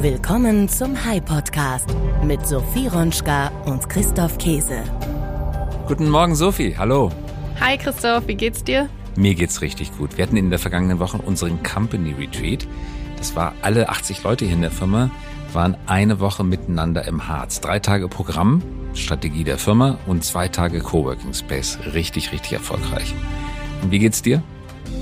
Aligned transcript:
Willkommen 0.00 0.68
zum 0.68 1.04
High 1.04 1.24
Podcast 1.24 1.88
mit 2.22 2.46
Sophie 2.46 2.86
Ronschka 2.86 3.48
und 3.64 3.88
Christoph 3.88 4.38
Käse. 4.38 4.84
Guten 5.88 6.08
Morgen, 6.08 6.36
Sophie. 6.36 6.76
Hallo. 6.78 7.10
Hi 7.58 7.76
Christoph, 7.76 8.28
wie 8.28 8.36
geht's 8.36 8.62
dir? 8.62 8.88
Mir 9.16 9.34
geht's 9.34 9.60
richtig 9.60 9.90
gut. 9.98 10.16
Wir 10.16 10.24
hatten 10.24 10.36
in 10.36 10.50
der 10.50 10.60
vergangenen 10.60 11.00
Woche 11.00 11.18
unseren 11.18 11.64
Company 11.64 12.12
Retreat. 12.12 12.68
Das 13.16 13.34
war 13.34 13.54
alle 13.62 13.88
80 13.88 14.22
Leute 14.22 14.44
hier 14.44 14.54
in 14.54 14.62
der 14.62 14.70
Firma, 14.70 15.10
waren 15.52 15.76
eine 15.86 16.20
Woche 16.20 16.44
miteinander 16.44 17.04
im 17.08 17.26
Harz. 17.26 17.60
Drei 17.60 17.80
Tage 17.80 18.06
Programm, 18.06 18.62
Strategie 18.94 19.42
der 19.42 19.58
Firma 19.58 19.98
und 20.06 20.22
zwei 20.22 20.46
Tage 20.46 20.78
Coworking 20.78 21.34
Space. 21.34 21.76
Richtig, 21.92 22.30
richtig 22.30 22.52
erfolgreich. 22.52 23.16
Und 23.82 23.90
wie 23.90 23.98
geht's 23.98 24.22
dir? 24.22 24.44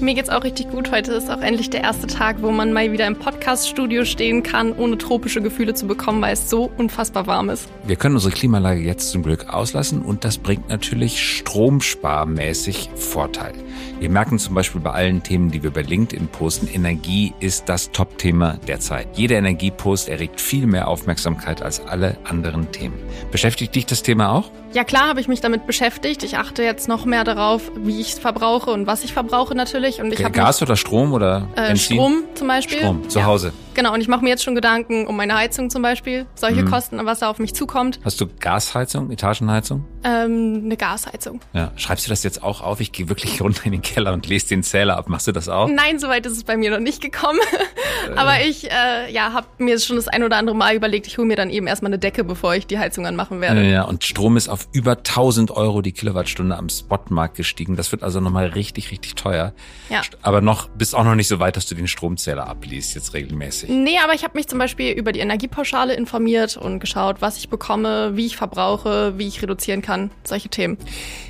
Mir 0.01 0.15
geht's 0.15 0.29
auch 0.29 0.45
richtig 0.45 0.71
gut. 0.71 0.93
Heute 0.93 1.13
ist 1.13 1.31
auch 1.31 1.41
endlich 1.41 1.71
der 1.71 1.83
erste 1.83 2.07
Tag, 2.07 2.43
wo 2.43 2.51
man 2.51 2.73
mal 2.73 2.93
wieder 2.93 3.07
im 3.07 3.17
Podcast-Studio 3.17 4.05
stehen 4.05 4.43
kann, 4.43 4.73
ohne 4.73 4.99
tropische 4.99 5.41
Gefühle 5.41 5.73
zu 5.73 5.87
bekommen, 5.87 6.21
weil 6.21 6.35
es 6.35 6.51
so 6.51 6.71
unfassbar 6.77 7.27
warm 7.27 7.49
ist. 7.49 7.69
Wir 7.85 7.97
können 7.97 8.15
unsere 8.15 8.35
Klimaanlage 8.35 8.83
jetzt 8.83 9.11
zum 9.11 9.23
Glück 9.23 9.49
auslassen 9.49 10.03
und 10.03 10.25
das 10.25 10.37
bringt 10.39 10.69
natürlich 10.69 11.23
stromsparmäßig 11.23 12.91
Vorteil. 12.95 13.55
Wir 13.99 14.11
merken 14.11 14.39
zum 14.39 14.55
Beispiel 14.55 14.83
bei 14.83 14.91
allen 14.91 15.23
Themen, 15.23 15.51
die 15.51 15.63
wir 15.63 15.71
bei 15.71 15.81
LinkedIn 15.81 16.29
posten, 16.29 16.69
Energie 16.69 17.33
ist 17.41 17.71
das 17.71 17.91
Top-Thema 17.91 18.59
der 18.69 18.81
Zeit. 18.81 19.09
Jeder 19.15 19.39
Energiepost 19.39 20.11
erregt 20.11 20.41
viel 20.43 20.67
mehr 20.67 20.89
Aufmerksamkeit 20.89 21.63
als 21.63 21.81
alle 21.81 22.19
anderen 22.25 22.71
Themen. 22.71 22.99
Beschäftigt 23.31 23.75
dich 23.75 23.87
das 23.87 24.03
Thema 24.03 24.33
auch? 24.33 24.51
Ja 24.77 24.85
klar 24.85 25.09
habe 25.09 25.23
ich 25.23 25.27
mich 25.27 25.41
damit 25.41 25.67
beschäftigt. 25.67 26.23
Ich 26.23 26.37
achte 26.37 26.63
jetzt 26.63 26.87
noch 26.87 27.07
mehr 27.07 27.25
darauf, 27.25 27.73
wie 27.77 27.99
ich 27.99 28.13
es 28.13 28.19
verbrauche 28.19 28.71
und 28.71 28.87
was 28.87 29.05
ich 29.05 29.15
verbrauche 29.15 29.55
natürlich. 29.55 30.03
Und 30.03 30.13
ich 30.13 30.23
Gas 30.33 30.61
oder 30.61 30.77
Strom 30.77 31.15
oder 31.15 31.49
äh, 31.57 31.75
Strom 31.77 32.25
zum 32.35 32.47
Beispiel. 32.47 32.81
Strom, 32.81 33.09
zu 33.09 33.21
ja. 33.21 33.25
Hause. 33.25 33.55
Genau, 33.77 33.93
und 33.93 34.01
ich 34.01 34.09
mache 34.09 34.25
mir 34.25 34.31
jetzt 34.31 34.43
schon 34.43 34.55
Gedanken 34.55 35.07
um 35.07 35.17
meine 35.17 35.37
Heizung 35.37 35.69
zum 35.69 35.83
Beispiel. 35.83 36.25
Solche 36.35 36.63
mhm. 36.63 36.71
Kosten, 36.71 36.99
was 37.05 37.19
da 37.19 37.29
auf 37.29 37.39
mich 37.39 37.55
zukommt. 37.55 38.01
Hast 38.05 38.19
du 38.19 38.27
Gasheizung, 38.27 39.11
Etagenheizung? 39.11 39.85
Ähm, 40.03 40.63
eine 40.65 40.79
Gasheizung. 40.79 41.41
Ja. 41.53 41.73
Schreibst 41.77 42.07
du 42.07 42.09
das 42.09 42.23
jetzt 42.23 42.43
auch 42.43 42.63
auf? 42.63 42.81
Ich 42.81 42.91
gehe 42.93 43.11
wirklich 43.11 43.39
runter 43.43 43.67
in 43.67 43.73
den 43.73 43.83
Keller 43.83 44.15
und 44.15 44.27
lese 44.27 44.49
den 44.49 44.63
Zähler 44.63 44.97
ab. 44.97 45.11
Machst 45.11 45.27
du 45.27 45.33
das 45.33 45.51
auch? 45.51 45.69
Nein, 45.69 45.99
soweit 45.99 46.25
ist 46.25 46.33
es 46.33 46.45
bei 46.45 46.57
mir 46.57 46.71
noch 46.71 46.79
nicht 46.79 47.03
gekommen. 47.03 47.39
Aber 48.17 48.41
ich 48.41 48.71
äh, 48.71 49.13
ja, 49.13 49.35
habe 49.35 49.47
mir 49.59 49.79
schon 49.79 49.97
das 49.97 50.09
ein 50.09 50.23
oder 50.23 50.39
andere 50.39 50.57
Mal 50.57 50.75
überlegt, 50.75 51.07
ich 51.07 51.19
hole 51.19 51.27
mir 51.27 51.37
dann 51.37 51.51
eben 51.51 51.67
erstmal 51.67 51.91
eine 51.91 51.99
Decke, 51.99 52.25
bevor 52.25 52.55
ich 52.55 52.67
die 52.67 52.79
Heizung 52.79 53.05
anmachen 53.05 53.43
werde. 53.43 53.63
Ja, 53.69 53.83
und 53.83 54.05
Strom 54.05 54.39
ist 54.39 54.49
auf 54.49 54.69
über 54.73 54.93
1000 54.93 55.51
Euro 55.51 55.83
die 55.83 55.93
Kilowattstunde 55.93 56.57
am 56.57 56.71
Spotmarkt 56.71 57.37
gestiegen. 57.37 57.77
Das 57.77 57.93
wird 57.93 58.03
also 58.03 58.21
nochmal 58.21 58.47
richtig, 58.47 58.91
richtig 58.91 59.17
teuer. 59.17 59.53
Ja. 59.91 60.01
Aber 60.23 60.41
noch 60.41 60.69
bist 60.69 60.95
auch 60.95 61.05
noch 61.05 61.15
nicht 61.15 61.29
so 61.29 61.41
weit, 61.41 61.57
dass 61.59 61.67
du 61.67 61.75
den 61.75 61.89
Stromzähler 61.89 62.49
abliest 62.49 62.95
jetzt 62.95 63.13
regelmäßig. 63.13 63.66
Nee, 63.69 63.99
aber 64.03 64.15
ich 64.15 64.25
habe 64.25 64.37
mich 64.37 64.49
zum 64.49 64.59
Beispiel 64.59 64.93
über 64.93 65.13
die 65.13 65.21
Energiepauschale 65.21 65.95
informiert 65.95 66.57
und 66.57 66.79
geschaut, 66.79 67.21
was 67.21 67.39
ich 67.39 67.49
bekomme, 67.49 68.17
wie 68.17 68.27
ich 68.27 68.37
verbrauche, 68.37 69.19
wie 69.19 69.27
ich 69.27 69.43
reduzieren 69.43 69.83
kann, 69.83 70.11
solche 70.25 70.49
Themen. 70.49 70.79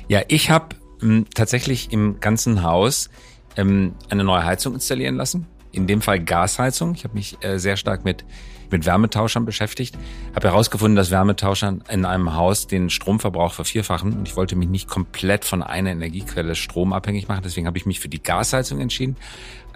Ja, 0.07 0.21
ich 0.27 0.49
habe 0.49 0.75
ähm, 1.01 1.25
tatsächlich 1.33 1.91
im 1.91 2.19
ganzen 2.19 2.63
Haus 2.63 3.09
ähm, 3.55 3.95
eine 4.09 4.23
neue 4.23 4.45
Heizung 4.45 4.73
installieren 4.73 5.15
lassen. 5.15 5.47
In 5.71 5.87
dem 5.87 6.01
Fall 6.01 6.19
Gasheizung. 6.19 6.95
Ich 6.95 7.03
habe 7.03 7.13
mich 7.13 7.37
äh, 7.41 7.59
sehr 7.59 7.77
stark 7.77 8.05
mit 8.05 8.23
mit 8.71 8.85
Wärmetauschern 8.85 9.45
beschäftigt, 9.45 9.97
habe 10.35 10.47
herausgefunden, 10.47 10.95
dass 10.95 11.11
Wärmetauscher 11.11 11.77
in 11.89 12.05
einem 12.05 12.35
Haus 12.35 12.67
den 12.67 12.89
Stromverbrauch 12.89 13.53
vervierfachen 13.53 14.13
und 14.13 14.27
ich 14.27 14.35
wollte 14.35 14.55
mich 14.55 14.69
nicht 14.69 14.87
komplett 14.87 15.45
von 15.45 15.63
einer 15.63 15.91
Energiequelle 15.91 16.55
stromabhängig 16.55 17.27
machen. 17.27 17.41
Deswegen 17.43 17.67
habe 17.67 17.77
ich 17.77 17.85
mich 17.85 17.99
für 17.99 18.09
die 18.09 18.21
Gasheizung 18.21 18.81
entschieden, 18.81 19.15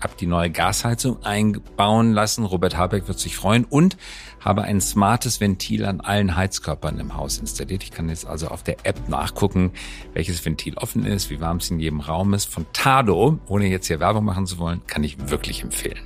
habe 0.02 0.14
die 0.20 0.26
neue 0.26 0.50
Gasheizung 0.50 1.24
einbauen 1.24 2.14
lassen. 2.14 2.46
Robert 2.46 2.78
Habeck 2.78 3.08
wird 3.08 3.20
sich 3.20 3.36
freuen 3.36 3.66
und 3.66 3.98
habe 4.40 4.64
ein 4.64 4.82
smartes 4.82 5.40
Ventil 5.40 5.86
an 5.86 6.02
allen 6.02 6.36
Heizkörpern 6.36 7.00
im 7.00 7.16
Haus 7.16 7.38
installiert. 7.38 7.84
Ich 7.84 7.92
kann 7.92 8.10
jetzt 8.10 8.26
also 8.26 8.48
auf 8.48 8.64
der 8.64 8.78
App 8.84 9.08
nachgucken, 9.08 9.72
welches 10.14 10.44
Ventil 10.44 10.78
offen 10.78 11.06
ist, 11.06 11.30
wie 11.30 11.40
warm 11.40 11.58
es 11.58 11.70
in 11.70 11.80
jedem 11.80 12.00
Raum 12.00 12.34
ist. 12.34 12.46
Von 12.46 12.66
Tado, 12.74 13.40
ohne 13.48 13.68
jetzt 13.68 13.88
hier 13.88 14.00
Werbung 14.00 14.26
machen 14.26 14.48
zu 14.48 14.58
wollen, 14.58 14.82
kann 14.88 15.04
ich 15.04 15.30
wirklich 15.30 15.64
empfehlen. 15.64 16.02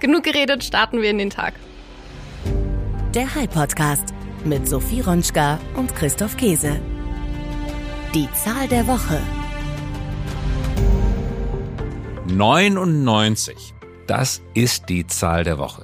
Genug 0.00 0.24
geredet, 0.24 0.64
starten 0.64 1.02
wir 1.02 1.10
in 1.10 1.18
den 1.18 1.30
Tag. 1.30 1.54
Der 3.14 3.34
High 3.34 3.50
Podcast 3.50 4.14
mit 4.44 4.68
Sophie 4.68 5.00
Ronschka 5.00 5.58
und 5.76 5.94
Christoph 5.94 6.36
Käse. 6.36 6.80
Die 8.14 8.28
Zahl 8.32 8.66
der 8.68 8.86
Woche. 8.86 9.20
99. 12.36 13.74
Das 14.06 14.40
ist 14.54 14.88
die 14.88 15.04
Zahl 15.06 15.42
der 15.42 15.58
Woche. 15.58 15.82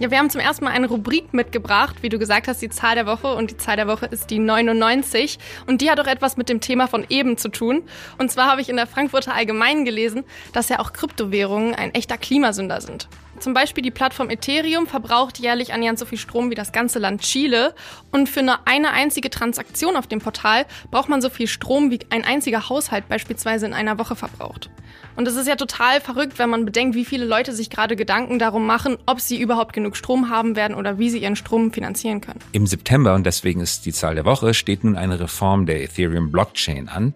Ja, 0.00 0.10
wir 0.10 0.18
haben 0.18 0.30
zum 0.30 0.40
ersten 0.40 0.64
Mal 0.64 0.72
eine 0.72 0.88
Rubrik 0.88 1.34
mitgebracht, 1.34 1.96
wie 2.00 2.08
du 2.08 2.18
gesagt 2.18 2.48
hast, 2.48 2.62
die 2.62 2.70
Zahl 2.70 2.94
der 2.94 3.06
Woche. 3.06 3.34
Und 3.34 3.50
die 3.50 3.56
Zahl 3.58 3.76
der 3.76 3.86
Woche 3.86 4.06
ist 4.06 4.30
die 4.30 4.38
99. 4.38 5.38
Und 5.66 5.82
die 5.82 5.90
hat 5.90 6.00
auch 6.00 6.06
etwas 6.06 6.36
mit 6.36 6.48
dem 6.48 6.60
Thema 6.60 6.88
von 6.88 7.04
eben 7.10 7.36
zu 7.36 7.50
tun. 7.50 7.82
Und 8.18 8.30
zwar 8.30 8.50
habe 8.50 8.62
ich 8.62 8.70
in 8.70 8.76
der 8.76 8.86
Frankfurter 8.86 9.34
Allgemeinen 9.34 9.84
gelesen, 9.84 10.24
dass 10.52 10.70
ja 10.70 10.80
auch 10.80 10.94
Kryptowährungen 10.94 11.74
ein 11.74 11.94
echter 11.94 12.16
Klimasünder 12.16 12.80
sind. 12.80 13.08
Zum 13.38 13.52
Beispiel 13.52 13.82
die 13.82 13.90
Plattform 13.90 14.30
Ethereum 14.30 14.86
verbraucht 14.86 15.38
jährlich 15.38 15.74
annähernd 15.74 15.98
so 15.98 16.06
viel 16.06 16.18
Strom 16.18 16.50
wie 16.50 16.54
das 16.54 16.72
ganze 16.72 16.98
Land 16.98 17.20
Chile. 17.20 17.74
Und 18.10 18.28
für 18.28 18.40
eine, 18.40 18.66
eine 18.66 18.90
einzige 18.90 19.28
Transaktion 19.28 19.96
auf 19.96 20.06
dem 20.06 20.20
Portal 20.20 20.64
braucht 20.90 21.10
man 21.10 21.20
so 21.20 21.28
viel 21.28 21.46
Strom, 21.46 21.90
wie 21.90 22.00
ein 22.08 22.24
einziger 22.24 22.70
Haushalt 22.70 23.08
beispielsweise 23.08 23.66
in 23.66 23.74
einer 23.74 23.98
Woche 23.98 24.16
verbraucht. 24.16 24.70
Und 25.16 25.28
es 25.28 25.36
ist 25.36 25.46
ja 25.46 25.56
total 25.56 26.00
verrückt, 26.00 26.38
wenn 26.38 26.50
man 26.50 26.64
bedenkt, 26.64 26.96
wie 26.96 27.04
viele 27.04 27.24
Leute 27.24 27.52
sich 27.52 27.70
gerade 27.70 27.94
Gedanken 27.94 28.38
darum 28.38 28.66
machen, 28.66 28.98
ob 29.06 29.20
sie 29.20 29.40
überhaupt 29.40 29.72
genug 29.72 29.96
Strom 29.96 30.28
haben 30.28 30.56
werden 30.56 30.74
oder 30.74 30.98
wie 30.98 31.10
sie 31.10 31.18
ihren 31.18 31.36
Strom 31.36 31.72
finanzieren 31.72 32.20
können. 32.20 32.40
Im 32.52 32.66
September, 32.66 33.14
und 33.14 33.24
deswegen 33.24 33.60
ist 33.60 33.86
die 33.86 33.92
Zahl 33.92 34.16
der 34.16 34.24
Woche, 34.24 34.54
steht 34.54 34.82
nun 34.82 34.96
eine 34.96 35.20
Reform 35.20 35.66
der 35.66 35.82
Ethereum 35.82 36.32
Blockchain 36.32 36.88
an. 36.88 37.14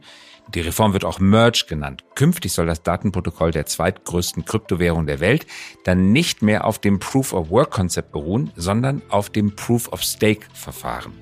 Die 0.55 0.61
Reform 0.61 0.95
wird 0.95 1.05
auch 1.05 1.19
Merge 1.19 1.65
genannt. 1.69 2.05
Künftig 2.15 2.53
soll 2.53 2.67
das 2.67 2.83
Datenprotokoll 2.83 3.51
der 3.51 3.67
zweitgrößten 3.67 4.47
Kryptowährung 4.47 5.07
der 5.07 5.21
Welt 5.21 5.47
dann 5.85 6.13
nicht 6.13 6.41
mehr 6.41 6.65
auf 6.65 6.79
dem 6.79 7.01
Proof-of-Work-Konzept 7.01 8.13
beruhen, 8.13 8.51
sondern 8.57 9.03
auf 9.11 9.29
dem 9.29 9.57
Proof-of-Stake-Verfahren. 9.57 11.13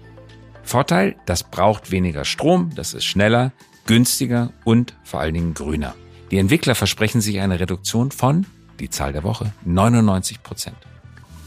Vorteil, 0.62 1.16
das 1.26 1.42
braucht 1.42 1.90
weniger 1.90 2.24
Strom, 2.24 2.70
das 2.76 2.94
ist 2.94 3.04
schneller, 3.04 3.52
günstiger 3.86 4.52
und 4.64 4.94
vor 5.02 5.20
allen 5.20 5.34
Dingen 5.34 5.54
grüner. 5.54 5.94
Die 6.30 6.38
Entwickler 6.38 6.74
versprechen 6.74 7.20
sich 7.20 7.40
eine 7.40 7.60
Reduktion 7.60 8.10
von, 8.10 8.46
die 8.80 8.90
Zahl 8.90 9.12
der 9.12 9.22
Woche, 9.22 9.52
99 9.64 10.42
Prozent. 10.42 10.76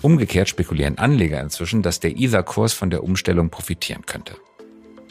Umgekehrt 0.02 0.48
spekulieren 0.48 0.98
Anleger 0.98 1.42
inzwischen, 1.42 1.82
dass 1.82 2.00
der 2.00 2.18
Ether-Kurs 2.18 2.72
von 2.72 2.90
der 2.90 3.04
Umstellung 3.04 3.50
profitieren 3.50 4.06
könnte. 4.06 4.36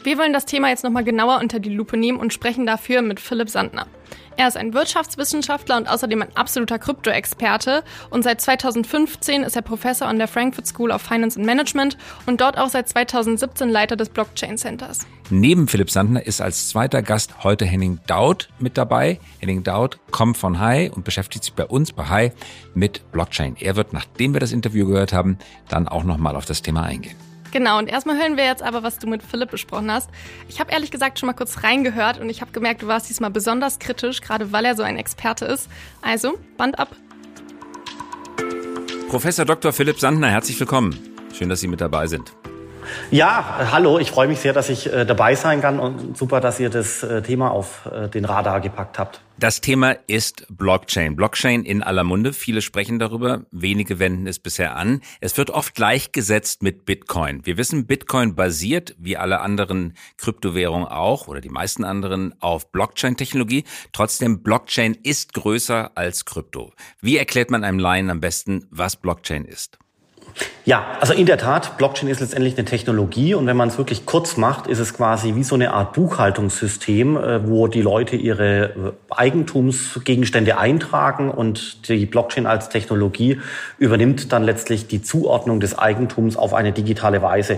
Wir 0.09 0.17
wollen 0.17 0.33
das 0.33 0.45
Thema 0.45 0.69
jetzt 0.69 0.83
nochmal 0.83 1.03
genauer 1.03 1.37
unter 1.39 1.59
die 1.59 1.69
Lupe 1.69 1.95
nehmen 1.95 2.17
und 2.17 2.33
sprechen 2.33 2.65
dafür 2.65 3.03
mit 3.03 3.19
Philipp 3.19 3.47
Sandner. 3.47 3.85
Er 4.37 4.47
ist 4.47 4.57
ein 4.57 4.73
Wirtschaftswissenschaftler 4.73 5.77
und 5.77 5.87
außerdem 5.87 6.23
ein 6.23 6.35
absoluter 6.35 6.79
Krypto-Experte 6.79 7.83
und 8.09 8.23
seit 8.23 8.41
2015 8.41 9.43
ist 9.43 9.55
er 9.55 9.61
Professor 9.61 10.07
an 10.07 10.17
der 10.17 10.27
Frankfurt 10.27 10.65
School 10.65 10.89
of 10.89 11.03
Finance 11.03 11.37
and 11.37 11.45
Management 11.45 11.95
und 12.25 12.41
dort 12.41 12.57
auch 12.57 12.69
seit 12.69 12.89
2017 12.89 13.69
Leiter 13.69 13.95
des 13.97 14.09
Blockchain 14.09 14.57
Centers. 14.57 15.05
Neben 15.29 15.67
Philipp 15.67 15.91
Sandner 15.91 16.25
ist 16.25 16.41
als 16.41 16.69
zweiter 16.69 17.03
Gast 17.03 17.43
heute 17.43 17.65
Henning 17.65 17.99
Daud 18.07 18.49
mit 18.57 18.79
dabei. 18.79 19.19
Henning 19.37 19.61
Daud 19.61 19.99
kommt 20.09 20.37
von 20.37 20.59
Hai 20.59 20.89
und 20.89 21.05
beschäftigt 21.05 21.43
sich 21.43 21.53
bei 21.53 21.67
uns 21.67 21.93
bei 21.93 22.09
Hai 22.09 22.33
mit 22.73 23.11
Blockchain. 23.11 23.57
Er 23.59 23.75
wird, 23.75 23.93
nachdem 23.93 24.33
wir 24.33 24.39
das 24.39 24.53
Interview 24.53 24.87
gehört 24.87 25.13
haben, 25.13 25.37
dann 25.67 25.87
auch 25.87 26.03
nochmal 26.03 26.35
auf 26.35 26.45
das 26.45 26.63
Thema 26.63 26.81
eingehen. 26.81 27.28
Genau, 27.51 27.79
und 27.79 27.87
erstmal 27.87 28.17
hören 28.17 28.37
wir 28.37 28.45
jetzt 28.45 28.61
aber, 28.61 28.83
was 28.83 28.99
du 28.99 29.07
mit 29.07 29.23
Philipp 29.23 29.49
besprochen 29.49 29.91
hast. 29.91 30.09
Ich 30.47 30.59
habe 30.59 30.71
ehrlich 30.71 30.91
gesagt 30.91 31.19
schon 31.19 31.27
mal 31.27 31.33
kurz 31.33 31.63
reingehört 31.63 32.19
und 32.19 32.29
ich 32.29 32.41
habe 32.41 32.51
gemerkt, 32.51 32.81
du 32.81 32.87
warst 32.87 33.09
diesmal 33.09 33.31
besonders 33.31 33.79
kritisch, 33.79 34.21
gerade 34.21 34.51
weil 34.51 34.65
er 34.65 34.75
so 34.75 34.83
ein 34.83 34.97
Experte 34.97 35.45
ist. 35.45 35.69
Also, 36.01 36.37
Band 36.57 36.77
ab. 36.77 36.95
Professor 39.09 39.45
Dr. 39.45 39.73
Philipp 39.73 39.99
Sandner, 39.99 40.29
herzlich 40.29 40.59
willkommen. 40.59 40.97
Schön, 41.33 41.49
dass 41.49 41.61
Sie 41.61 41.67
mit 41.67 41.81
dabei 41.81 42.05
sind. 42.05 42.31
Ja, 43.11 43.71
hallo, 43.71 43.99
ich 43.99 44.11
freue 44.11 44.27
mich 44.27 44.39
sehr, 44.39 44.53
dass 44.53 44.69
ich 44.69 44.91
äh, 44.91 45.05
dabei 45.05 45.35
sein 45.35 45.61
kann 45.61 45.79
und 45.79 46.17
super, 46.17 46.41
dass 46.41 46.59
ihr 46.59 46.69
das 46.69 47.03
äh, 47.03 47.21
Thema 47.21 47.51
auf 47.51 47.89
äh, 47.91 48.07
den 48.07 48.25
Radar 48.25 48.61
gepackt 48.61 48.99
habt. 48.99 49.21
Das 49.39 49.61
Thema 49.61 49.91
ist 50.07 50.45
Blockchain. 50.49 51.15
Blockchain 51.15 51.63
in 51.63 51.81
aller 51.81 52.03
Munde. 52.03 52.33
Viele 52.33 52.61
sprechen 52.61 52.99
darüber. 52.99 53.45
Wenige 53.51 53.97
wenden 53.97 54.27
es 54.27 54.37
bisher 54.37 54.75
an. 54.75 54.99
Es 55.21 55.37
wird 55.37 55.49
oft 55.49 55.75
gleichgesetzt 55.75 56.61
mit 56.61 56.83
Bitcoin. 56.83 57.45
Wir 57.45 57.55
wissen, 57.55 57.87
Bitcoin 57.87 58.35
basiert, 58.35 58.95
wie 58.99 59.15
alle 59.15 59.39
anderen 59.39 59.93
Kryptowährungen 60.17 60.89
auch, 60.89 61.29
oder 61.29 61.39
die 61.39 61.49
meisten 61.49 61.85
anderen, 61.85 62.35
auf 62.41 62.71
Blockchain-Technologie. 62.73 63.63
Trotzdem, 63.93 64.43
Blockchain 64.43 64.93
ist 65.03 65.33
größer 65.33 65.91
als 65.95 66.25
Krypto. 66.25 66.73
Wie 66.99 67.17
erklärt 67.17 67.49
man 67.49 67.63
einem 67.63 67.79
Laien 67.79 68.09
am 68.09 68.19
besten, 68.19 68.67
was 68.71 68.97
Blockchain 68.97 69.45
ist? 69.45 69.79
Ja, 70.69 70.85
also 70.99 71.13
in 71.13 71.25
der 71.25 71.39
Tat, 71.39 71.79
Blockchain 71.79 72.09
ist 72.09 72.19
letztendlich 72.19 72.55
eine 72.55 72.63
Technologie 72.63 73.33
und 73.33 73.47
wenn 73.47 73.57
man 73.57 73.69
es 73.69 73.79
wirklich 73.79 74.05
kurz 74.05 74.37
macht, 74.37 74.67
ist 74.67 74.77
es 74.77 74.93
quasi 74.93 75.33
wie 75.33 75.41
so 75.41 75.55
eine 75.55 75.73
Art 75.73 75.93
Buchhaltungssystem, 75.93 77.17
äh, 77.17 77.47
wo 77.47 77.67
die 77.67 77.81
Leute 77.81 78.15
ihre 78.15 78.63
äh, 78.65 78.73
Eigentumsgegenstände 79.09 80.59
eintragen 80.59 81.31
und 81.31 81.89
die 81.89 82.05
Blockchain 82.05 82.45
als 82.45 82.69
Technologie 82.69 83.39
übernimmt 83.79 84.31
dann 84.31 84.43
letztlich 84.43 84.85
die 84.85 85.01
Zuordnung 85.01 85.59
des 85.59 85.75
Eigentums 85.75 86.37
auf 86.37 86.53
eine 86.53 86.71
digitale 86.71 87.23
Weise. 87.23 87.57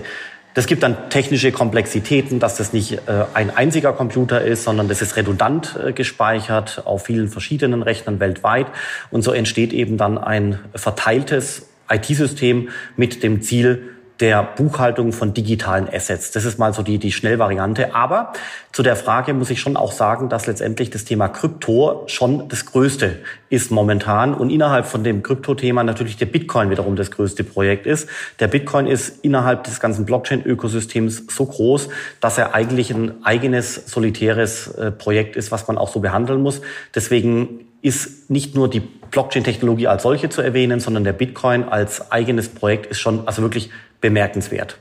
Das 0.54 0.66
gibt 0.66 0.82
dann 0.82 1.10
technische 1.10 1.52
Komplexitäten, 1.52 2.38
dass 2.38 2.56
das 2.56 2.72
nicht 2.72 2.92
äh, 2.92 3.24
ein 3.34 3.54
einziger 3.54 3.92
Computer 3.92 4.40
ist, 4.40 4.64
sondern 4.64 4.88
das 4.88 5.02
ist 5.02 5.16
redundant 5.16 5.78
gespeichert 5.94 6.82
auf 6.86 7.04
vielen 7.04 7.28
verschiedenen 7.28 7.82
Rechnern 7.82 8.20
weltweit. 8.20 8.68
Und 9.10 9.20
so 9.20 9.32
entsteht 9.32 9.74
eben 9.74 9.98
dann 9.98 10.16
ein 10.16 10.58
verteiltes 10.74 11.66
IT-System 11.92 12.68
mit 12.96 13.22
dem 13.22 13.42
Ziel 13.42 13.92
der 14.22 14.44
Buchhaltung 14.44 15.12
von 15.12 15.34
digitalen 15.34 15.88
Assets. 15.92 16.30
Das 16.30 16.44
ist 16.44 16.56
mal 16.56 16.72
so 16.72 16.82
die, 16.82 16.98
die 16.98 17.10
Schnellvariante. 17.10 17.92
Aber 17.92 18.32
zu 18.70 18.84
der 18.84 18.94
Frage 18.94 19.34
muss 19.34 19.50
ich 19.50 19.60
schon 19.60 19.76
auch 19.76 19.90
sagen, 19.90 20.28
dass 20.28 20.46
letztendlich 20.46 20.90
das 20.90 21.04
Thema 21.04 21.26
Krypto 21.28 22.04
schon 22.06 22.48
das 22.48 22.64
Größte 22.66 23.18
ist 23.48 23.72
momentan 23.72 24.32
und 24.32 24.50
innerhalb 24.50 24.86
von 24.86 25.02
dem 25.02 25.24
Krypto-Thema 25.24 25.82
natürlich 25.82 26.18
der 26.18 26.26
Bitcoin 26.26 26.70
wiederum 26.70 26.94
das 26.94 27.10
größte 27.10 27.42
Projekt 27.42 27.84
ist. 27.86 28.08
Der 28.38 28.46
Bitcoin 28.46 28.86
ist 28.86 29.24
innerhalb 29.24 29.64
des 29.64 29.80
ganzen 29.80 30.04
Blockchain-Ökosystems 30.06 31.24
so 31.28 31.46
groß, 31.46 31.88
dass 32.20 32.38
er 32.38 32.54
eigentlich 32.54 32.92
ein 32.92 33.24
eigenes 33.24 33.86
solitäres 33.86 34.68
äh, 34.68 34.92
Projekt 34.92 35.34
ist, 35.34 35.50
was 35.50 35.66
man 35.66 35.78
auch 35.78 35.88
so 35.88 35.98
behandeln 35.98 36.42
muss. 36.42 36.60
Deswegen 36.94 37.71
ist 37.82 38.30
nicht 38.30 38.54
nur 38.54 38.70
die 38.70 38.80
Blockchain-Technologie 38.80 39.88
als 39.88 40.04
solche 40.04 40.30
zu 40.30 40.40
erwähnen, 40.40 40.80
sondern 40.80 41.04
der 41.04 41.12
Bitcoin 41.12 41.64
als 41.64 42.10
eigenes 42.10 42.48
Projekt 42.48 42.86
ist 42.86 43.00
schon 43.00 43.26
also 43.26 43.42
wirklich 43.42 43.70
bemerkenswert. 44.00 44.78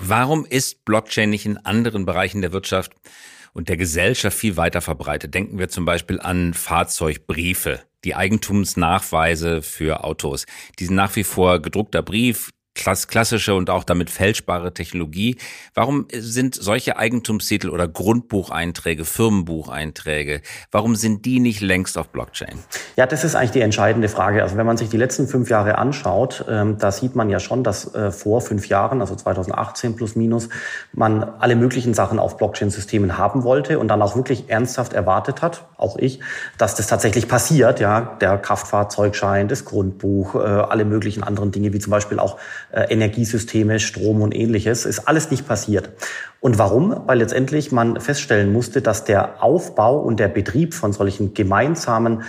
Warum 0.00 0.44
ist 0.44 0.84
Blockchain 0.84 1.30
nicht 1.30 1.46
in 1.46 1.56
anderen 1.58 2.04
Bereichen 2.04 2.42
der 2.42 2.52
Wirtschaft 2.52 2.92
und 3.52 3.68
der 3.68 3.76
Gesellschaft 3.76 4.36
viel 4.36 4.56
weiter 4.56 4.80
verbreitet? 4.80 5.34
Denken 5.34 5.58
wir 5.58 5.68
zum 5.68 5.84
Beispiel 5.84 6.20
an 6.20 6.52
Fahrzeugbriefe, 6.52 7.80
die 8.02 8.16
Eigentumsnachweise 8.16 9.62
für 9.62 10.02
Autos. 10.02 10.46
Die 10.78 10.86
sind 10.86 10.96
nach 10.96 11.14
wie 11.14 11.24
vor 11.24 11.62
gedruckter 11.62 12.02
Brief, 12.02 12.50
klassische 12.74 13.54
und 13.54 13.70
auch 13.70 13.84
damit 13.84 14.10
fälschbare 14.10 14.74
Technologie. 14.74 15.36
Warum 15.74 16.06
sind 16.12 16.54
solche 16.54 16.96
Eigentumstitel 16.96 17.70
oder 17.70 17.88
Grundbucheinträge, 17.88 19.04
Firmenbucheinträge, 19.04 20.42
warum 20.70 20.96
sind 20.96 21.24
die 21.24 21.40
nicht 21.40 21.60
längst 21.60 21.96
auf 21.96 22.08
Blockchain? 22.10 22.58
Ja, 22.96 23.06
das 23.06 23.24
ist 23.24 23.34
eigentlich 23.34 23.52
die 23.52 23.60
entscheidende 23.60 24.08
Frage. 24.08 24.42
Also 24.42 24.56
wenn 24.56 24.66
man 24.66 24.76
sich 24.76 24.88
die 24.88 24.96
letzten 24.96 25.28
fünf 25.28 25.50
Jahre 25.50 25.78
anschaut, 25.78 26.44
ähm, 26.48 26.78
da 26.78 26.92
sieht 26.92 27.14
man 27.14 27.30
ja 27.30 27.40
schon, 27.40 27.64
dass 27.64 27.94
äh, 27.94 28.10
vor 28.10 28.40
fünf 28.40 28.68
Jahren, 28.68 29.00
also 29.00 29.14
2018 29.14 29.96
plus 29.96 30.16
minus, 30.16 30.48
man 30.92 31.22
alle 31.22 31.56
möglichen 31.56 31.94
Sachen 31.94 32.18
auf 32.18 32.36
Blockchain-Systemen 32.36 33.16
haben 33.18 33.44
wollte 33.44 33.78
und 33.78 33.88
dann 33.88 34.02
auch 34.02 34.16
wirklich 34.16 34.50
ernsthaft 34.50 34.92
erwartet 34.92 35.42
hat, 35.42 35.66
auch 35.76 35.96
ich, 35.96 36.20
dass 36.58 36.74
das 36.74 36.86
tatsächlich 36.86 37.28
passiert. 37.28 37.80
Ja, 37.80 38.00
der 38.20 38.38
Kraftfahrzeugschein, 38.38 39.48
das 39.48 39.64
Grundbuch, 39.64 40.34
äh, 40.34 40.38
alle 40.38 40.84
möglichen 40.84 41.22
anderen 41.22 41.52
Dinge, 41.52 41.72
wie 41.72 41.78
zum 41.78 41.90
Beispiel 41.90 42.18
auch 42.18 42.38
Energiesysteme, 42.74 43.78
Strom 43.78 44.22
und 44.22 44.34
ähnliches. 44.34 44.84
Ist 44.84 45.06
alles 45.08 45.30
nicht 45.30 45.46
passiert. 45.46 45.90
Und 46.40 46.58
warum? 46.58 47.02
Weil 47.06 47.18
letztendlich 47.18 47.72
man 47.72 48.00
feststellen 48.00 48.52
musste, 48.52 48.82
dass 48.82 49.04
der 49.04 49.42
Aufbau 49.42 49.98
und 49.98 50.20
der 50.20 50.28
Betrieb 50.28 50.74
von 50.74 50.92
solchen 50.92 51.34
gemeinsamen 51.34 52.22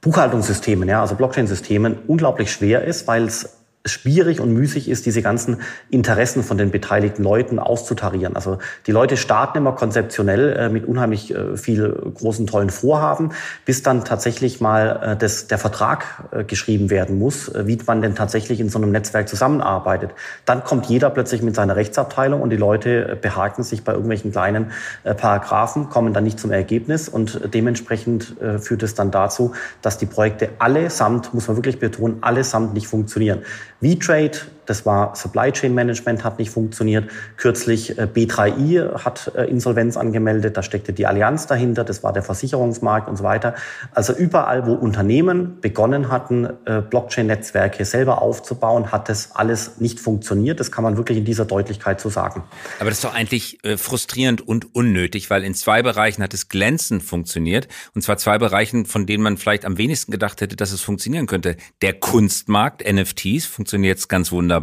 Buchhaltungssystemen, 0.00 0.88
ja, 0.88 1.00
also 1.00 1.14
Blockchain-Systemen, 1.14 1.98
unglaublich 2.06 2.52
schwer 2.52 2.84
ist, 2.84 3.06
weil 3.06 3.24
es 3.24 3.53
schwierig 3.86 4.40
und 4.40 4.52
müßig 4.52 4.88
ist, 4.88 5.04
diese 5.04 5.20
ganzen 5.20 5.58
Interessen 5.90 6.42
von 6.42 6.56
den 6.56 6.70
beteiligten 6.70 7.22
Leuten 7.22 7.58
auszutarieren. 7.58 8.34
Also 8.34 8.58
die 8.86 8.92
Leute 8.92 9.18
starten 9.18 9.58
immer 9.58 9.72
konzeptionell 9.72 10.56
äh, 10.56 10.68
mit 10.70 10.86
unheimlich 10.86 11.34
äh, 11.34 11.56
viel 11.58 11.92
großen, 12.14 12.46
tollen 12.46 12.70
Vorhaben, 12.70 13.32
bis 13.66 13.82
dann 13.82 14.04
tatsächlich 14.04 14.60
mal 14.62 15.00
äh, 15.02 15.16
das, 15.16 15.48
der 15.48 15.58
Vertrag 15.58 16.24
äh, 16.30 16.44
geschrieben 16.44 16.88
werden 16.88 17.18
muss, 17.18 17.48
äh, 17.48 17.66
wie 17.66 17.78
man 17.86 18.00
denn 18.00 18.14
tatsächlich 18.14 18.58
in 18.58 18.70
so 18.70 18.78
einem 18.78 18.90
Netzwerk 18.90 19.28
zusammenarbeitet. 19.28 20.12
Dann 20.46 20.64
kommt 20.64 20.86
jeder 20.86 21.10
plötzlich 21.10 21.42
mit 21.42 21.54
seiner 21.54 21.76
Rechtsabteilung 21.76 22.40
und 22.40 22.48
die 22.50 22.56
Leute 22.56 23.10
äh, 23.10 23.16
behaken 23.16 23.64
sich 23.64 23.84
bei 23.84 23.92
irgendwelchen 23.92 24.32
kleinen 24.32 24.72
Paragraphen, 25.04 25.90
kommen 25.90 26.14
dann 26.14 26.24
nicht 26.24 26.38
zum 26.40 26.50
Ergebnis 26.50 27.08
und 27.08 27.40
dementsprechend 27.52 28.36
führt 28.60 28.82
es 28.82 28.94
dann 28.94 29.10
dazu, 29.10 29.52
dass 29.82 29.98
die 29.98 30.06
Projekte 30.06 30.50
allesamt, 30.58 31.34
muss 31.34 31.46
man 31.48 31.56
wirklich 31.56 31.78
betonen, 31.78 32.18
allesamt 32.22 32.74
nicht 32.74 32.86
funktionieren. 32.86 33.42
We 33.84 33.96
trade 33.96 34.38
das 34.66 34.86
war 34.86 35.14
Supply 35.14 35.52
Chain 35.52 35.74
Management, 35.74 36.24
hat 36.24 36.38
nicht 36.38 36.50
funktioniert. 36.50 37.10
Kürzlich 37.36 37.98
äh, 37.98 38.02
B3I 38.02 39.04
hat 39.04 39.32
äh, 39.34 39.44
Insolvenz 39.44 39.96
angemeldet, 39.96 40.56
da 40.56 40.62
steckte 40.62 40.92
die 40.92 41.06
Allianz 41.06 41.46
dahinter, 41.46 41.84
das 41.84 42.02
war 42.02 42.12
der 42.12 42.22
Versicherungsmarkt 42.22 43.08
und 43.08 43.16
so 43.16 43.24
weiter. 43.24 43.54
Also 43.92 44.12
überall, 44.12 44.66
wo 44.66 44.74
Unternehmen 44.74 45.60
begonnen 45.60 46.10
hatten, 46.10 46.48
äh, 46.64 46.80
Blockchain-Netzwerke 46.80 47.84
selber 47.84 48.22
aufzubauen, 48.22 48.92
hat 48.92 49.08
das 49.08 49.34
alles 49.34 49.78
nicht 49.78 50.00
funktioniert. 50.00 50.60
Das 50.60 50.72
kann 50.72 50.84
man 50.84 50.96
wirklich 50.96 51.18
in 51.18 51.24
dieser 51.24 51.44
Deutlichkeit 51.44 52.00
so 52.00 52.08
sagen. 52.08 52.44
Aber 52.80 52.90
das 52.90 52.98
ist 52.98 53.04
doch 53.04 53.14
eigentlich 53.14 53.58
frustrierend 53.76 54.46
und 54.46 54.74
unnötig, 54.74 55.30
weil 55.30 55.44
in 55.44 55.54
zwei 55.54 55.82
Bereichen 55.82 56.22
hat 56.22 56.34
es 56.34 56.48
glänzend 56.48 57.02
funktioniert. 57.02 57.68
Und 57.94 58.02
zwar 58.02 58.16
zwei 58.16 58.38
Bereichen, 58.38 58.86
von 58.86 59.06
denen 59.06 59.22
man 59.22 59.36
vielleicht 59.36 59.64
am 59.64 59.78
wenigsten 59.78 60.12
gedacht 60.12 60.40
hätte, 60.40 60.56
dass 60.56 60.72
es 60.72 60.80
funktionieren 60.80 61.26
könnte. 61.26 61.56
Der 61.82 61.94
Kunstmarkt, 61.94 62.82
NFTs, 62.90 63.46
funktioniert 63.46 63.98
es 63.98 64.08
ganz 64.08 64.32
wunderbar. 64.32 64.53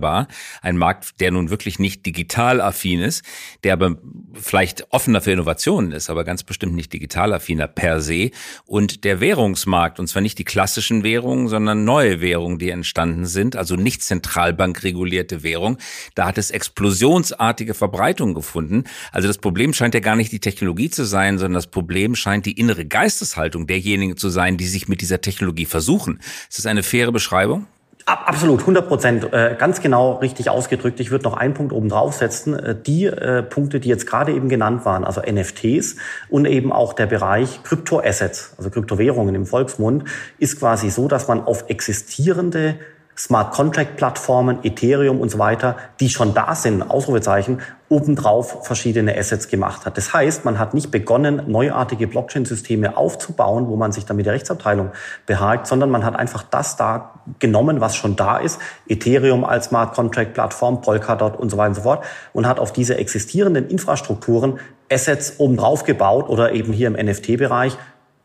Ein 0.62 0.78
Markt, 0.78 1.20
der 1.20 1.32
nun 1.32 1.50
wirklich 1.50 1.80
nicht 1.80 2.06
digital 2.06 2.62
affin 2.62 3.02
ist, 3.02 3.24
der 3.64 3.74
aber 3.74 3.98
vielleicht 4.34 4.92
offener 4.92 5.22
für 5.22 5.32
Innovationen 5.32 5.92
ist, 5.92 6.10
aber 6.10 6.24
ganz 6.24 6.44
bestimmt 6.44 6.74
nicht 6.74 6.94
digital 6.94 7.34
affiner 7.34 7.68
per 7.68 8.02
se. 8.02 8.32
Und 8.66 9.04
der 9.04 9.20
Währungsmarkt, 9.20 10.00
und 10.00 10.08
zwar 10.08 10.22
nicht 10.22 10.38
die 10.40 10.44
klassischen 10.44 11.04
Währungen, 11.04 11.48
sondern 11.48 11.84
neue 11.84 12.22
Währungen, 12.22 12.60
die 12.60 12.70
entstanden 12.70 13.26
sind, 13.26 13.56
also 13.56 13.76
nicht 13.76 14.04
zentralbankregulierte 14.04 15.44
Währung, 15.44 15.78
da 16.16 16.28
hat 16.28 16.38
es 16.38 16.52
explosionsartige 16.52 17.74
Verbreitung 17.74 18.34
gefunden. 18.34 18.86
Also 19.12 19.28
das 19.28 19.38
Problem 19.38 19.74
scheint 19.74 19.94
ja 19.94 20.00
gar 20.00 20.16
nicht 20.16 20.32
die 20.32 20.40
Technologie 20.40 20.90
zu 20.90 21.06
sein, 21.06 21.38
sondern 21.38 21.56
das 21.56 21.68
Problem 21.68 22.16
scheint 22.16 22.46
die 22.46 22.60
innere 22.60 22.86
Geisteshaltung 22.86 23.68
derjenigen 23.68 24.18
zu 24.18 24.30
sein, 24.30 24.58
die 24.58 24.68
sich 24.68 24.88
mit 24.88 25.02
dieser 25.02 25.22
Technologie 25.22 25.66
versuchen. 25.66 26.20
Ist 26.50 26.60
das 26.60 26.66
eine 26.66 26.84
faire 26.84 27.12
Beschreibung? 27.12 27.68
Absolut, 28.06 28.62
100 28.62 28.88
Prozent, 28.88 29.34
äh, 29.34 29.56
ganz 29.58 29.82
genau 29.82 30.14
richtig 30.14 30.50
ausgedrückt. 30.50 31.00
Ich 31.00 31.12
würde 31.12 31.24
noch 31.24 31.36
einen 31.36 31.54
Punkt 31.54 31.72
oben 31.72 31.90
draufsetzen. 31.90 32.58
Äh, 32.58 32.76
die 32.76 33.06
äh, 33.06 33.44
Punkte, 33.44 33.80
die 33.80 33.90
jetzt 33.90 34.08
gerade 34.08 34.34
eben 34.34 34.50
genannt 34.50 34.86
waren, 34.86 35.04
also 35.04 35.22
NFTs 35.22 35.98
und 36.30 36.46
eben 36.46 36.72
auch 36.72 36.94
der 36.94 37.06
Bereich 37.06 37.64
Kryptoassets, 37.64 38.56
also 38.58 38.70
Kryptowährungen 38.70 39.36
im 39.36 39.46
Volksmund, 39.46 40.06
ist 40.40 40.60
quasi 40.60 40.90
so, 40.90 41.08
dass 41.08 41.28
man 41.28 41.42
auf 41.42 41.66
existierende 41.70 42.76
Smart 43.18 43.54
Contract 43.54 43.98
Plattformen, 43.98 44.60
Ethereum 44.64 45.20
und 45.20 45.30
so 45.30 45.38
weiter, 45.38 45.76
die 46.00 46.10
schon 46.10 46.34
da 46.34 46.56
sind, 46.56 46.82
Ausrufezeichen, 46.82 47.62
obendrauf 47.90 48.66
verschiedene 48.66 49.18
Assets 49.18 49.50
gemacht 49.50 49.86
hat. 49.86 49.98
Das 49.98 50.14
heißt, 50.14 50.46
man 50.46 50.58
hat 50.58 50.74
nicht 50.74 50.92
begonnen, 50.92 51.44
neuartige 51.48 52.08
Blockchain-Systeme 52.08 52.96
aufzubauen, 52.96 53.68
wo 53.68 53.76
man 53.76 53.92
sich 53.92 54.06
dann 54.06 54.16
mit 54.16 54.26
der 54.26 54.34
Rechtsabteilung 54.34 54.92
behagt, 55.26 55.68
sondern 55.68 55.90
man 55.90 56.06
hat 56.06 56.16
einfach 56.16 56.44
das 56.44 56.78
da 56.78 57.22
genommen, 57.40 57.82
was 57.82 57.96
schon 57.96 58.16
da 58.16 58.38
ist, 58.38 58.60
Ethereum 58.88 59.44
als 59.44 59.66
Smart 59.66 59.94
Contract 59.94 60.34
Plattform, 60.34 60.82
Polkadot 60.82 61.38
und 61.38 61.50
so 61.50 61.58
weiter 61.58 61.70
und 61.70 61.76
so 61.76 61.82
fort, 61.82 62.06
und 62.32 62.48
hat 62.48 62.60
auf 62.60 62.72
diese 62.72 62.98
existierenden 62.98 63.68
Infrastrukturen 63.68 64.60
Assets 64.90 65.36
obendrauf 65.40 65.84
gebaut 65.84 66.30
oder 66.30 66.54
eben 66.54 66.72
hier 66.74 66.88
im 66.88 66.94
NFT-Bereich 66.94 67.78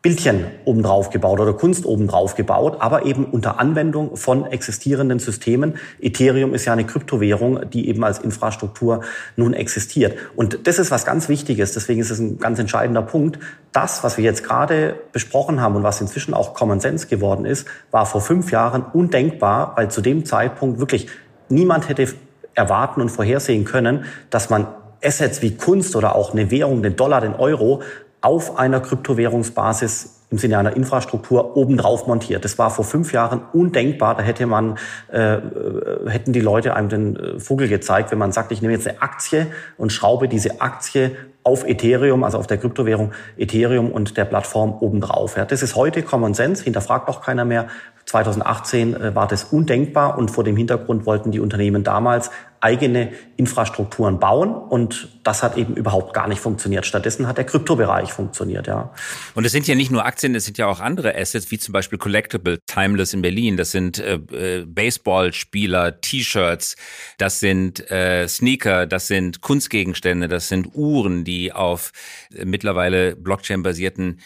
Bildchen 0.07 0.45
obendrauf 0.63 1.09
gebaut 1.09 1.41
oder 1.41 1.51
Kunst 1.51 1.85
obendrauf 1.85 2.35
gebaut, 2.35 2.77
aber 2.79 3.05
eben 3.05 3.25
unter 3.25 3.59
Anwendung 3.59 4.15
von 4.15 4.45
existierenden 4.45 5.19
Systemen. 5.19 5.75
Ethereum 5.99 6.53
ist 6.53 6.63
ja 6.63 6.71
eine 6.71 6.85
Kryptowährung, 6.85 7.69
die 7.69 7.89
eben 7.89 8.05
als 8.05 8.17
Infrastruktur 8.17 9.01
nun 9.35 9.53
existiert. 9.53 10.17
Und 10.37 10.65
das 10.65 10.79
ist 10.79 10.91
was 10.91 11.03
ganz 11.03 11.27
Wichtiges. 11.27 11.73
Deswegen 11.73 11.99
ist 11.99 12.09
es 12.09 12.19
ein 12.19 12.39
ganz 12.39 12.57
entscheidender 12.57 13.01
Punkt. 13.01 13.39
Das, 13.73 14.01
was 14.05 14.15
wir 14.15 14.23
jetzt 14.23 14.45
gerade 14.45 14.95
besprochen 15.11 15.59
haben 15.59 15.75
und 15.75 15.83
was 15.83 15.99
inzwischen 15.99 16.33
auch 16.33 16.53
Common 16.53 16.79
Sense 16.79 17.07
geworden 17.07 17.43
ist, 17.43 17.67
war 17.91 18.05
vor 18.05 18.21
fünf 18.21 18.49
Jahren 18.49 18.85
undenkbar, 18.93 19.73
weil 19.75 19.91
zu 19.91 19.99
dem 19.99 20.23
Zeitpunkt 20.23 20.79
wirklich 20.79 21.09
niemand 21.49 21.89
hätte 21.89 22.07
erwarten 22.53 23.01
und 23.01 23.09
vorhersehen 23.09 23.65
können, 23.65 24.05
dass 24.29 24.49
man 24.49 24.67
Assets 25.03 25.41
wie 25.41 25.55
Kunst 25.55 25.97
oder 25.97 26.15
auch 26.15 26.31
eine 26.31 26.49
Währung, 26.49 26.81
den 26.81 26.95
Dollar, 26.95 27.19
den 27.19 27.35
Euro, 27.35 27.81
auf 28.27 28.59
einer 28.59 28.81
Kryptowährungsbasis 28.81 30.25
im 30.29 30.37
Sinne 30.37 30.57
einer 30.57 30.75
Infrastruktur 30.75 31.55
obendrauf 31.55 32.07
montiert. 32.07 32.43
Das 32.43 32.57
war 32.57 32.69
vor 32.69 32.83
fünf 32.83 33.13
Jahren 33.13 33.39
undenkbar. 33.53 34.15
Da 34.15 34.21
hätte 34.21 34.45
man, 34.47 34.77
äh, 35.13 35.35
äh, 35.35 36.09
hätten 36.09 36.33
die 36.33 36.41
Leute 36.41 36.75
einem 36.75 36.89
den 36.89 37.15
äh, 37.15 37.39
Vogel 37.39 37.69
gezeigt, 37.69 38.11
wenn 38.11 38.17
man 38.17 38.33
sagt, 38.33 38.51
ich 38.51 38.61
nehme 38.61 38.73
jetzt 38.73 38.85
eine 38.85 39.01
Aktie 39.01 39.47
und 39.77 39.93
schraube 39.93 40.27
diese 40.27 40.59
Aktie 40.59 41.15
auf 41.43 41.65
Ethereum, 41.65 42.25
also 42.25 42.37
auf 42.37 42.47
der 42.47 42.57
Kryptowährung 42.57 43.13
Ethereum 43.37 43.89
und 43.89 44.17
der 44.17 44.25
Plattform 44.25 44.73
obendrauf. 44.81 45.37
Ja, 45.37 45.45
das 45.45 45.63
ist 45.63 45.77
heute 45.77 46.03
Common 46.03 46.33
Sense, 46.33 46.65
hinterfragt 46.65 47.07
auch 47.07 47.21
keiner 47.21 47.45
mehr. 47.45 47.67
2018 48.07 48.93
äh, 48.93 49.15
war 49.15 49.29
das 49.29 49.45
undenkbar 49.45 50.17
und 50.17 50.31
vor 50.31 50.43
dem 50.43 50.57
Hintergrund 50.57 51.05
wollten 51.05 51.31
die 51.31 51.39
Unternehmen 51.39 51.85
damals 51.85 52.31
eigene 52.59 53.11
Infrastrukturen 53.35 54.19
bauen 54.19 54.53
und 54.55 55.09
das 55.23 55.43
hat 55.43 55.57
eben 55.57 55.75
überhaupt 55.75 56.13
gar 56.13 56.27
nicht 56.27 56.41
funktioniert. 56.41 56.85
Stattdessen 56.85 57.27
hat 57.27 57.37
der 57.37 57.45
Kryptobereich 57.45 58.11
funktioniert, 58.11 58.67
ja. 58.67 58.91
Und 59.35 59.45
es 59.45 59.51
sind 59.51 59.67
ja 59.67 59.75
nicht 59.75 59.91
nur 59.91 60.05
Aktien, 60.05 60.33
es 60.33 60.45
sind 60.45 60.57
ja 60.57 60.67
auch 60.67 60.79
andere 60.79 61.15
Assets, 61.15 61.51
wie 61.51 61.59
zum 61.59 61.73
Beispiel 61.73 61.99
Collectible, 61.99 62.59
Timeless 62.65 63.13
in 63.13 63.21
Berlin. 63.21 63.57
Das 63.57 63.71
sind 63.71 63.99
äh, 63.99 64.15
äh, 64.15 64.65
Baseballspieler, 64.65 66.01
T-Shirts, 66.01 66.75
das 67.17 67.39
sind 67.39 67.91
äh, 67.91 68.27
Sneaker, 68.27 68.87
das 68.87 69.07
sind 69.07 69.41
Kunstgegenstände, 69.41 70.27
das 70.27 70.47
sind 70.47 70.73
Uhren, 70.73 71.23
die 71.23 71.53
auf 71.53 71.91
äh, 72.33 72.45
mittlerweile 72.45 73.15
Blockchain-basierten 73.15 74.19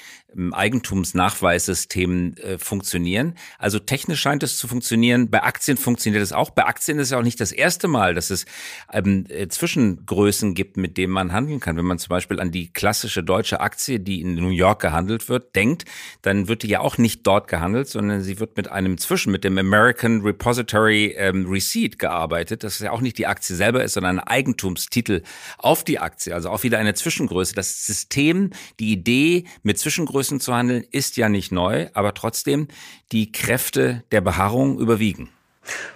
Eigentumsnachweissystemen 0.52 2.38
äh, 2.38 2.58
funktionieren. 2.58 3.36
Also 3.60 3.80
technisch 3.80 4.22
scheint 4.22 4.44
es 4.44 4.58
zu 4.58 4.68
funktionieren. 4.68 5.30
Bei 5.30 5.44
Aktien 5.44 5.78
funktioniert 5.78 6.24
es 6.24 6.32
auch. 6.32 6.52
Bei 6.52 6.66
Aktien 6.66 7.00
ist 7.00 7.08
es 7.08 7.14
auch 7.14 7.24
nicht 7.24 7.40
das 7.40 7.52
erste 7.52 7.88
Mal, 7.88 8.14
dass 8.14 8.30
es 8.30 8.46
ähm, 8.94 9.26
äh, 9.30 9.48
Zwischengrößen 9.48 10.54
gibt, 10.54 10.78
mit 10.78 10.98
denen 10.98 11.12
man 11.12 11.34
handeln 11.34 11.60
kann. 11.60 11.76
Wenn 11.76 11.86
man 11.86 12.00
zum 12.00 12.10
Beispiel 12.10 12.40
an 12.40 12.52
die 12.52 12.72
klassische 12.72 13.24
deutsche 13.24 13.60
Aktie, 13.60 14.00
die 14.00 14.22
in 14.22 14.36
New 14.36 14.50
York 14.50 14.82
gehandelt 14.82 15.28
wird, 15.28 15.56
denkt, 15.56 15.86
dann 16.22 16.48
wird 16.48 16.64
die 16.64 16.68
ja 16.68 16.80
auch 16.80 16.98
nicht 16.98 17.28
dort 17.28 17.48
gehandelt, 17.48 17.90
sondern 17.90 18.22
sie 18.22 18.40
wird 18.40 18.56
mit 18.56 18.72
einem 18.72 18.98
Zwischen, 18.98 19.32
mit 19.32 19.44
dem 19.44 19.58
American 19.58 20.22
Repository 20.22 21.16
ähm, 21.18 21.46
Receipt 21.50 22.00
gearbeitet. 22.00 22.64
Das 22.64 22.80
ja 22.80 22.92
auch 22.92 23.02
nicht 23.02 23.18
die 23.18 23.28
Aktie 23.28 23.56
selber 23.56 23.84
ist, 23.84 23.94
sondern 23.94 24.20
ein 24.20 24.28
Eigentumstitel 24.28 25.24
auf 25.58 25.84
die 25.84 26.00
Aktie. 26.00 26.34
Also 26.34 26.50
auch 26.50 26.64
wieder 26.64 26.80
eine 26.80 26.94
Zwischengröße. 26.94 27.54
Das 27.54 27.86
System, 27.86 28.52
die 28.80 28.94
Idee 28.94 29.46
mit 29.64 29.78
Zwischengrößen 29.78 30.21
zu 30.24 30.54
handeln, 30.54 30.86
ist 30.92 31.18
ja 31.18 31.30
nicht 31.30 31.52
neu, 31.52 31.88
aber 31.94 32.14
trotzdem 32.14 32.68
die 33.12 33.32
Kräfte 33.32 34.04
der 34.12 34.22
Beharrung 34.22 34.80
überwiegen. 34.80 35.30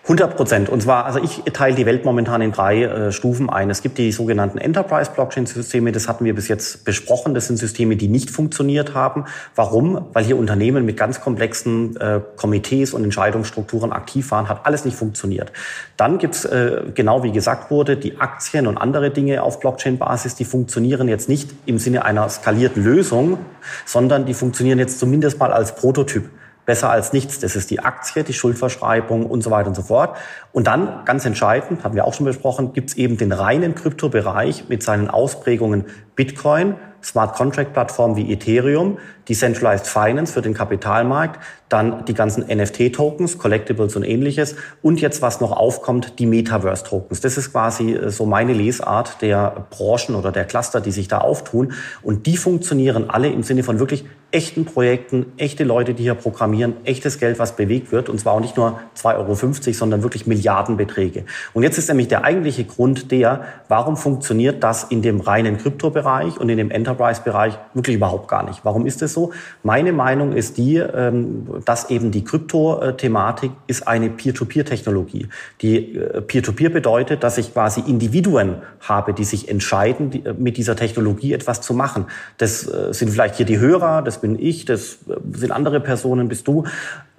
100 0.03 0.35
Prozent. 0.35 0.69
Und 0.69 0.83
zwar, 0.83 1.05
also 1.05 1.19
ich 1.19 1.41
teile 1.51 1.75
die 1.75 1.85
Welt 1.87 2.05
momentan 2.05 2.41
in 2.41 2.51
drei 2.51 2.83
äh, 2.83 3.11
Stufen 3.11 3.49
ein. 3.49 3.71
Es 3.71 3.81
gibt 3.81 3.97
die 3.97 4.11
sogenannten 4.11 4.59
Enterprise 4.59 5.09
Blockchain 5.11 5.47
Systeme. 5.47 5.91
Das 5.91 6.07
hatten 6.07 6.25
wir 6.25 6.35
bis 6.35 6.47
jetzt 6.47 6.85
besprochen. 6.85 7.33
Das 7.33 7.47
sind 7.47 7.57
Systeme, 7.57 7.95
die 7.95 8.07
nicht 8.07 8.29
funktioniert 8.29 8.93
haben. 8.93 9.25
Warum? 9.55 10.05
Weil 10.13 10.23
hier 10.23 10.37
Unternehmen 10.37 10.85
mit 10.85 10.95
ganz 10.97 11.21
komplexen 11.21 11.97
äh, 11.97 12.21
Komitees 12.35 12.93
und 12.93 13.03
Entscheidungsstrukturen 13.03 13.91
aktiv 13.91 14.29
waren. 14.29 14.47
Hat 14.47 14.65
alles 14.65 14.85
nicht 14.85 14.95
funktioniert. 14.95 15.51
Dann 15.97 16.19
gibt's 16.19 16.45
äh, 16.45 16.83
genau 16.93 17.23
wie 17.23 17.31
gesagt 17.31 17.71
wurde, 17.71 17.97
die 17.97 18.19
Aktien 18.19 18.67
und 18.67 18.77
andere 18.77 19.09
Dinge 19.09 19.41
auf 19.41 19.59
Blockchain-Basis. 19.59 20.35
Die 20.35 20.45
funktionieren 20.45 21.07
jetzt 21.07 21.29
nicht 21.29 21.49
im 21.65 21.79
Sinne 21.79 22.05
einer 22.05 22.29
skalierten 22.29 22.83
Lösung, 22.83 23.39
sondern 23.85 24.25
die 24.25 24.35
funktionieren 24.35 24.77
jetzt 24.77 24.99
zumindest 24.99 25.39
mal 25.39 25.51
als 25.51 25.75
Prototyp 25.75 26.29
besser 26.65 26.89
als 26.89 27.13
nichts. 27.13 27.39
Das 27.39 27.55
ist 27.55 27.69
die 27.71 27.79
Aktie, 27.79 28.23
die 28.23 28.33
Schuldverschreibung 28.33 29.25
und 29.25 29.41
so 29.41 29.51
weiter 29.51 29.69
und 29.69 29.75
so 29.75 29.83
fort. 29.83 30.17
Und 30.51 30.67
dann, 30.67 31.05
ganz 31.05 31.25
entscheidend, 31.25 31.83
haben 31.83 31.95
wir 31.95 32.05
auch 32.05 32.13
schon 32.13 32.25
besprochen, 32.25 32.73
gibt 32.73 32.89
es 32.89 32.97
eben 32.97 33.17
den 33.17 33.31
reinen 33.31 33.75
Kryptobereich 33.75 34.69
mit 34.69 34.83
seinen 34.83 35.09
Ausprägungen 35.09 35.85
Bitcoin, 36.15 36.75
Smart 37.05 37.35
Contract 37.35 37.73
Plattformen 37.73 38.15
wie 38.15 38.31
Ethereum, 38.33 38.97
Decentralized 39.29 39.87
Finance 39.87 40.33
für 40.33 40.41
den 40.41 40.53
Kapitalmarkt, 40.53 41.39
dann 41.69 42.05
die 42.05 42.13
ganzen 42.13 42.45
NFT-Tokens, 42.45 43.37
Collectibles 43.37 43.95
und 43.95 44.03
ähnliches 44.03 44.55
und 44.81 45.01
jetzt, 45.01 45.21
was 45.21 45.41
noch 45.41 45.51
aufkommt, 45.51 46.19
die 46.19 46.25
Metaverse-Tokens. 46.25 47.21
Das 47.21 47.37
ist 47.37 47.51
quasi 47.51 47.93
äh, 47.93 48.09
so 48.09 48.25
meine 48.25 48.53
Lesart 48.53 49.21
der 49.21 49.67
Branchen 49.71 50.15
oder 50.15 50.31
der 50.31 50.45
Cluster, 50.45 50.81
die 50.81 50.91
sich 50.91 51.07
da 51.07 51.19
auftun. 51.19 51.73
Und 52.03 52.27
die 52.27 52.37
funktionieren 52.37 53.09
alle 53.09 53.29
im 53.29 53.43
Sinne 53.43 53.63
von 53.63 53.79
wirklich 53.79 54.05
echten 54.31 54.65
Projekten, 54.65 55.27
echte 55.37 55.63
Leute, 55.63 55.93
die 55.93 56.03
hier 56.03 56.13
programmieren, 56.13 56.75
echtes 56.83 57.19
Geld, 57.19 57.39
was 57.39 57.55
bewegt 57.55 57.91
wird. 57.91 58.09
Und 58.09 58.19
zwar 58.19 58.33
auch 58.33 58.41
nicht 58.41 58.57
nur 58.57 58.79
2,50 58.97 59.15
Euro, 59.17 59.73
sondern 59.73 60.03
wirklich 60.03 60.27
Milliardenbeträge. 60.27 61.25
Und 61.53 61.63
jetzt 61.63 61.77
ist 61.77 61.87
nämlich 61.87 62.09
der 62.09 62.23
eigentliche 62.25 62.65
Grund 62.65 63.11
der, 63.11 63.45
warum 63.69 63.97
funktioniert 63.97 64.63
das 64.63 64.83
in 64.83 65.01
dem 65.01 65.19
reinen 65.21 65.57
Kryptobereich 65.57 66.04
und 66.05 66.49
in 66.49 66.57
dem 66.57 66.71
Enterprise-Bereich 66.71 67.57
wirklich 67.73 67.95
überhaupt 67.95 68.27
gar 68.27 68.43
nicht. 68.43 68.63
Warum 68.63 68.85
ist 68.85 69.01
es 69.01 69.13
so? 69.13 69.33
Meine 69.63 69.91
Meinung 69.91 70.33
ist 70.33 70.57
die, 70.57 70.77
ähm, 70.77 71.47
dass 71.65 71.89
eben 71.89 72.11
die 72.11 72.23
Krypto-Thematik 72.23 73.51
ist 73.67 73.87
eine 73.87 74.09
Peer-to-Peer-Technologie. 74.09 75.27
Die 75.61 75.95
äh, 75.95 76.21
Peer-to-Peer 76.21 76.69
bedeutet, 76.69 77.23
dass 77.23 77.37
ich 77.37 77.53
quasi 77.53 77.81
Individuen 77.81 78.57
habe, 78.81 79.13
die 79.13 79.23
sich 79.23 79.49
entscheiden, 79.49 80.11
äh, 80.25 80.33
mit 80.33 80.57
dieser 80.57 80.75
Technologie 80.75 81.33
etwas 81.33 81.61
zu 81.61 81.73
machen. 81.73 82.05
Das 82.37 82.67
äh, 82.67 82.93
sind 82.93 83.09
vielleicht 83.09 83.35
hier 83.35 83.45
die 83.45 83.59
Hörer, 83.59 84.01
das 84.01 84.21
bin 84.21 84.37
ich, 84.39 84.65
das 84.65 84.99
sind 85.33 85.51
andere 85.51 85.79
Personen, 85.79 86.27
bist 86.27 86.47
du. 86.47 86.65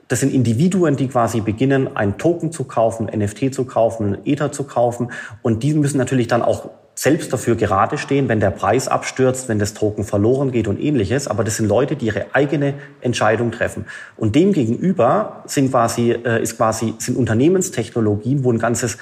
Das 0.08 0.20
sind 0.20 0.32
Individuen, 0.32 0.96
die 0.96 1.08
quasi 1.08 1.40
beginnen, 1.40 1.96
einen 1.96 2.16
Token 2.16 2.52
zu 2.52 2.64
kaufen, 2.64 3.06
NFT 3.06 3.52
zu 3.52 3.64
kaufen, 3.64 4.18
Ether 4.24 4.52
zu 4.52 4.64
kaufen. 4.64 5.10
Und 5.42 5.64
die 5.64 5.74
müssen 5.74 5.98
natürlich 5.98 6.28
dann 6.28 6.42
auch 6.42 6.70
selbst 6.98 7.30
dafür 7.30 7.56
gerade 7.56 7.98
stehen, 7.98 8.28
wenn 8.28 8.40
der 8.40 8.50
Preis 8.50 8.88
abstürzt, 8.88 9.50
wenn 9.50 9.58
das 9.58 9.74
Token 9.74 10.02
verloren 10.02 10.50
geht 10.50 10.66
und 10.66 10.80
ähnliches. 10.80 11.28
Aber 11.28 11.44
das 11.44 11.58
sind 11.58 11.68
Leute, 11.68 11.94
die 11.94 12.06
ihre 12.06 12.34
eigene 12.34 12.74
Entscheidung 13.02 13.52
treffen. 13.52 13.84
Und 14.16 14.34
dem 14.34 14.52
gegenüber 14.54 15.42
sind 15.44 15.70
quasi, 15.70 16.12
äh, 16.12 16.42
ist 16.42 16.56
quasi, 16.56 16.94
sind 16.98 17.18
Unternehmenstechnologien, 17.18 18.44
wo 18.44 18.50
ein 18.50 18.58
ganzes 18.58 18.96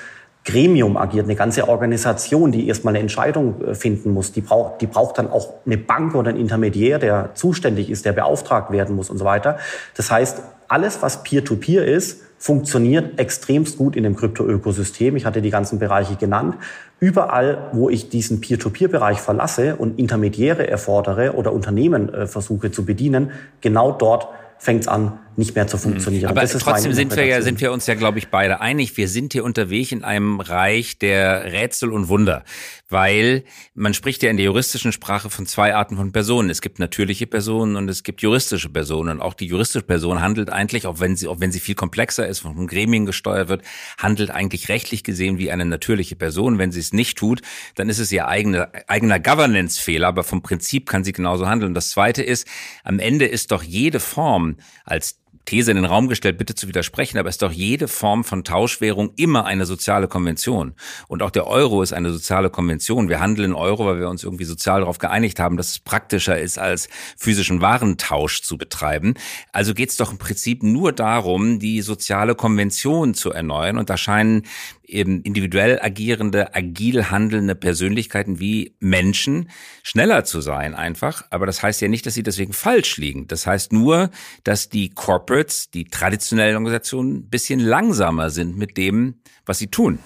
Gremium 0.44 0.96
agiert, 0.96 1.24
eine 1.24 1.36
ganze 1.36 1.68
Organisation, 1.68 2.50
die 2.50 2.66
erstmal 2.66 2.92
eine 2.92 2.98
Entscheidung 2.98 3.62
äh, 3.62 3.74
finden 3.76 4.10
muss. 4.10 4.32
Die 4.32 4.40
braucht, 4.40 4.80
die 4.80 4.88
braucht 4.88 5.18
dann 5.18 5.30
auch 5.30 5.54
eine 5.64 5.78
Bank 5.78 6.16
oder 6.16 6.30
ein 6.30 6.36
Intermediär, 6.36 6.98
der 6.98 7.30
zuständig 7.34 7.90
ist, 7.90 8.04
der 8.04 8.12
beauftragt 8.12 8.72
werden 8.72 8.96
muss 8.96 9.08
und 9.08 9.18
so 9.18 9.24
weiter. 9.24 9.58
Das 9.96 10.10
heißt, 10.10 10.42
alles, 10.66 11.00
was 11.00 11.22
Peer-to-Peer 11.22 11.82
-Peer 11.82 11.86
ist, 11.86 12.22
funktioniert 12.44 13.18
extremst 13.18 13.78
gut 13.78 13.96
in 13.96 14.02
dem 14.02 14.16
Krypto-Ökosystem. 14.16 15.16
Ich 15.16 15.24
hatte 15.24 15.40
die 15.40 15.48
ganzen 15.48 15.78
Bereiche 15.78 16.16
genannt. 16.16 16.56
Überall, 17.00 17.70
wo 17.72 17.88
ich 17.88 18.10
diesen 18.10 18.42
Peer-to-Peer-Bereich 18.42 19.18
verlasse 19.18 19.76
und 19.76 19.98
Intermediäre 19.98 20.68
erfordere 20.68 21.36
oder 21.36 21.54
Unternehmen 21.54 22.12
äh, 22.12 22.26
versuche 22.26 22.70
zu 22.70 22.84
bedienen, 22.84 23.30
genau 23.62 23.92
dort 23.92 24.28
fängt 24.58 24.82
es 24.82 24.88
an, 24.88 25.20
nicht 25.36 25.54
mehr 25.54 25.66
zu 25.66 25.78
funktionieren. 25.78 26.28
Aber 26.28 26.46
trotzdem 26.46 26.92
sind 26.92 27.14
wir 27.16 27.24
ja, 27.24 27.42
sind 27.42 27.60
wir 27.60 27.72
uns 27.72 27.86
ja, 27.86 27.94
glaube 27.94 28.18
ich, 28.18 28.28
beide 28.28 28.60
einig. 28.60 28.96
Wir 28.96 29.08
sind 29.08 29.32
hier 29.32 29.44
unterwegs 29.44 29.92
in 29.92 30.04
einem 30.04 30.40
Reich 30.40 30.98
der 30.98 31.52
Rätsel 31.52 31.92
und 31.92 32.08
Wunder, 32.08 32.44
weil 32.88 33.44
man 33.74 33.94
spricht 33.94 34.22
ja 34.22 34.30
in 34.30 34.36
der 34.36 34.46
juristischen 34.46 34.92
Sprache 34.92 35.30
von 35.30 35.46
zwei 35.46 35.74
Arten 35.74 35.96
von 35.96 36.12
Personen. 36.12 36.50
Es 36.50 36.60
gibt 36.60 36.78
natürliche 36.78 37.26
Personen 37.26 37.76
und 37.76 37.88
es 37.88 38.02
gibt 38.02 38.22
juristische 38.22 38.68
Personen. 38.68 39.10
Und 39.10 39.20
auch 39.20 39.34
die 39.34 39.46
juristische 39.46 39.84
Person 39.84 40.20
handelt 40.20 40.50
eigentlich, 40.50 40.86
auch 40.86 41.00
wenn 41.00 41.16
sie, 41.16 41.26
auch 41.26 41.40
wenn 41.40 41.52
sie 41.52 41.60
viel 41.60 41.74
komplexer 41.74 42.26
ist, 42.26 42.40
von 42.40 42.66
Gremien 42.66 43.06
gesteuert 43.06 43.48
wird, 43.48 43.62
handelt 43.98 44.30
eigentlich 44.30 44.68
rechtlich 44.68 45.04
gesehen 45.04 45.38
wie 45.38 45.50
eine 45.50 45.64
natürliche 45.64 46.16
Person. 46.16 46.58
Wenn 46.58 46.72
sie 46.72 46.80
es 46.80 46.92
nicht 46.92 47.18
tut, 47.18 47.42
dann 47.74 47.88
ist 47.88 47.98
es 47.98 48.12
ihr 48.12 48.28
eigener, 48.28 48.70
eigener 48.86 49.18
Governance-Fehler, 49.18 50.08
aber 50.08 50.24
vom 50.24 50.42
Prinzip 50.42 50.88
kann 50.88 51.04
sie 51.04 51.12
genauso 51.12 51.48
handeln. 51.48 51.74
Das 51.74 51.90
zweite 51.90 52.22
ist, 52.22 52.46
am 52.84 52.98
Ende 52.98 53.26
ist 53.26 53.50
doch 53.50 53.62
jede 53.62 54.00
Form 54.00 54.56
als 54.84 55.23
These 55.44 55.70
in 55.70 55.76
den 55.76 55.84
Raum 55.84 56.08
gestellt, 56.08 56.38
bitte 56.38 56.54
zu 56.54 56.68
widersprechen, 56.68 57.18
aber 57.18 57.28
ist 57.28 57.42
doch 57.42 57.52
jede 57.52 57.88
Form 57.88 58.24
von 58.24 58.44
Tauschwährung 58.44 59.12
immer 59.16 59.44
eine 59.44 59.66
soziale 59.66 60.08
Konvention. 60.08 60.74
Und 61.08 61.22
auch 61.22 61.30
der 61.30 61.46
Euro 61.46 61.82
ist 61.82 61.92
eine 61.92 62.12
soziale 62.12 62.50
Konvention. 62.50 63.08
Wir 63.08 63.20
handeln 63.20 63.50
in 63.50 63.56
Euro, 63.56 63.86
weil 63.86 64.00
wir 64.00 64.08
uns 64.08 64.24
irgendwie 64.24 64.44
sozial 64.44 64.80
darauf 64.80 64.98
geeinigt 64.98 65.38
haben, 65.40 65.56
dass 65.56 65.70
es 65.70 65.78
praktischer 65.78 66.38
ist, 66.38 66.58
als 66.58 66.88
physischen 67.16 67.60
Warentausch 67.60 68.42
zu 68.42 68.56
betreiben. 68.56 69.14
Also 69.52 69.74
geht 69.74 69.90
es 69.90 69.96
doch 69.96 70.12
im 70.12 70.18
Prinzip 70.18 70.62
nur 70.62 70.92
darum, 70.92 71.58
die 71.58 71.82
soziale 71.82 72.34
Konvention 72.34 73.14
zu 73.14 73.30
erneuern. 73.30 73.78
Und 73.78 73.90
da 73.90 73.96
scheinen 73.96 74.44
eben 74.86 75.22
individuell 75.22 75.78
agierende, 75.80 76.54
agil 76.54 77.10
handelnde 77.10 77.54
Persönlichkeiten 77.54 78.40
wie 78.40 78.76
Menschen 78.80 79.50
schneller 79.82 80.24
zu 80.24 80.40
sein 80.40 80.74
einfach. 80.74 81.24
Aber 81.30 81.46
das 81.46 81.62
heißt 81.62 81.80
ja 81.80 81.88
nicht, 81.88 82.06
dass 82.06 82.14
sie 82.14 82.22
deswegen 82.22 82.52
falsch 82.52 82.96
liegen. 82.96 83.26
Das 83.28 83.46
heißt 83.46 83.72
nur, 83.72 84.10
dass 84.44 84.68
die 84.68 84.90
Corporates, 84.90 85.70
die 85.70 85.84
traditionellen 85.84 86.56
Organisationen 86.56 87.16
ein 87.16 87.28
bisschen 87.28 87.60
langsamer 87.60 88.30
sind 88.30 88.56
mit 88.56 88.76
dem, 88.76 89.16
was 89.46 89.58
sie 89.58 89.68
tun. 89.68 89.98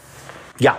Ja, 0.60 0.76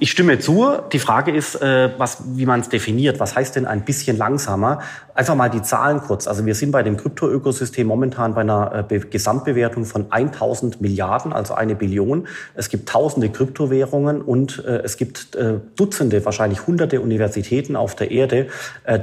ich 0.00 0.10
stimme 0.10 0.40
zu. 0.40 0.66
Die 0.92 0.98
Frage 0.98 1.30
ist, 1.30 1.54
äh, 1.54 1.90
was, 1.98 2.22
wie 2.34 2.46
man 2.46 2.60
es 2.60 2.68
definiert. 2.68 3.20
Was 3.20 3.36
heißt 3.36 3.54
denn 3.54 3.64
ein 3.64 3.84
bisschen 3.84 4.16
langsamer? 4.16 4.80
Einfach 5.14 5.36
mal 5.36 5.48
die 5.48 5.62
Zahlen 5.62 6.00
kurz. 6.00 6.26
Also 6.26 6.46
wir 6.46 6.56
sind 6.56 6.72
bei 6.72 6.82
dem 6.82 6.96
Krypto-Ökosystem 6.96 7.86
momentan 7.86 8.34
bei 8.34 8.40
einer 8.40 8.86
äh, 8.90 8.98
Gesamtbewertung 8.98 9.84
von 9.84 10.10
1000 10.10 10.80
Milliarden, 10.80 11.32
also 11.32 11.54
eine 11.54 11.76
Billion. 11.76 12.26
Es 12.54 12.70
gibt 12.70 12.88
tausende 12.88 13.28
Kryptowährungen 13.28 14.20
und 14.20 14.64
äh, 14.64 14.78
es 14.78 14.96
gibt 14.96 15.38
Dutzende, 15.76 16.24
wahrscheinlich 16.24 16.66
hunderte 16.66 17.00
Universitäten 17.00 17.76
auf 17.76 17.94
der 17.94 18.10
Erde, 18.10 18.48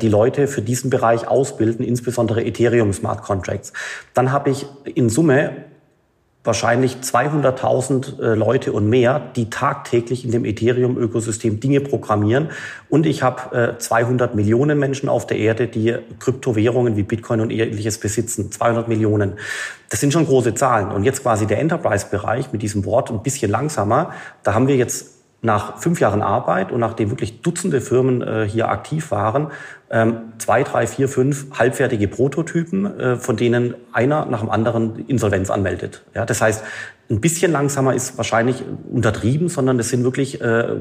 die 0.01 0.09
Leute 0.09 0.47
für 0.47 0.61
diesen 0.61 0.89
Bereich 0.89 1.27
ausbilden, 1.27 1.85
insbesondere 1.85 2.43
Ethereum 2.43 2.91
Smart 2.91 3.23
Contracts. 3.23 3.73
Dann 4.13 4.31
habe 4.31 4.49
ich 4.49 4.65
in 4.83 5.09
Summe 5.09 5.66
wahrscheinlich 6.47 6.97
200.000 7.01 8.21
äh, 8.21 8.33
Leute 8.35 8.71
und 8.71 8.89
mehr, 8.89 9.21
die 9.35 9.49
tagtäglich 9.49 10.25
in 10.25 10.31
dem 10.31 10.45
Ethereum-Ökosystem 10.45 11.59
Dinge 11.59 11.81
programmieren. 11.81 12.49
Und 12.89 13.05
ich 13.05 13.21
habe 13.21 13.75
äh, 13.75 13.77
200 13.77 14.33
Millionen 14.33 14.79
Menschen 14.79 15.09
auf 15.09 15.27
der 15.27 15.37
Erde, 15.37 15.67
die 15.67 15.95
Kryptowährungen 16.19 16.95
wie 16.95 17.03
Bitcoin 17.03 17.41
und 17.41 17.51
ähnliches 17.51 17.99
besitzen. 17.99 18.51
200 18.51 18.87
Millionen. 18.87 19.33
Das 19.89 19.99
sind 19.99 20.13
schon 20.13 20.25
große 20.25 20.55
Zahlen. 20.55 20.91
Und 20.91 21.03
jetzt 21.03 21.21
quasi 21.21 21.45
der 21.45 21.59
Enterprise-Bereich 21.59 22.51
mit 22.51 22.61
diesem 22.61 22.85
Wort 22.85 23.11
ein 23.11 23.21
bisschen 23.21 23.51
langsamer. 23.51 24.13
Da 24.43 24.53
haben 24.53 24.67
wir 24.67 24.75
jetzt 24.77 25.17
nach 25.41 25.77
fünf 25.77 25.99
Jahren 25.99 26.21
Arbeit 26.21 26.71
und 26.71 26.79
nachdem 26.79 27.09
wirklich 27.11 27.41
Dutzende 27.41 27.79
Firmen 27.79 28.21
äh, 28.21 28.47
hier 28.49 28.69
aktiv 28.69 29.11
waren, 29.11 29.51
ähm, 29.89 30.33
zwei, 30.37 30.63
drei, 30.63 30.87
vier, 30.87 31.07
fünf 31.07 31.47
halbfertige 31.57 32.07
Prototypen, 32.07 32.99
äh, 32.99 33.15
von 33.15 33.37
denen 33.37 33.75
einer 33.93 34.25
nach 34.25 34.41
dem 34.41 34.49
anderen 34.49 35.05
Insolvenz 35.07 35.49
anmeldet. 35.49 36.03
Ja, 36.13 36.25
das 36.25 36.41
heißt, 36.41 36.63
ein 37.09 37.21
bisschen 37.21 37.51
langsamer 37.51 37.93
ist 37.93 38.17
wahrscheinlich 38.17 38.63
untertrieben, 38.91 39.47
sondern 39.47 39.79
es 39.79 39.89
sind 39.89 40.03
wirklich 40.03 40.41
äh, 40.41 40.75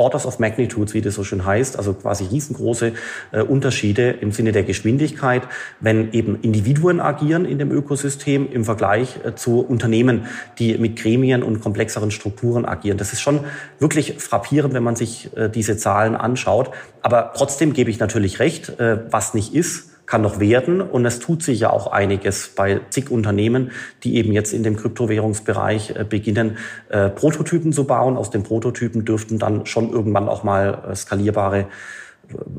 Orders 0.00 0.24
of 0.24 0.38
Magnitudes, 0.38 0.94
wie 0.94 1.02
das 1.02 1.14
so 1.14 1.24
schön 1.24 1.44
heißt, 1.44 1.76
also 1.76 1.92
quasi 1.92 2.24
riesengroße 2.24 2.94
äh, 3.32 3.42
Unterschiede 3.42 4.10
im 4.10 4.32
Sinne 4.32 4.52
der 4.52 4.62
Geschwindigkeit, 4.62 5.42
wenn 5.78 6.12
eben 6.12 6.40
Individuen 6.40 7.00
agieren 7.00 7.44
in 7.44 7.58
dem 7.58 7.70
Ökosystem 7.70 8.50
im 8.50 8.64
Vergleich 8.64 9.18
äh, 9.24 9.34
zu 9.34 9.60
Unternehmen, 9.60 10.26
die 10.58 10.78
mit 10.78 10.96
Gremien 10.96 11.42
und 11.42 11.60
komplexeren 11.60 12.10
Strukturen 12.10 12.64
agieren. 12.64 12.96
Das 12.96 13.12
ist 13.12 13.20
schon 13.20 13.40
wirklich 13.78 14.14
frappierend, 14.18 14.72
wenn 14.72 14.82
man 14.82 14.96
sich 14.96 15.36
äh, 15.36 15.50
diese 15.50 15.76
Zahlen 15.76 16.16
anschaut. 16.16 16.70
Aber 17.02 17.32
trotzdem 17.36 17.74
gebe 17.74 17.90
ich 17.90 17.98
natürlich 17.98 18.38
recht, 18.40 18.80
äh, 18.80 19.00
was 19.10 19.34
nicht 19.34 19.54
ist, 19.54 19.89
kann 20.10 20.22
noch 20.22 20.40
werden. 20.40 20.80
Und 20.80 21.06
es 21.06 21.20
tut 21.20 21.42
sich 21.44 21.60
ja 21.60 21.70
auch 21.70 21.86
einiges 21.86 22.48
bei 22.48 22.80
zig 22.90 23.10
Unternehmen, 23.10 23.70
die 24.02 24.16
eben 24.16 24.32
jetzt 24.32 24.52
in 24.52 24.64
dem 24.64 24.76
Kryptowährungsbereich 24.76 25.90
äh, 25.90 26.04
beginnen, 26.04 26.58
äh, 26.88 27.10
Prototypen 27.10 27.72
zu 27.72 27.84
bauen. 27.84 28.16
Aus 28.16 28.30
den 28.30 28.42
Prototypen 28.42 29.04
dürften 29.04 29.38
dann 29.38 29.66
schon 29.66 29.90
irgendwann 29.90 30.28
auch 30.28 30.42
mal 30.42 30.82
äh, 30.90 30.96
skalierbare 30.96 31.68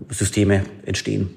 Systeme 0.10 0.63
entstehen. 0.86 1.29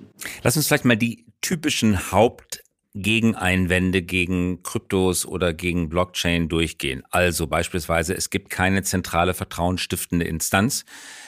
Lass 0.42 0.56
uns 0.56 0.68
vielleicht 0.68 0.85
mal 0.85 0.97
die 0.97 1.25
typischen 1.40 2.12
Haupt 2.12 2.62
Gegeneinwände 2.94 4.02
gegen 4.02 4.62
Kryptos 4.62 5.26
oder 5.26 5.52
gegen 5.52 5.88
Blockchain 5.88 6.49
durchgehen. 6.49 7.02
Also 7.11 7.49
beispielsweise, 7.49 8.14
es 8.14 8.30
gibt 8.30 8.50
keine 8.50 8.85
zentrale 8.85 9.35
vertrauensstiftende 9.35 10.25
Instanz. 10.26 10.85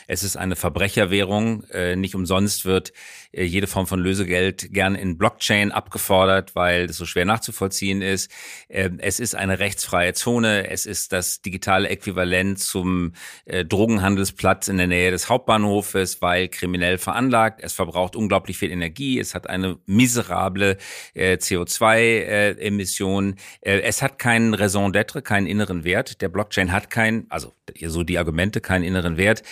Es 0.07 0.23
ist 0.23 0.37
eine 0.37 0.57
Verbrecherwährung. 0.57 1.65
Äh, 1.71 1.97
nicht 1.97 2.15
umsonst 2.15 2.65
wird 2.65 2.93
äh, 3.33 3.45
jede 3.45 3.67
Form 3.67 3.87
von 3.87 4.01
Lösegeld 4.01 4.73
gern 4.73 4.95
in 4.95 5.19
Blockchain 5.19 5.73
abgefordert, 5.73 6.55
weil 6.55 6.87
es 6.87 6.97
so 6.97 7.07
schwer 7.07 7.25
nachzuvollziehen 7.25 8.03
ist. 8.03 8.31
Äh, 8.69 8.91
es 8.99 9.21
ist 9.21 9.35
eine 9.35 9.59
rechtsfreie 9.59 10.15
Zone. 10.15 10.71
Es 10.71 10.87
ist 10.87 11.13
das 11.13 11.43
digitale 11.43 11.89
Äquivalent 11.89 12.59
zum 12.59 13.13
äh, 13.45 13.65
Drogenhandelsplatz 13.65 14.69
in 14.69 14.79
der 14.79 14.87
Nähe 14.87 15.11
des 15.11 15.29
Hauptbahnhofes, 15.29 16.23
weil 16.23 16.49
kriminell 16.49 16.99
veranlagt. 16.99 17.61
Es 17.63 17.73
verbraucht 17.73 18.17
unglaublich 18.17 18.59
viel 18.59 18.71
Energie. 18.71 19.19
Es 19.19 19.35
hat 19.35 19.49
eine 19.49 19.79
miserable 19.87 20.79
äh, 21.15 21.35
CO2-Emission. 21.35 23.37
Äh, 23.61 23.81
es 23.81 24.03
hat 24.03 24.19
keinen 24.19 24.55
Raison 24.55 24.93
d'être, 24.93 25.23
keinen 25.23 25.47
inneren 25.47 25.85
Wert. 25.85 26.23
Der 26.23 26.29
Blockchain 26.29 26.73
hat 26.73 26.91
keinen, 26.91 27.27
also 27.29 27.53
so 27.85 28.03
die 28.03 28.19
Argumente, 28.19 28.61
keinen 28.61 28.85
inneren 28.85 29.17
Wert. 29.17 29.43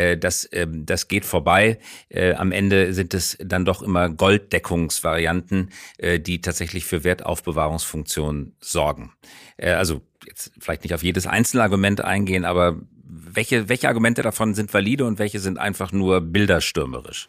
Äh, 0.00 0.18
das, 0.18 0.48
ähm, 0.52 0.86
das 0.86 1.08
geht 1.08 1.24
vorbei. 1.24 1.78
Äh, 2.08 2.34
am 2.34 2.52
Ende 2.52 2.94
sind 2.94 3.14
es 3.14 3.36
dann 3.40 3.64
doch 3.64 3.82
immer 3.82 4.08
Golddeckungsvarianten, 4.08 5.70
äh, 5.98 6.18
die 6.18 6.40
tatsächlich 6.40 6.84
für 6.84 7.04
Wertaufbewahrungsfunktionen 7.04 8.54
sorgen. 8.60 9.12
also 9.58 10.00
jetzt 10.26 10.52
vielleicht 10.58 10.84
nicht 10.84 10.94
auf 10.94 11.02
jedes 11.02 11.26
einzelne 11.26 11.62
Argument 11.62 12.00
eingehen, 12.00 12.46
aber 12.46 12.80
welche, 13.04 13.68
welche 13.68 13.88
Argumente 13.88 14.22
davon 14.22 14.54
sind 14.54 14.72
valide 14.72 15.04
und 15.04 15.18
welche 15.18 15.38
sind 15.38 15.58
einfach 15.58 15.92
nur 15.92 16.22
bilderstürmerisch? 16.22 17.28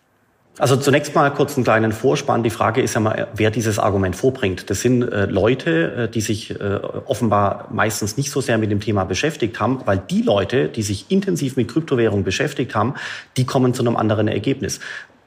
Also 0.57 0.75
zunächst 0.75 1.15
mal 1.15 1.29
kurz 1.31 1.55
einen 1.55 1.63
kleinen 1.63 1.91
Vorspann. 1.93 2.43
Die 2.43 2.49
Frage 2.49 2.81
ist 2.81 2.93
ja 2.93 2.99
mal, 2.99 3.27
wer 3.33 3.51
dieses 3.51 3.79
Argument 3.79 4.15
vorbringt. 4.15 4.69
Das 4.69 4.81
sind 4.81 5.01
äh, 5.01 5.25
Leute, 5.25 5.93
äh, 5.93 6.09
die 6.09 6.19
sich 6.19 6.51
äh, 6.51 6.79
offenbar 7.05 7.69
meistens 7.71 8.17
nicht 8.17 8.31
so 8.31 8.41
sehr 8.41 8.57
mit 8.57 8.69
dem 8.69 8.81
Thema 8.81 9.05
beschäftigt 9.05 9.59
haben, 9.59 9.81
weil 9.85 9.97
die 9.97 10.21
Leute, 10.21 10.67
die 10.67 10.83
sich 10.83 11.05
intensiv 11.09 11.55
mit 11.55 11.69
Kryptowährungen 11.69 12.25
beschäftigt 12.25 12.75
haben, 12.75 12.95
die 13.37 13.45
kommen 13.45 13.73
zu 13.73 13.81
einem 13.81 13.95
anderen 13.95 14.27
Ergebnis. 14.27 14.81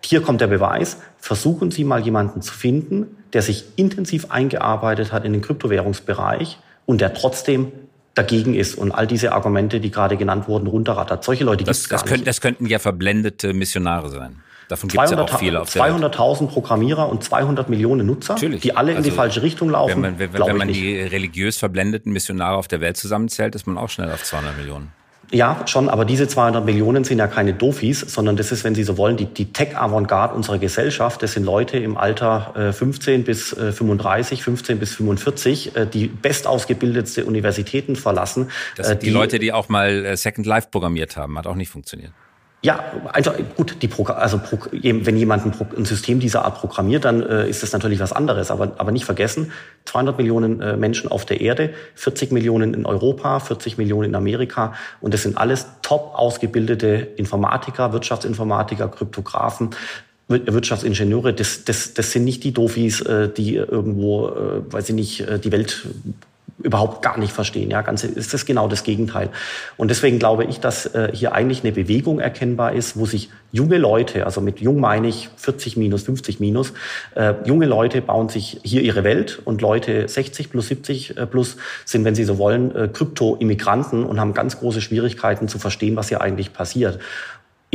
Hier 0.04 0.20
kommt 0.20 0.42
der 0.42 0.48
Beweis. 0.48 0.98
Versuchen 1.16 1.70
Sie 1.70 1.84
mal 1.84 2.02
jemanden 2.02 2.42
zu 2.42 2.52
finden, 2.52 3.16
der 3.32 3.40
sich 3.40 3.64
intensiv 3.76 4.30
eingearbeitet 4.30 5.10
hat 5.12 5.24
in 5.24 5.32
den 5.32 5.40
Kryptowährungsbereich 5.40 6.58
und 6.84 7.00
der 7.00 7.14
trotzdem 7.14 7.72
dagegen 8.14 8.54
ist 8.54 8.76
und 8.76 8.92
all 8.92 9.06
diese 9.06 9.32
Argumente, 9.32 9.80
die 9.80 9.90
gerade 9.90 10.16
genannt 10.18 10.46
wurden, 10.46 10.66
runterrattert. 10.66 11.24
Solche 11.24 11.44
Leute 11.44 11.64
gibt 11.64 11.74
es 11.74 11.88
gar 11.88 12.00
das 12.00 12.10
nicht. 12.10 12.26
das 12.26 12.40
könnten 12.42 12.66
ja 12.66 12.78
verblendete 12.78 13.54
Missionare 13.54 14.10
sein. 14.10 14.36
Davon 14.68 14.88
gibt 14.88 15.02
es 15.02 15.10
ja 15.10 15.18
auch 15.18 15.38
viele 15.38 15.60
auf 15.60 15.68
200.000 15.68 16.48
Programmierer 16.48 17.08
und 17.08 17.22
200 17.22 17.68
Millionen 17.68 18.06
Nutzer, 18.06 18.34
Natürlich. 18.34 18.62
die 18.62 18.76
alle 18.76 18.92
in 18.92 18.98
also, 18.98 19.10
die 19.10 19.14
falsche 19.16 19.42
Richtung 19.42 19.70
laufen. 19.70 20.02
Wenn 20.02 20.16
man, 20.16 20.18
wenn, 20.18 20.32
wenn 20.32 20.56
man 20.56 20.68
die 20.68 21.00
religiös 21.00 21.58
verblendeten 21.58 22.12
Missionare 22.12 22.56
auf 22.56 22.68
der 22.68 22.80
Welt 22.80 22.96
zusammenzählt, 22.96 23.54
ist 23.54 23.66
man 23.66 23.78
auch 23.78 23.90
schnell 23.90 24.10
auf 24.10 24.22
200 24.22 24.56
Millionen. 24.56 24.92
Ja, 25.30 25.62
schon, 25.66 25.88
aber 25.88 26.04
diese 26.04 26.28
200 26.28 26.64
Millionen 26.64 27.04
sind 27.04 27.18
ja 27.18 27.26
keine 27.26 27.54
Dofis, 27.54 28.00
sondern 28.00 28.36
das 28.36 28.52
ist, 28.52 28.62
wenn 28.62 28.74
Sie 28.74 28.84
so 28.84 28.96
wollen, 28.96 29.16
die, 29.16 29.26
die 29.26 29.52
Tech-Avantgarde 29.52 30.34
unserer 30.34 30.58
Gesellschaft. 30.58 31.22
Das 31.22 31.32
sind 31.32 31.44
Leute 31.44 31.78
im 31.78 31.96
Alter 31.96 32.54
äh, 32.56 32.72
15 32.72 33.24
bis 33.24 33.52
äh, 33.52 33.72
35, 33.72 34.42
15 34.44 34.78
bis 34.78 34.94
45, 34.94 35.76
äh, 35.76 35.86
die 35.86 36.06
bestausgebildetste 36.06 37.24
Universitäten 37.24 37.96
verlassen. 37.96 38.50
Das 38.76 38.88
sind 38.88 38.96
äh, 38.96 39.00
die, 39.00 39.06
die 39.06 39.12
Leute, 39.12 39.38
die 39.38 39.52
auch 39.52 39.68
mal 39.68 40.04
äh, 40.04 40.16
Second 40.16 40.46
Life 40.46 40.68
programmiert 40.70 41.16
haben, 41.16 41.36
hat 41.38 41.46
auch 41.46 41.56
nicht 41.56 41.70
funktioniert. 41.70 42.12
Ja, 42.64 42.82
also 43.12 43.30
gut, 43.58 43.76
die 43.82 43.90
also 44.06 44.38
Pro 44.38 44.58
wenn 44.72 45.16
jemand 45.18 45.44
ein, 45.44 45.52
ein, 45.76 45.84
System 45.84 46.18
dieser 46.18 46.46
Art 46.46 46.58
programmiert, 46.58 47.04
dann 47.04 47.22
äh, 47.22 47.46
ist 47.46 47.62
das 47.62 47.74
natürlich 47.74 48.00
was 48.00 48.14
anderes. 48.14 48.50
Aber, 48.50 48.72
aber 48.78 48.90
nicht 48.90 49.04
vergessen, 49.04 49.52
200 49.84 50.16
Millionen 50.16 50.62
äh, 50.62 50.74
Menschen 50.74 51.10
auf 51.10 51.26
der 51.26 51.42
Erde, 51.42 51.74
40 51.96 52.32
Millionen 52.32 52.72
in 52.72 52.86
Europa, 52.86 53.40
40 53.40 53.76
Millionen 53.76 54.08
in 54.08 54.14
Amerika. 54.14 54.72
Und 55.02 55.12
das 55.12 55.24
sind 55.24 55.36
alles 55.36 55.66
top 55.82 56.14
ausgebildete 56.14 57.06
Informatiker, 57.16 57.92
Wirtschaftsinformatiker, 57.92 58.88
Kryptografen, 58.88 59.68
Wirtschaftsingenieure. 60.28 61.34
Das, 61.34 61.64
das, 61.64 61.92
das 61.92 62.12
sind 62.12 62.24
nicht 62.24 62.44
die 62.44 62.54
Dofis, 62.54 63.02
äh, 63.02 63.28
die 63.28 63.56
irgendwo, 63.56 64.28
äh, 64.28 64.72
weiß 64.72 64.88
ich 64.88 64.94
nicht, 64.94 65.20
äh, 65.20 65.38
die 65.38 65.52
Welt 65.52 65.86
überhaupt 66.58 67.02
gar 67.02 67.18
nicht 67.18 67.32
verstehen. 67.32 67.70
Ja, 67.70 67.82
ganz 67.82 68.04
ist 68.04 68.32
das 68.32 68.46
genau 68.46 68.68
das 68.68 68.84
Gegenteil. 68.84 69.30
Und 69.76 69.88
deswegen 69.88 70.18
glaube 70.18 70.44
ich, 70.44 70.60
dass 70.60 70.86
äh, 70.86 71.10
hier 71.12 71.32
eigentlich 71.32 71.64
eine 71.64 71.72
Bewegung 71.72 72.20
erkennbar 72.20 72.72
ist, 72.72 72.96
wo 72.96 73.06
sich 73.06 73.30
junge 73.50 73.78
Leute, 73.78 74.24
also 74.24 74.40
mit 74.40 74.60
jung 74.60 74.80
meine 74.80 75.08
ich 75.08 75.30
40 75.36 75.76
minus, 75.76 76.04
50 76.04 76.40
minus, 76.40 76.72
äh, 77.14 77.34
junge 77.44 77.66
Leute 77.66 78.00
bauen 78.02 78.28
sich 78.28 78.60
hier 78.62 78.82
ihre 78.82 79.04
Welt 79.04 79.40
und 79.44 79.62
Leute 79.62 80.06
60 80.08 80.50
plus 80.50 80.68
70 80.68 81.16
äh, 81.16 81.26
plus 81.26 81.56
sind, 81.84 82.04
wenn 82.04 82.14
sie 82.14 82.24
so 82.24 82.38
wollen, 82.38 82.74
äh, 82.74 82.88
Krypto-Immigranten 82.88 84.04
und 84.04 84.20
haben 84.20 84.34
ganz 84.34 84.58
große 84.58 84.80
Schwierigkeiten 84.80 85.48
zu 85.48 85.58
verstehen, 85.58 85.96
was 85.96 86.08
hier 86.08 86.20
eigentlich 86.20 86.52
passiert 86.52 86.98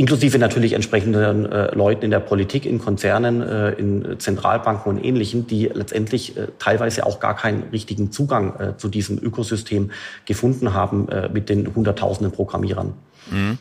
inklusive 0.00 0.38
natürlich 0.38 0.72
entsprechenden 0.72 1.44
äh, 1.44 1.74
Leuten 1.74 2.06
in 2.06 2.10
der 2.10 2.20
Politik, 2.20 2.64
in 2.64 2.78
Konzernen, 2.78 3.42
äh, 3.42 3.72
in 3.72 4.18
Zentralbanken 4.18 4.90
und 4.90 5.04
Ähnlichen, 5.04 5.46
die 5.46 5.66
letztendlich 5.66 6.38
äh, 6.38 6.48
teilweise 6.58 7.04
auch 7.04 7.20
gar 7.20 7.36
keinen 7.36 7.64
richtigen 7.64 8.10
Zugang 8.10 8.58
äh, 8.58 8.76
zu 8.78 8.88
diesem 8.88 9.18
Ökosystem 9.18 9.90
gefunden 10.24 10.72
haben 10.72 11.06
äh, 11.10 11.28
mit 11.28 11.50
den 11.50 11.74
Hunderttausenden 11.74 12.32
Programmierern. 12.32 12.94
Mhm. 13.30 13.58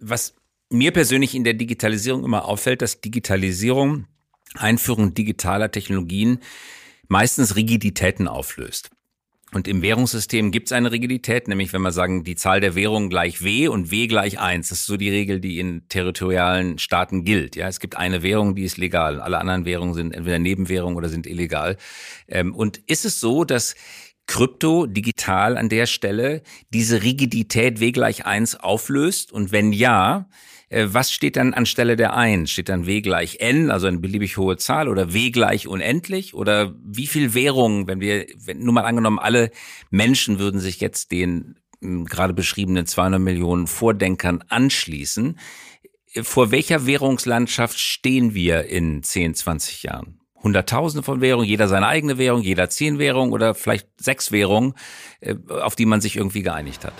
Was 0.00 0.34
mir 0.70 0.90
persönlich 0.90 1.36
in 1.36 1.44
der 1.44 1.54
Digitalisierung 1.54 2.24
immer 2.24 2.46
auffällt, 2.46 2.82
dass 2.82 3.00
Digitalisierung, 3.00 4.06
Einführung 4.54 5.14
digitaler 5.14 5.70
Technologien 5.70 6.40
meistens 7.06 7.54
Rigiditäten 7.54 8.26
auflöst. 8.26 8.90
Und 9.54 9.68
im 9.68 9.82
Währungssystem 9.82 10.50
gibt 10.50 10.66
es 10.66 10.72
eine 10.72 10.90
Rigidität, 10.90 11.46
nämlich 11.46 11.72
wenn 11.72 11.82
wir 11.82 11.92
sagen, 11.92 12.24
die 12.24 12.34
Zahl 12.34 12.60
der 12.60 12.74
Währungen 12.74 13.08
gleich 13.08 13.44
W 13.44 13.68
und 13.68 13.92
W 13.92 14.08
gleich 14.08 14.40
eins. 14.40 14.70
Das 14.70 14.80
ist 14.80 14.86
so 14.86 14.96
die 14.96 15.10
Regel, 15.10 15.38
die 15.38 15.60
in 15.60 15.88
territorialen 15.88 16.78
Staaten 16.78 17.24
gilt. 17.24 17.54
Ja, 17.54 17.68
es 17.68 17.78
gibt 17.78 17.96
eine 17.96 18.24
Währung, 18.24 18.56
die 18.56 18.64
ist 18.64 18.78
legal. 18.78 19.20
Alle 19.20 19.38
anderen 19.38 19.64
Währungen 19.64 19.94
sind 19.94 20.12
entweder 20.12 20.40
Nebenwährungen 20.40 20.96
oder 20.96 21.08
sind 21.08 21.28
illegal. 21.28 21.76
Ähm, 22.26 22.52
und 22.52 22.78
ist 22.88 23.04
es 23.04 23.20
so, 23.20 23.44
dass 23.44 23.76
Krypto 24.26 24.86
digital 24.86 25.56
an 25.56 25.68
der 25.68 25.86
Stelle 25.86 26.42
diese 26.70 27.04
Rigidität 27.04 27.78
W 27.78 27.92
gleich 27.92 28.26
eins 28.26 28.56
auflöst? 28.56 29.30
Und 29.30 29.52
wenn 29.52 29.72
ja, 29.72 30.28
was 30.86 31.12
steht 31.12 31.36
dann 31.36 31.54
anstelle 31.54 31.96
der 31.96 32.16
1? 32.16 32.50
Steht 32.50 32.68
dann 32.68 32.86
W 32.86 33.00
gleich 33.00 33.38
N, 33.40 33.70
also 33.70 33.86
eine 33.86 33.98
beliebig 33.98 34.36
hohe 34.36 34.56
Zahl, 34.56 34.88
oder 34.88 35.12
W 35.12 35.30
gleich 35.30 35.68
unendlich? 35.68 36.34
Oder 36.34 36.74
wie 36.84 37.06
viel 37.06 37.34
Währungen, 37.34 37.86
wenn 37.86 38.00
wir, 38.00 38.26
wenn, 38.44 38.60
nur 38.60 38.74
mal 38.74 38.84
angenommen, 38.84 39.18
alle 39.18 39.50
Menschen 39.90 40.38
würden 40.38 40.60
sich 40.60 40.80
jetzt 40.80 41.12
den 41.12 41.56
hm, 41.80 42.06
gerade 42.06 42.34
beschriebenen 42.34 42.86
200 42.86 43.20
Millionen 43.20 43.66
Vordenkern 43.66 44.42
anschließen, 44.48 45.38
vor 46.22 46.50
welcher 46.50 46.86
Währungslandschaft 46.86 47.78
stehen 47.78 48.34
wir 48.34 48.64
in 48.66 49.02
10, 49.02 49.34
20 49.34 49.82
Jahren? 49.82 50.20
Hunderttausende 50.42 51.02
von 51.02 51.20
Währungen, 51.20 51.48
jeder 51.48 51.68
seine 51.68 51.88
eigene 51.88 52.18
Währung, 52.18 52.42
jeder 52.42 52.68
zehn 52.68 52.98
Währungen 52.98 53.32
oder 53.32 53.54
vielleicht 53.54 53.88
sechs 53.98 54.30
Währungen, 54.30 54.74
äh, 55.20 55.34
auf 55.48 55.74
die 55.74 55.86
man 55.86 56.00
sich 56.02 56.16
irgendwie 56.16 56.42
geeinigt 56.42 56.84
hat? 56.84 56.92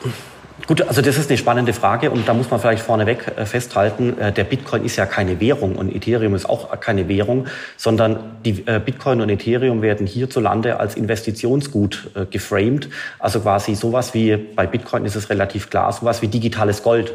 Gut, 0.69 0.83
also 0.83 1.03
das 1.03 1.19
ist 1.19 1.29
eine 1.29 1.37
spannende 1.37 1.73
Frage 1.73 2.13
und 2.13 2.29
da 2.29 2.33
muss 2.33 2.49
man 2.49 2.61
vielleicht 2.61 2.83
vorneweg 2.83 3.27
äh, 3.37 3.45
festhalten, 3.45 4.17
äh, 4.19 4.33
der 4.33 4.45
Bitcoin 4.45 4.85
ist 4.85 4.95
ja 4.95 5.05
keine 5.05 5.41
Währung 5.41 5.75
und 5.75 5.95
Ethereum 5.95 6.33
ist 6.35 6.49
auch 6.49 6.79
keine 6.79 7.09
Währung, 7.09 7.49
sondern 7.77 8.37
die 8.45 8.63
äh, 8.67 8.81
Bitcoin 8.83 9.21
und 9.21 9.29
Ethereum 9.31 9.83
werden 9.83 10.07
hierzulande 10.07 10.79
als 10.79 10.95
Investitionsgut 10.95 12.11
geframed. 12.31 12.89
Also 13.19 13.41
quasi 13.41 13.75
sowas 13.75 14.15
wie, 14.15 14.37
bei 14.37 14.67
Bitcoin 14.67 15.05
ist 15.05 15.17
es 15.17 15.29
relativ 15.29 15.71
klar, 15.71 15.93
sowas 15.93 16.23
wie 16.23 16.29
digitales 16.29 16.83
Gold. 16.83 17.13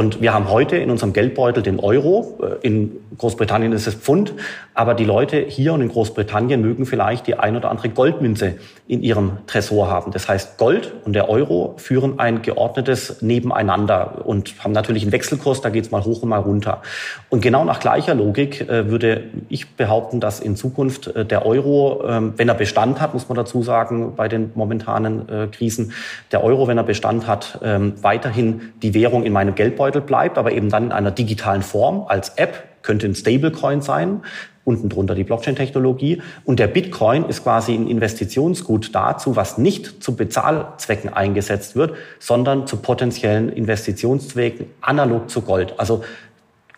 Und 0.00 0.22
wir 0.22 0.32
haben 0.32 0.48
heute 0.48 0.78
in 0.78 0.90
unserem 0.90 1.12
Geldbeutel 1.12 1.62
den 1.62 1.78
Euro. 1.78 2.38
Äh, 2.42 2.66
in 2.66 2.96
Großbritannien 3.18 3.70
ist 3.72 3.86
es 3.86 3.94
Pfund. 3.94 4.32
Aber 4.72 4.94
die 4.94 5.04
Leute 5.04 5.44
hier 5.46 5.74
und 5.74 5.82
in 5.82 5.90
Großbritannien 5.90 6.58
mögen 6.62 6.86
vielleicht 6.86 7.26
die 7.26 7.34
ein 7.34 7.54
oder 7.54 7.70
andere 7.70 7.90
Goldmünze 7.90 8.54
in 8.88 9.02
ihrem 9.02 9.32
Tresor 9.46 9.90
haben. 9.90 10.10
Das 10.10 10.26
heißt, 10.26 10.56
Gold 10.56 10.94
und 11.04 11.12
der 11.12 11.28
Euro 11.28 11.74
führen 11.76 12.18
ein 12.18 12.40
geordnetes 12.40 13.20
Nebeneinander 13.20 14.22
und 14.24 14.54
haben 14.64 14.72
natürlich 14.72 15.02
einen 15.02 15.12
Wechselkurs, 15.12 15.60
da 15.60 15.68
geht 15.68 15.84
es 15.84 15.90
mal 15.90 16.02
hoch 16.02 16.22
und 16.22 16.30
mal 16.30 16.38
runter. 16.38 16.80
Und 17.28 17.42
genau 17.42 17.64
nach 17.64 17.78
gleicher 17.78 18.14
Logik 18.14 18.62
äh, 18.70 18.88
würde 18.88 19.24
ich 19.50 19.76
behaupten, 19.76 20.18
dass 20.18 20.40
in 20.40 20.56
Zukunft 20.56 21.08
äh, 21.08 21.26
der 21.26 21.44
Euro, 21.44 22.04
ähm, 22.08 22.32
wenn 22.38 22.48
er 22.48 22.54
Bestand 22.54 23.02
hat, 23.02 23.12
muss 23.12 23.28
man 23.28 23.36
dazu 23.36 23.62
sagen, 23.62 24.14
bei 24.16 24.28
den 24.28 24.52
momentanen 24.54 25.50
Krisen, 25.52 25.92
der 26.32 26.42
Euro, 26.42 26.68
wenn 26.68 26.78
er 26.78 26.84
Bestand 26.84 27.26
hat, 27.26 27.58
ähm, 27.62 27.94
weiterhin 28.00 28.72
die 28.82 28.94
Währung 28.94 29.24
in 29.24 29.32
meinem 29.32 29.54
Geldbeutel 29.54 29.89
Geldbeutel 29.90 30.00
bleibt, 30.00 30.38
aber 30.38 30.52
eben 30.52 30.70
dann 30.70 30.86
in 30.86 30.92
einer 30.92 31.10
digitalen 31.10 31.62
Form 31.62 32.04
als 32.08 32.30
App, 32.30 32.64
könnte 32.82 33.06
ein 33.06 33.14
Stablecoin 33.14 33.82
sein, 33.82 34.22
unten 34.64 34.88
drunter 34.88 35.14
die 35.14 35.24
Blockchain-Technologie. 35.24 36.22
Und 36.44 36.58
der 36.58 36.66
Bitcoin 36.66 37.26
ist 37.26 37.42
quasi 37.42 37.74
ein 37.74 37.86
Investitionsgut 37.88 38.94
dazu, 38.94 39.36
was 39.36 39.58
nicht 39.58 40.02
zu 40.02 40.16
Bezahlzwecken 40.16 41.12
eingesetzt 41.12 41.76
wird, 41.76 41.94
sondern 42.18 42.66
zu 42.66 42.78
potenziellen 42.78 43.50
Investitionszwecken 43.50 44.66
analog 44.80 45.28
zu 45.28 45.42
Gold. 45.42 45.74
Also 45.78 46.04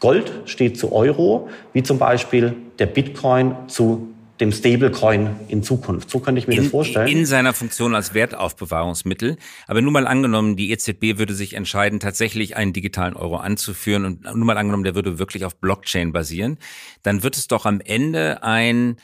Gold 0.00 0.32
steht 0.46 0.78
zu 0.78 0.92
Euro, 0.92 1.48
wie 1.72 1.84
zum 1.84 1.98
Beispiel 1.98 2.54
der 2.80 2.86
Bitcoin 2.86 3.54
zu 3.68 4.08
dem 4.42 4.52
Stablecoin 4.52 5.36
in 5.48 5.62
Zukunft. 5.62 6.10
So 6.10 6.18
könnte 6.18 6.40
ich 6.40 6.48
mir 6.48 6.54
in, 6.54 6.62
das 6.64 6.70
vorstellen. 6.70 7.06
In 7.06 7.26
seiner 7.26 7.52
Funktion 7.52 7.94
als 7.94 8.12
Wertaufbewahrungsmittel. 8.12 9.36
Aber 9.68 9.80
nur 9.80 9.92
mal 9.92 10.08
angenommen, 10.08 10.56
die 10.56 10.72
EZB 10.72 11.16
würde 11.18 11.34
sich 11.34 11.54
entscheiden, 11.54 12.00
tatsächlich 12.00 12.56
einen 12.56 12.72
digitalen 12.72 13.14
Euro 13.14 13.36
anzuführen 13.36 14.04
und 14.04 14.24
nur 14.24 14.44
mal 14.44 14.58
angenommen, 14.58 14.82
der 14.82 14.96
würde 14.96 15.20
wirklich 15.20 15.44
auf 15.44 15.54
Blockchain 15.56 16.12
basieren, 16.12 16.58
dann 17.04 17.22
wird 17.22 17.36
es 17.36 17.46
doch 17.46 17.66
am 17.66 17.80
Ende 17.80 18.42
ein 18.42 18.96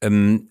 ähm, 0.00 0.48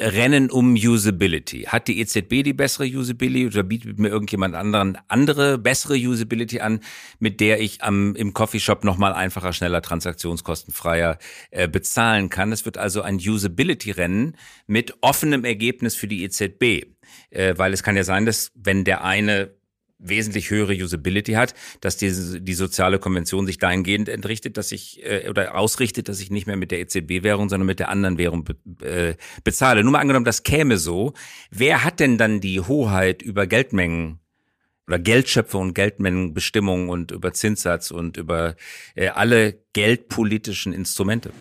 Rennen 0.00 0.50
um 0.50 0.74
Usability. 0.74 1.64
Hat 1.64 1.86
die 1.86 2.00
EZB 2.00 2.42
die 2.42 2.52
bessere 2.52 2.86
Usability 2.86 3.46
oder 3.46 3.62
bietet 3.62 3.98
mir 3.98 4.08
irgendjemand 4.08 4.54
anderen 4.54 4.98
andere 5.08 5.58
bessere 5.58 5.94
Usability 5.94 6.60
an, 6.60 6.80
mit 7.18 7.40
der 7.40 7.60
ich 7.60 7.82
am, 7.82 8.14
im 8.16 8.32
Coffeeshop 8.32 8.84
nochmal 8.84 9.12
einfacher, 9.12 9.52
schneller, 9.52 9.82
transaktionskostenfreier 9.82 11.18
äh, 11.50 11.68
bezahlen 11.68 12.30
kann? 12.30 12.52
Es 12.52 12.64
wird 12.64 12.78
also 12.78 13.02
ein 13.02 13.16
Usability-Rennen 13.16 14.36
mit 14.66 14.94
offenem 15.02 15.44
Ergebnis 15.44 15.94
für 15.94 16.08
die 16.08 16.24
EZB. 16.24 16.86
Äh, 17.30 17.54
weil 17.56 17.72
es 17.72 17.82
kann 17.82 17.96
ja 17.96 18.04
sein, 18.04 18.26
dass 18.26 18.50
wenn 18.54 18.84
der 18.84 19.04
eine 19.04 19.54
wesentlich 20.02 20.50
höhere 20.50 20.74
Usability 20.74 21.32
hat, 21.32 21.54
dass 21.80 21.96
die, 21.96 22.10
die 22.40 22.54
soziale 22.54 22.98
Konvention 22.98 23.46
sich 23.46 23.58
dahingehend 23.58 24.08
entrichtet, 24.08 24.56
dass 24.56 24.72
ich 24.72 25.04
äh, 25.04 25.28
oder 25.28 25.56
ausrichtet, 25.56 26.08
dass 26.08 26.20
ich 26.20 26.30
nicht 26.30 26.46
mehr 26.46 26.56
mit 26.56 26.70
der 26.70 26.80
EZB-Währung, 26.80 27.48
sondern 27.48 27.66
mit 27.66 27.78
der 27.78 27.88
anderen 27.88 28.18
Währung 28.18 28.44
be, 28.44 28.56
äh, 28.84 29.14
bezahle. 29.44 29.82
Nur 29.82 29.92
mal 29.92 30.00
angenommen, 30.00 30.24
das 30.24 30.42
käme 30.42 30.78
so. 30.78 31.12
Wer 31.50 31.84
hat 31.84 32.00
denn 32.00 32.18
dann 32.18 32.40
die 32.40 32.60
Hoheit 32.60 33.22
über 33.22 33.46
Geldmengen 33.46 34.18
oder 34.86 34.98
Geldschöpfe 34.98 35.58
und 35.58 35.74
Geldmengenbestimmungen 35.74 36.88
und 36.88 37.12
über 37.12 37.32
Zinssatz 37.32 37.90
und 37.90 38.16
über 38.16 38.56
äh, 38.94 39.08
alle 39.08 39.58
geldpolitischen 39.72 40.72
Instrumente? 40.72 41.32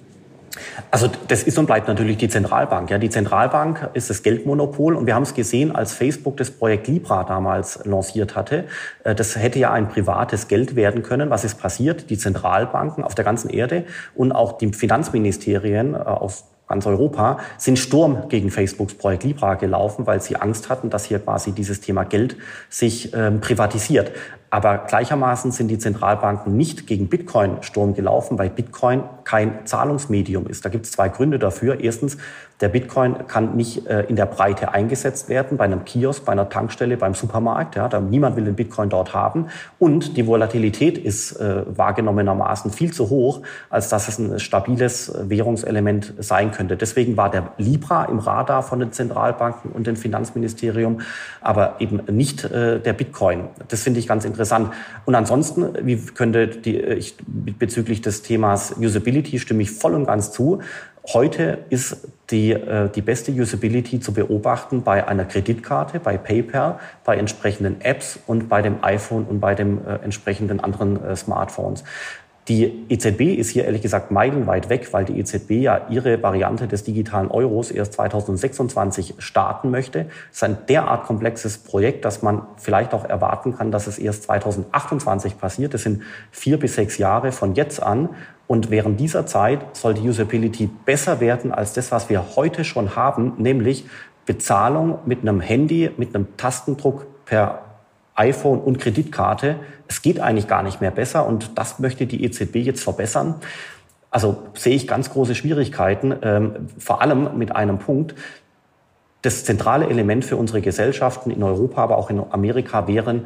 Also 0.90 1.10
das 1.28 1.44
ist 1.44 1.58
und 1.58 1.66
bleibt 1.66 1.88
natürlich 1.88 2.18
die 2.18 2.30
Zentralbank. 2.30 2.90
Ja, 2.90 2.98
die 2.98 3.10
Zentralbank 3.10 3.90
ist 3.94 4.10
das 4.10 4.24
Geldmonopol 4.24 4.96
und 4.96 5.06
wir 5.06 5.16
haben 5.16 5.24
es 5.24 5.34
gesehen, 5.34 5.74
als 5.74 5.94
Facebook 5.94 6.38
das 6.38 6.52
Projekt 6.52 6.88
Libra 6.88 7.24
damals 7.24 7.86
lanciert 7.86 8.36
hatte. 8.36 8.66
Äh, 9.04 9.16
das 9.16 9.36
hätte 9.36 9.60
ja 9.60 9.72
ein 9.72 9.90
privates 9.90 10.48
Geld 10.48 10.76
werden 10.76 11.04
können. 11.04 11.30
Was 11.30 11.44
ist 11.44 11.56
passiert? 11.56 12.10
Die 12.10 12.18
Zentralbanken 12.18 13.04
auf 13.04 13.16
der 13.16 13.26
ganzen 13.26 13.50
Erde 13.50 13.86
und 14.16 14.32
auch 14.32 14.58
die 14.58 14.74
Finanzministerien 14.74 15.94
äh, 15.94 15.98
aus 15.98 16.46
ganz 16.72 16.86
Europa, 16.86 17.40
sind 17.58 17.78
Sturm 17.78 18.30
gegen 18.30 18.50
Facebooks 18.50 18.94
Projekt 18.94 19.26
Libra 19.26 19.56
gelaufen, 19.56 20.08
weil 20.08 20.22
sie 20.22 20.38
Angst 20.38 20.70
hatten, 20.70 20.90
dass 20.90 21.04
hier 21.04 21.20
quasi 21.20 21.52
dieses 21.52 21.82
Thema 21.82 22.06
Geld 22.06 22.38
sich 22.70 23.14
ähm, 23.14 23.42
privatisiert. 23.42 24.14
Aber 24.54 24.80
gleichermaßen 24.80 25.52
sind 25.52 25.70
die 25.70 25.78
Zentralbanken 25.80 26.58
nicht 26.58 26.86
gegen 26.86 27.08
Bitcoin 27.08 27.64
Sturm 27.64 27.94
gelaufen, 27.94 28.38
weil 28.38 28.50
Bitcoin 28.50 29.04
kein 29.24 29.66
Zahlungsmedium 29.66 30.46
ist. 30.46 30.66
Da 30.66 30.70
gibt 30.70 30.86
es 30.86 30.92
zwei 30.92 31.08
Gründe 31.08 31.40
dafür. 31.40 31.80
Erstens, 31.80 32.18
der 32.62 32.70
Bitcoin 32.70 33.28
kann 33.28 33.56
nicht 33.56 33.88
äh, 33.88 34.04
in 34.04 34.16
der 34.16 34.28
Breite 34.28 34.72
eingesetzt 34.72 35.30
werden, 35.30 35.58
bei 35.58 35.66
einem 35.66 35.84
Kiosk, 35.84 36.26
bei 36.26 36.32
einer 36.32 36.48
Tankstelle, 36.48 36.96
beim 36.96 37.16
Supermarkt. 37.16 37.76
Ja, 37.76 37.90
niemand 38.00 38.36
will 38.36 38.46
den 38.46 38.56
Bitcoin 38.56 38.90
dort 38.90 39.14
haben. 39.16 39.48
Und 39.80 40.16
die 40.16 40.28
Volatilität 40.28 40.98
ist 40.98 41.34
äh, 41.40 41.64
wahrgenommenermaßen 41.66 42.72
viel 42.72 42.94
zu 42.94 43.10
hoch, 43.10 43.42
als 43.70 43.90
dass 43.90 44.08
es 44.08 44.20
ein 44.20 44.40
stabiles 44.40 45.12
Währungselement 45.24 46.14
sein 46.20 46.52
könnte. 46.52 46.78
Deswegen 46.78 47.18
war 47.18 47.32
der 47.32 47.52
Libra 47.58 48.06
im 48.06 48.20
Radar 48.20 48.62
von 48.62 48.80
den 48.80 48.92
Zentralbanken 48.92 49.72
und 49.72 49.88
dem 49.88 49.96
Finanzministerium, 49.96 51.02
aber 51.42 51.76
eben 51.80 52.02
nicht 52.16 52.44
äh, 52.44 52.80
der 52.80 52.94
Bitcoin. 52.94 53.50
Das 53.70 53.82
finde 53.82 54.00
ich 54.00 54.08
ganz 54.08 54.24
interessant. 54.24 54.72
Und 55.06 55.16
ansonsten, 55.16 55.74
wie 55.82 55.98
könnte 55.98 56.48
die, 56.48 56.80
äh, 56.80 56.94
ich, 56.94 57.16
bezüglich 57.26 58.02
des 58.02 58.22
Themas 58.22 58.76
Usability 58.78 59.40
stimme 59.40 59.64
ich 59.64 59.72
voll 59.72 59.96
und 59.96 60.06
ganz 60.06 60.32
zu. 60.32 60.60
Heute 61.08 61.66
ist 61.70 62.08
die, 62.30 62.52
äh, 62.52 62.90
die 62.90 63.02
beste 63.02 63.32
Usability 63.32 64.00
zu 64.00 64.14
beobachten 64.14 64.84
bei 64.84 65.08
einer 65.08 65.26
Kreditkarte, 65.26 66.00
bei 66.00 66.18
PayPal, 66.18 66.80
bei 67.04 67.18
entsprechenden 67.18 67.82
Apps 67.82 68.20
und 68.28 68.50
bei 68.50 68.62
dem 68.62 68.84
iPhone 68.84 69.26
und 69.26 69.40
bei 69.40 69.56
dem 69.56 69.86
äh, 69.86 69.96
entsprechenden 70.04 70.60
anderen 70.60 71.04
äh, 71.04 71.16
Smartphones. 71.16 71.84
Die 72.48 72.86
EZB 72.90 73.38
ist 73.38 73.50
hier 73.50 73.66
ehrlich 73.66 73.84
gesagt 73.84 74.10
meilenweit 74.10 74.70
weg, 74.70 74.92
weil 74.92 75.06
die 75.06 75.20
EZB 75.20 75.52
ja 75.52 75.88
ihre 75.90 76.22
Variante 76.24 76.68
des 76.68 76.84
digitalen 76.84 77.30
Euros 77.30 77.70
erst 77.70 77.94
2026 77.94 79.16
starten 79.20 79.70
möchte. 79.70 80.08
Es 80.32 80.38
ist 80.38 80.44
ein 80.44 80.58
derart 80.68 81.06
komplexes 81.06 81.60
Projekt, 81.60 82.04
dass 82.04 82.24
man 82.24 82.42
vielleicht 82.58 82.96
auch 82.96 83.06
erwarten 83.06 83.56
kann, 83.56 83.72
dass 83.72 83.86
es 83.86 84.00
erst 84.00 84.24
2028 84.24 85.40
passiert. 85.40 85.76
Das 85.76 85.84
sind 85.84 86.02
vier 86.32 86.58
bis 86.58 86.76
sechs 86.76 86.98
Jahre 86.98 87.32
von 87.32 87.54
jetzt 87.54 87.82
an. 87.82 88.10
Und 88.52 88.70
während 88.70 89.00
dieser 89.00 89.26
Zeit 89.26 89.78
soll 89.78 89.94
die 89.94 90.10
Usability 90.10 90.70
besser 90.86 91.22
werden 91.22 91.54
als 91.54 91.72
das, 91.72 91.90
was 91.94 92.10
wir 92.10 92.36
heute 92.36 92.66
schon 92.66 92.98
haben, 92.98 93.36
nämlich 93.38 93.86
Bezahlung 94.26 95.00
mit 95.06 95.22
einem 95.22 95.40
Handy, 95.40 95.90
mit 95.96 96.14
einem 96.14 96.36
Tastendruck 96.36 97.06
per 97.24 97.62
iPhone 98.16 98.60
und 98.60 98.78
Kreditkarte. 98.78 99.56
Es 99.88 100.02
geht 100.02 100.20
eigentlich 100.20 100.50
gar 100.50 100.64
nicht 100.64 100.82
mehr 100.82 100.92
besser 100.92 101.26
und 101.26 101.58
das 101.58 101.80
möchte 101.80 102.06
die 102.08 102.26
EZB 102.26 102.58
jetzt 102.58 102.84
verbessern. 102.84 103.36
Also 104.10 104.44
sehe 104.54 104.76
ich 104.76 104.86
ganz 104.86 105.12
große 105.12 105.34
Schwierigkeiten, 105.34 106.14
ähm, 106.22 106.68
vor 106.78 107.02
allem 107.02 107.38
mit 107.38 107.56
einem 107.56 107.80
Punkt. 107.80 108.16
Das 109.22 109.46
zentrale 109.46 109.88
Element 109.88 110.26
für 110.26 110.36
unsere 110.36 110.62
Gesellschaften 110.62 111.30
in 111.30 111.44
Europa, 111.44 111.84
aber 111.84 111.98
auch 111.98 112.10
in 112.10 112.20
Amerika 112.32 112.88
wären 112.88 113.26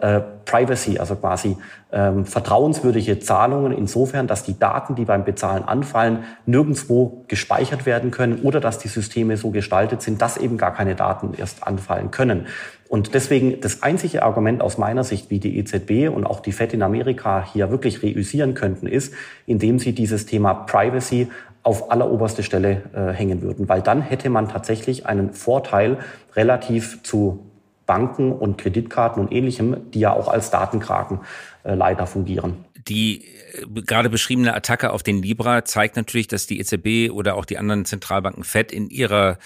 äh, 0.00 0.20
Privacy, 0.44 0.98
also 0.98 1.14
quasi 1.14 1.56
ähm, 1.92 2.26
vertrauenswürdige 2.26 3.20
Zahlungen 3.20 3.72
insofern, 3.72 4.26
dass 4.26 4.42
die 4.42 4.58
Daten, 4.58 4.96
die 4.96 5.04
beim 5.04 5.24
Bezahlen 5.24 5.62
anfallen, 5.62 6.24
nirgendwo 6.44 7.24
gespeichert 7.28 7.86
werden 7.86 8.10
können 8.10 8.40
oder 8.42 8.58
dass 8.58 8.78
die 8.78 8.88
Systeme 8.88 9.36
so 9.36 9.50
gestaltet 9.50 10.02
sind, 10.02 10.20
dass 10.20 10.38
eben 10.38 10.58
gar 10.58 10.74
keine 10.74 10.96
Daten 10.96 11.34
erst 11.36 11.64
anfallen 11.64 12.10
können. 12.10 12.46
Und 12.88 13.14
deswegen 13.14 13.60
das 13.60 13.82
einzige 13.82 14.22
Argument 14.22 14.62
aus 14.62 14.78
meiner 14.78 15.04
Sicht, 15.04 15.30
wie 15.30 15.38
die 15.38 15.58
EZB 15.58 16.08
und 16.08 16.24
auch 16.24 16.40
die 16.40 16.52
FED 16.52 16.72
in 16.72 16.82
Amerika 16.82 17.46
hier 17.52 17.70
wirklich 17.70 18.02
reüssieren 18.02 18.54
könnten, 18.54 18.86
ist, 18.86 19.12
indem 19.46 19.78
sie 19.78 19.92
dieses 19.92 20.24
Thema 20.24 20.54
Privacy 20.54 21.28
auf 21.62 21.90
alleroberste 21.90 22.42
Stelle 22.42 22.82
äh, 22.94 23.12
hängen 23.12 23.42
würden, 23.42 23.68
weil 23.68 23.82
dann 23.82 24.00
hätte 24.00 24.30
man 24.30 24.48
tatsächlich 24.48 25.06
einen 25.06 25.32
Vorteil 25.32 25.98
relativ 26.34 27.02
zu 27.02 27.44
Banken 27.86 28.32
und 28.32 28.58
Kreditkarten 28.58 29.20
und 29.20 29.32
ähnlichem, 29.32 29.90
die 29.92 30.00
ja 30.00 30.12
auch 30.12 30.28
als 30.28 30.50
Datenkraken 30.50 31.20
äh, 31.64 31.74
leider 31.74 32.06
fungieren. 32.06 32.64
Die 32.86 33.24
äh, 33.24 33.82
gerade 33.82 34.10
beschriebene 34.10 34.54
Attacke 34.54 34.92
auf 34.92 35.02
den 35.02 35.22
Libra 35.22 35.64
zeigt 35.64 35.96
natürlich, 35.96 36.28
dass 36.28 36.46
die 36.46 36.60
EZB 36.60 37.10
oder 37.10 37.34
auch 37.34 37.46
die 37.46 37.58
anderen 37.58 37.86
Zentralbanken 37.86 38.44
FED 38.44 38.72
in 38.72 38.88
ihrer 38.90 39.38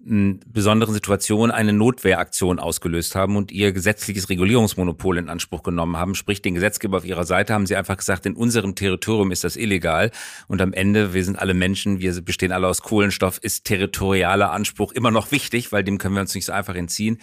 besonderen 0.00 0.94
Situation 0.94 1.50
eine 1.50 1.72
Notwehraktion 1.72 2.58
ausgelöst 2.58 3.14
haben 3.16 3.36
und 3.36 3.50
ihr 3.50 3.72
gesetzliches 3.72 4.28
Regulierungsmonopol 4.28 5.18
in 5.18 5.28
Anspruch 5.28 5.62
genommen 5.62 5.96
haben. 5.96 6.14
Sprich, 6.14 6.40
den 6.40 6.54
Gesetzgeber 6.54 6.98
auf 6.98 7.04
ihrer 7.04 7.24
Seite 7.24 7.52
haben 7.52 7.66
sie 7.66 7.74
einfach 7.74 7.96
gesagt, 7.96 8.24
in 8.24 8.34
unserem 8.34 8.74
Territorium 8.76 9.32
ist 9.32 9.42
das 9.42 9.56
illegal. 9.56 10.12
Und 10.46 10.62
am 10.62 10.72
Ende, 10.72 11.14
wir 11.14 11.24
sind 11.24 11.38
alle 11.38 11.52
Menschen, 11.52 11.98
wir 11.98 12.20
bestehen 12.22 12.52
alle 12.52 12.68
aus 12.68 12.82
Kohlenstoff, 12.82 13.38
ist 13.42 13.64
territorialer 13.64 14.52
Anspruch 14.52 14.92
immer 14.92 15.10
noch 15.10 15.32
wichtig, 15.32 15.72
weil 15.72 15.82
dem 15.82 15.98
können 15.98 16.14
wir 16.14 16.20
uns 16.20 16.34
nicht 16.34 16.46
so 16.46 16.52
einfach 16.52 16.76
entziehen 16.76 17.18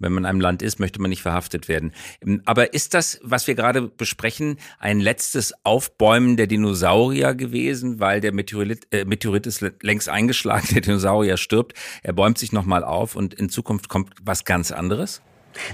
wenn 0.00 0.12
man 0.12 0.24
in 0.24 0.26
einem 0.26 0.40
Land 0.40 0.62
ist, 0.62 0.80
möchte 0.80 1.00
man 1.00 1.10
nicht 1.10 1.22
verhaftet 1.22 1.68
werden. 1.68 1.92
Ähm, 2.26 2.42
aber 2.44 2.74
ist 2.74 2.94
das, 2.94 3.20
was 3.22 3.46
wir 3.46 3.54
gerade 3.54 3.82
besprechen, 3.82 4.56
ein 4.78 5.00
letztes 5.00 5.54
Aufbäumen 5.64 6.36
der 6.36 6.46
Dinosaurier 6.46 7.34
gewesen, 7.34 8.00
weil 8.00 8.20
der 8.20 8.32
Meteorit, 8.32 8.88
äh, 8.90 9.04
Meteorit 9.04 9.46
ist 9.46 9.64
längst 9.82 10.08
eingeschlagen, 10.08 10.66
der 10.72 10.80
Dinosaurier 10.80 11.36
stirbt, 11.36 11.74
er 12.02 12.12
bäumt 12.12 12.38
sich 12.38 12.52
nochmal 12.52 12.82
auf 12.82 13.14
und 13.14 13.34
in 13.34 13.48
Zukunft 13.48 13.88
kommt 13.88 14.14
was 14.22 14.44
ganz 14.44 14.72
anderes? 14.72 15.22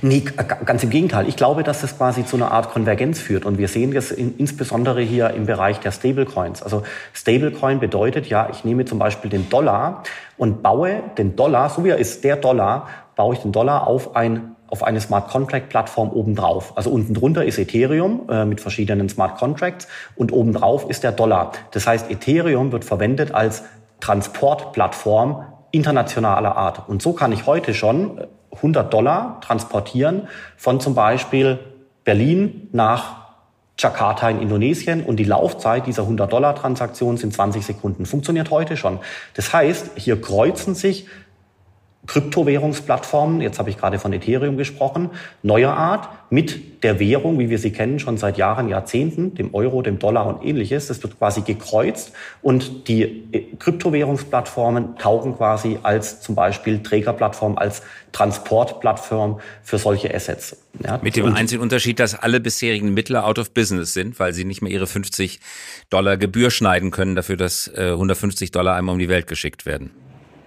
Nee, 0.03 0.25
ganz 0.65 0.83
im 0.83 0.91
Gegenteil. 0.91 1.29
Ich 1.29 1.37
glaube, 1.37 1.63
dass 1.63 1.83
das 1.83 1.97
quasi 1.97 2.25
zu 2.25 2.37
einer 2.37 2.51
Art 2.51 2.71
Konvergenz 2.71 3.21
führt. 3.21 3.45
Und 3.45 3.59
wir 3.59 3.69
sehen 3.69 3.93
das 3.93 4.11
in, 4.11 4.37
insbesondere 4.39 5.03
hier 5.03 5.31
im 5.31 5.47
Bereich 5.47 5.81
der 5.81 5.93
Stablecoins. 5.93 6.63
Also 6.63 6.83
Stablecoin 7.13 7.79
bedeutet 7.79 8.27
ja, 8.27 8.49
ich 8.51 8.65
nehme 8.65 8.85
zum 8.85 8.99
Beispiel 8.99 9.31
den 9.31 9.49
Dollar 9.49 10.03
und 10.39 10.63
baue 10.63 11.03
den 11.19 11.37
Dollar, 11.37 11.69
so 11.69 11.85
wie 11.85 11.91
er 11.91 11.99
ist, 11.99 12.25
der 12.25 12.37
Dollar, 12.37 12.89
baue 13.17 13.35
ich 13.35 13.41
den 13.41 13.53
Dollar 13.53 13.87
auf 13.89 14.15
ein 14.15 14.53
auf 14.69 14.83
eine 14.83 15.01
Smart 15.01 15.29
Contract 15.29 15.69
Plattform 15.69 16.11
obendrauf. 16.11 16.77
Also 16.77 16.91
unten 16.91 17.15
drunter 17.15 17.45
ist 17.45 17.59
Ethereum 17.59 18.29
äh, 18.29 18.45
mit 18.45 18.61
verschiedenen 18.61 19.09
Smart 19.09 19.39
Contracts 19.39 19.87
und 20.17 20.33
obendrauf 20.33 20.91
ist 20.91 21.05
der 21.05 21.13
Dollar. 21.13 21.53
Das 21.71 21.87
heißt, 21.87 22.11
Ethereum 22.11 22.73
wird 22.73 22.85
verwendet 22.85 23.33
als 23.33 23.63
Transportplattform 24.01 25.45
internationaler 25.71 26.57
Art. 26.57 26.89
Und 26.89 27.03
so 27.03 27.13
kann 27.13 27.33
ich 27.33 27.47
heute 27.47 27.75
schon 27.75 28.21
100 28.57 28.93
Dollar 28.93 29.41
transportieren 29.41 30.29
von 30.57 30.81
zum 30.81 30.95
Beispiel 30.95 31.59
Berlin 32.05 32.69
nach 32.73 33.27
Jakarta 33.79 34.31
in 34.31 34.41
Indonesien 34.41 35.05
und 35.05 35.17
die 35.17 35.25
Laufzeit 35.25 35.87
dieser 35.87 36.03
100 36.03 36.33
Dollar 36.33 36.55
Transaktion 36.55 37.19
sind 37.19 37.35
20 37.35 37.65
Sekunden. 37.65 38.07
Funktioniert 38.07 38.51
heute 38.51 38.77
schon. 38.77 39.01
Das 39.35 39.53
heißt, 39.53 39.93
hier 39.97 40.19
kreuzen 40.21 40.75
sich 40.75 41.07
Kryptowährungsplattformen, 42.07 43.41
jetzt 43.41 43.59
habe 43.59 43.71
ich 43.71 43.79
gerade 43.79 43.99
von 43.99 44.13
Ethereum 44.13 44.57
gesprochen, 44.57 45.11
neuer 45.43 45.73
Art 45.73 46.09
mit 46.31 46.83
der 46.83 46.99
Währung, 46.99 47.39
wie 47.39 47.51
wir 47.51 47.59
sie 47.59 47.71
kennen, 47.71 47.99
schon 47.99 48.17
seit 48.19 48.37
Jahren, 48.37 48.69
Jahrzehnten, 48.69 49.35
dem 49.35 49.55
Euro, 49.55 49.83
dem 49.83 49.99
Dollar 49.99 50.27
und 50.27 50.45
ähnliches. 50.45 50.89
Das 50.89 51.03
wird 51.03 51.19
quasi 51.19 51.41
gekreuzt 51.43 52.13
und 52.43 52.89
die 52.89 53.03
äh, 53.33 53.57
Kryptowährungsplattformen 53.59 54.97
taugen 54.99 55.37
quasi 55.37 55.79
als 55.83 56.21
zum 56.21 56.35
Beispiel 56.35 56.83
Trägerplattform, 56.83 57.59
als 57.59 57.83
Transportplattform 58.13 59.41
für 59.63 59.79
solche 59.79 60.15
Assets. 60.15 60.57
Ja, 60.85 60.99
mit 61.03 61.17
dem 61.17 61.35
einzigen 61.35 61.63
Unterschied, 61.63 61.99
dass 62.01 62.15
alle 62.15 62.41
bisherigen 62.41 62.93
Mittler 62.95 63.27
out 63.27 63.39
of 63.39 63.53
business 63.53 63.95
sind, 63.95 64.19
weil 64.21 64.33
sie 64.33 64.45
nicht 64.45 64.63
mehr 64.63 64.71
ihre 64.73 64.87
50 64.87 65.41
Dollar 65.91 66.17
Gebühr 66.17 66.51
schneiden 66.51 66.91
können 66.91 67.15
dafür, 67.15 67.37
dass 67.37 67.73
150 67.75 68.49
äh, 68.49 68.53
Dollar 68.53 68.77
einmal 68.77 68.95
um 68.95 68.99
die 68.99 69.09
Welt 69.09 69.27
geschickt 69.27 69.67
werden. 69.67 69.91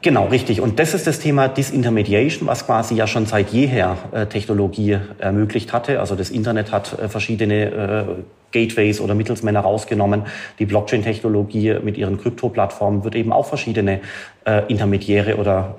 Genau, 0.01 0.27
richtig. 0.27 0.61
Und 0.61 0.79
das 0.79 0.93
ist 0.93 1.07
das 1.07 1.19
Thema 1.19 1.49
Disintermediation, 1.49 2.47
was 2.47 2.65
quasi 2.65 2.95
ja 2.95 3.05
schon 3.05 3.25
seit 3.25 3.49
jeher 3.49 3.97
äh, 4.13 4.27
Technologie 4.27 4.97
ermöglicht 5.17 5.73
hatte. 5.73 5.99
Also 5.99 6.15
das 6.15 6.29
Internet 6.29 6.71
hat 6.71 6.97
äh, 6.97 7.09
verschiedene 7.09 7.65
äh, 7.65 8.05
Gateways 8.51 9.01
oder 9.01 9.13
Mittelsmänner 9.13 9.59
rausgenommen. 9.59 10.23
Die 10.57 10.65
Blockchain-Technologie 10.65 11.79
mit 11.83 11.97
ihren 11.97 12.17
Krypto-Plattformen 12.17 13.03
wird 13.03 13.15
eben 13.15 13.33
auch 13.33 13.45
verschiedene 13.45 13.99
äh, 14.45 14.63
Intermediäre 14.69 15.35
oder 15.35 15.75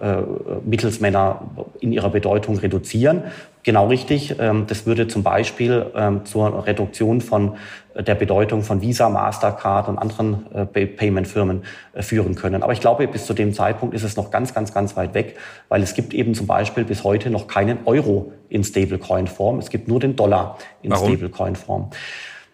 äh, 0.62 0.68
Mittelsmänner 0.68 1.40
in 1.80 1.92
ihrer 1.92 2.10
Bedeutung 2.10 2.58
reduzieren. 2.58 3.22
Genau 3.62 3.88
richtig. 3.88 4.36
Ähm, 4.38 4.66
das 4.66 4.86
würde 4.86 5.06
zum 5.06 5.22
Beispiel 5.22 5.86
ähm, 5.94 6.24
zur 6.24 6.66
Reduktion 6.66 7.20
von 7.20 7.56
äh, 7.94 8.02
der 8.02 8.14
Bedeutung 8.14 8.62
von 8.62 8.80
Visa, 8.80 9.08
Mastercard 9.08 9.88
und 9.88 9.98
anderen 9.98 10.46
äh, 10.54 10.64
Payment-Firmen 10.64 11.62
äh, 11.92 12.02
führen 12.02 12.34
können. 12.36 12.62
Aber 12.62 12.72
ich 12.72 12.80
glaube, 12.80 13.06
bis 13.06 13.26
zu 13.26 13.34
dem 13.34 13.52
Zeitpunkt 13.52 13.94
ist 13.94 14.02
es 14.02 14.16
noch 14.16 14.30
ganz, 14.30 14.54
ganz, 14.54 14.72
ganz 14.72 14.96
weit 14.96 15.12
weg, 15.12 15.36
weil 15.68 15.82
es 15.82 15.94
gibt 15.94 16.14
eben 16.14 16.34
zum 16.34 16.46
Beispiel 16.46 16.84
bis 16.84 17.04
heute 17.04 17.28
noch 17.28 17.48
keinen 17.48 17.80
Euro 17.84 18.32
in 18.48 18.64
Stablecoin-Form. 18.64 19.58
Es 19.58 19.68
gibt 19.68 19.88
nur 19.88 20.00
den 20.00 20.16
Dollar 20.16 20.56
in 20.82 20.94
Stablecoin-Form. 20.94 21.90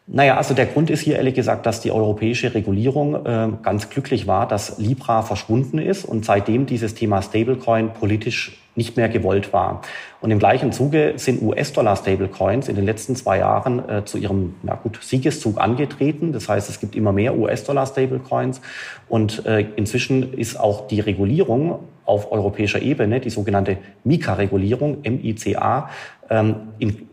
Naja, 0.09 0.37
also 0.37 0.55
der 0.55 0.67
Grund 0.67 0.89
ist 0.89 1.01
hier 1.01 1.17
ehrlich 1.17 1.35
gesagt, 1.35 1.67
dass 1.67 1.81
die 1.81 1.91
europäische 1.91 2.55
Regulierung 2.55 3.27
äh, 3.27 3.49
ganz 3.63 3.91
glücklich 3.91 4.29
war, 4.29 4.47
dass 4.47 4.79
Libra 4.79 5.23
verschwunden 5.23 5.79
ist 5.79 6.05
und 6.05 6.25
seitdem 6.25 6.67
dieses 6.67 6.95
Thema 6.95 7.23
Stablecoin 7.23 7.93
politisch 7.93 8.57
nicht 8.77 8.97
mehr 8.97 9.09
gewollt 9.09 9.53
war. 9.53 9.81
Und 10.21 10.31
im 10.31 10.39
gleichen 10.39 10.71
Zuge 10.71 11.15
sind 11.17 11.43
US-Dollar-Stablecoins 11.43 12.69
in 12.69 12.77
den 12.77 12.85
letzten 12.85 13.17
zwei 13.17 13.39
Jahren 13.39 13.89
äh, 13.89 14.05
zu 14.05 14.19
ihrem 14.19 14.55
na 14.63 14.77
gut, 14.77 15.03
Siegeszug 15.03 15.61
angetreten. 15.61 16.33
Das 16.33 16.49
heißt, 16.49 16.69
es 16.71 16.79
gibt 16.79 16.95
immer 16.95 17.13
mehr 17.13 17.37
US-Dollar-Stablecoins 17.37 18.61
und 19.09 19.45
äh, 19.45 19.67
inzwischen 19.75 20.35
ist 20.35 20.61
auch 20.61 20.87
die 20.87 21.01
Regulierung 21.01 21.81
auf 22.05 22.31
europäischer 22.31 22.81
Ebene, 22.81 23.19
die 23.19 23.31
sogenannte 23.31 23.79
MiCA-Regulierung, 24.05 24.99
M-I-C-A, 25.03 25.91
ähm, 26.31 26.55
in, 26.79 27.09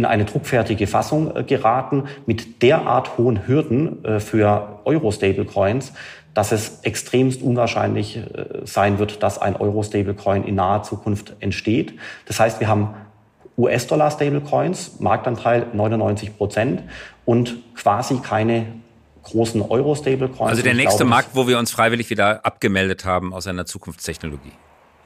in 0.00 0.06
eine 0.06 0.24
druckfertige 0.24 0.86
Fassung 0.86 1.36
äh, 1.36 1.42
geraten 1.44 2.04
mit 2.24 2.62
derart 2.62 3.18
hohen 3.18 3.46
Hürden 3.46 4.02
äh, 4.02 4.18
für 4.18 4.80
Euro-Stablecoins, 4.86 5.92
dass 6.32 6.52
es 6.52 6.80
extremst 6.82 7.42
unwahrscheinlich 7.42 8.16
äh, 8.16 8.62
sein 8.64 8.98
wird, 8.98 9.22
dass 9.22 9.38
ein 9.38 9.56
Euro-Stablecoin 9.56 10.44
in 10.44 10.54
naher 10.54 10.82
Zukunft 10.84 11.36
entsteht. 11.40 11.98
Das 12.24 12.40
heißt, 12.40 12.60
wir 12.60 12.68
haben 12.68 12.94
US-Dollar-Stablecoins, 13.58 15.00
Marktanteil 15.00 15.66
99 15.74 16.38
Prozent 16.38 16.82
und 17.26 17.58
quasi 17.74 18.20
keine 18.20 18.66
großen 19.22 19.60
Euro-Stablecoins. 19.60 20.50
Also 20.50 20.62
der 20.62 20.72
nächste 20.72 20.98
glaube, 20.98 21.10
Markt, 21.10 21.28
wo 21.34 21.46
wir 21.46 21.58
uns 21.58 21.70
freiwillig 21.70 22.08
wieder 22.08 22.46
abgemeldet 22.46 23.04
haben 23.04 23.34
aus 23.34 23.46
einer 23.46 23.66
Zukunftstechnologie. 23.66 24.52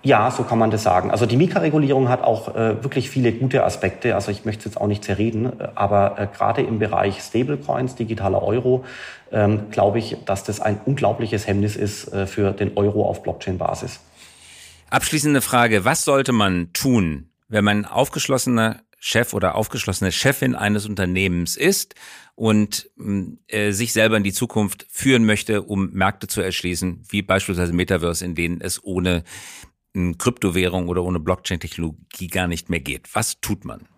Ja, 0.05 0.31
so 0.31 0.43
kann 0.43 0.59
man 0.59 0.71
das 0.71 0.83
sagen. 0.83 1.11
Also 1.11 1.25
die 1.25 1.39
Mika-Regulierung 1.39 2.11
hat 2.11 2.23
auch 2.23 2.55
äh, 2.55 2.85
wirklich 2.85 3.09
viele 3.09 3.33
gute 3.33 3.65
Aspekte. 3.65 4.15
Also 4.15 4.31
ich 4.31 4.45
möchte 4.45 4.61
es 4.61 4.65
jetzt 4.67 4.81
auch 4.81 4.87
nicht 4.87 5.03
zerreden, 5.03 5.59
äh, 5.59 5.69
aber 5.75 6.19
äh, 6.19 6.27
gerade 6.27 6.61
im 6.61 6.79
Bereich 6.79 7.21
Stablecoins, 7.23 7.95
digitaler 7.95 8.43
Euro, 8.43 8.85
ähm, 9.33 9.71
glaube 9.71 9.99
ich, 9.99 10.19
dass 10.27 10.45
das 10.45 10.61
ein 10.61 10.79
unglaubliches 10.85 11.47
Hemmnis 11.47 11.75
ist 11.75 12.13
äh, 12.13 12.27
für 12.27 12.53
den 12.53 12.77
Euro 12.77 13.09
auf 13.09 13.23
Blockchain-Basis. 13.23 14.01
Abschließende 14.91 15.41
Frage. 15.41 15.87
Was 15.87 16.05
sollte 16.05 16.33
man 16.33 16.75
tun, 16.75 17.31
wenn 17.49 17.65
man 17.65 17.87
aufgeschlossener 17.87 18.83
Chef 18.99 19.33
oder 19.33 19.55
aufgeschlossene 19.55 20.13
Chefin 20.13 20.55
eines 20.55 20.87
Unternehmens 20.87 21.57
ist 21.57 21.95
und 22.35 22.91
äh, 23.49 23.73
sich 23.73 23.95
selber 23.95 24.19
in 24.19 24.23
die 24.23 24.33
Zukunft 24.33 24.87
führen 24.91 25.25
möchte, 25.25 25.63
um 25.63 25.91
Märkte 25.93 26.27
zu 26.27 26.43
erschließen, 26.43 27.05
wie 27.09 27.23
beispielsweise 27.23 27.73
Metaverse, 27.73 28.25
in 28.25 28.35
denen 28.35 28.61
es 28.61 28.83
ohne 28.85 29.25
Kryptowährung 30.19 30.89
oder 30.89 31.05
ohne 31.05 31.21
Blockchain-Technologie 31.21 32.27
gar 32.27 32.49
nicht 32.49 32.69
mehr 32.69 32.81
geht. 32.81 33.15
Was 33.15 33.41
tut 33.41 33.65
man? 33.65 33.89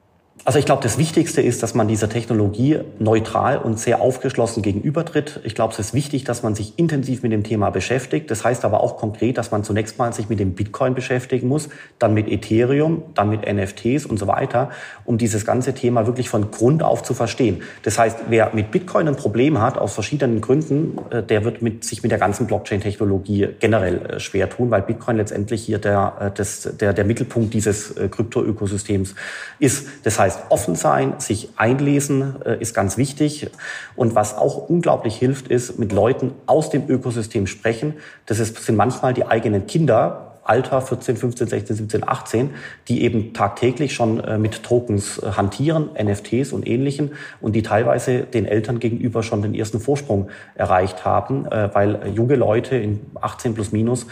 Also 0.45 0.61
ich 0.61 0.65
glaube, 0.65 0.83
das 0.83 0.97
Wichtigste 0.97 1.43
ist, 1.43 1.65
dass 1.65 1.75
man 1.75 1.89
dieser 1.89 2.09
Technologie 2.09 2.79
neutral 3.01 3.59
und 3.59 3.81
sehr 3.81 4.01
aufgeschlossen 4.01 4.63
gegenübertritt. 4.63 5.41
Ich 5.43 5.57
glaube, 5.57 5.73
es 5.73 5.81
ist 5.81 5.93
wichtig, 5.93 6.23
dass 6.23 6.45
man 6.45 6.55
sich 6.55 6.79
intensiv 6.79 7.25
mit 7.25 7.33
dem 7.33 7.43
Thema 7.43 7.71
beschäftigt. 7.71 8.31
Das 8.31 8.45
heißt 8.45 8.65
aber 8.65 8.81
auch 8.81 8.97
konkret, 8.97 9.39
dass 9.39 9.51
man 9.51 9.65
zunächst 9.65 9.99
mal 9.99 10.13
sich 10.13 10.29
mit 10.29 10.39
dem 10.39 10.53
Bitcoin 10.55 10.95
beschäftigen 10.95 11.49
muss, 11.49 11.69
dann 11.99 12.15
mit 12.15 12.29
Ethereum, 12.29 13.03
dann 13.15 13.29
mit 13.29 13.43
NFTs 13.45 14.07
und 14.07 14.19
so 14.19 14.29
weiter, 14.29 14.71
um 15.05 15.19
dieses 15.19 15.45
ganze 15.45 15.75
Thema 15.75 16.07
wirklich 16.07 16.29
von 16.29 16.53
Grund 16.53 16.85
auf 16.85 17.03
zu 17.03 17.13
verstehen. 17.13 17.63
Das 17.83 17.99
heißt, 17.99 18.19
wer 18.29 18.55
mit 18.55 18.71
Bitcoin 18.71 19.09
ein 19.09 19.17
Problem 19.17 19.61
hat, 19.61 19.79
aus 19.79 19.95
verschiedenen 19.95 20.41
Gründen, 20.41 20.99
äh, 21.11 21.25
der 21.25 21.45
wird 21.45 21.61
mit, 21.61 21.83
sich 21.83 22.05
mit 22.05 22.13
der 22.13 22.19
ganzen 22.19 22.47
Blockchain-Technologie 22.47 23.49
generell 23.59 23.97
äh, 23.97 24.21
schwer 24.21 24.49
tun, 24.49 24.71
weil 24.71 24.83
Bitcoin 24.83 25.17
letztendlich 25.17 25.65
hier 25.65 25.79
der, 25.79 26.13
äh, 26.21 26.31
das, 26.33 26.69
der, 26.79 26.93
der 26.93 27.05
Mittelpunkt 27.05 27.53
dieses 27.53 27.97
Krypto-Ökosystems 27.97 29.17
ist. 29.59 29.89
Das 30.05 30.21
heißt, 30.21 30.26
heißt, 30.27 30.47
offen 30.51 30.75
sein, 30.75 31.15
sich 31.19 31.51
einlesen 31.57 32.37
äh, 32.45 32.61
ist 32.61 32.75
ganz 32.75 32.97
wichtig. 32.97 33.51
Und 33.95 34.15
was 34.15 34.37
auch 34.37 34.69
unglaublich 34.69 35.17
hilft, 35.17 35.49
ist 35.49 35.79
mit 35.79 35.93
Leuten 35.93 36.33
aus 36.47 36.71
dem 36.71 36.89
Ökosystem 36.89 37.47
sprechen. 37.47 37.95
Das 38.27 38.39
ist, 38.39 38.57
sind 38.63 38.77
manchmal 38.77 39.15
die 39.15 39.25
eigenen 39.25 39.67
Kinder, 39.67 40.23
Alter 40.43 40.81
14, 40.81 41.17
15, 41.17 41.49
16, 41.49 41.77
17, 41.77 42.09
18, 42.09 42.51
die 42.87 43.03
eben 43.03 43.35
tagtäglich 43.35 43.95
schon 43.95 44.21
äh, 44.21 44.39
mit 44.39 44.63
Tokens 44.63 45.19
äh, 45.19 45.33
hantieren, 45.33 45.91
NFTs 46.01 46.53
und 46.53 46.69
ähnlichen 46.69 47.13
und 47.41 47.57
die 47.57 47.63
teilweise 47.63 48.21
den 48.21 48.47
Eltern 48.47 48.79
gegenüber 48.79 49.25
schon 49.25 49.43
den 49.43 49.55
ersten 49.55 49.81
Vorsprung 49.81 50.29
erreicht 50.55 51.05
haben, 51.05 51.47
weil 51.47 52.13
junge 52.15 52.37
Leute 52.37 52.77
in 52.77 53.01
18 53.21 53.55
plus 53.55 53.73
minus 53.73 54.07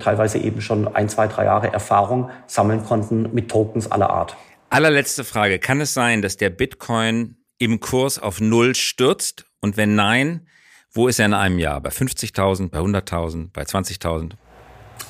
teilweise 0.00 0.38
eben 0.38 0.60
schon 0.60 0.88
ein, 0.94 1.08
zwei, 1.08 1.26
drei 1.26 1.44
Jahre 1.44 1.72
Erfahrung 1.72 2.30
sammeln 2.46 2.84
konnten 2.84 3.28
mit 3.32 3.50
Tokens 3.50 3.90
aller 3.90 4.10
Art. 4.10 4.36
Allerletzte 4.74 5.22
Frage. 5.22 5.60
Kann 5.60 5.80
es 5.80 5.94
sein, 5.94 6.20
dass 6.20 6.36
der 6.36 6.50
Bitcoin 6.50 7.36
im 7.58 7.78
Kurs 7.78 8.18
auf 8.18 8.40
Null 8.40 8.74
stürzt? 8.74 9.44
Und 9.60 9.76
wenn 9.76 9.94
nein, 9.94 10.48
wo 10.90 11.06
ist 11.06 11.20
er 11.20 11.26
in 11.26 11.32
einem 11.32 11.60
Jahr? 11.60 11.80
Bei 11.80 11.90
50.000, 11.90 12.70
bei 12.70 12.80
100.000, 12.80 13.50
bei 13.52 13.62
20.000? 13.62 14.32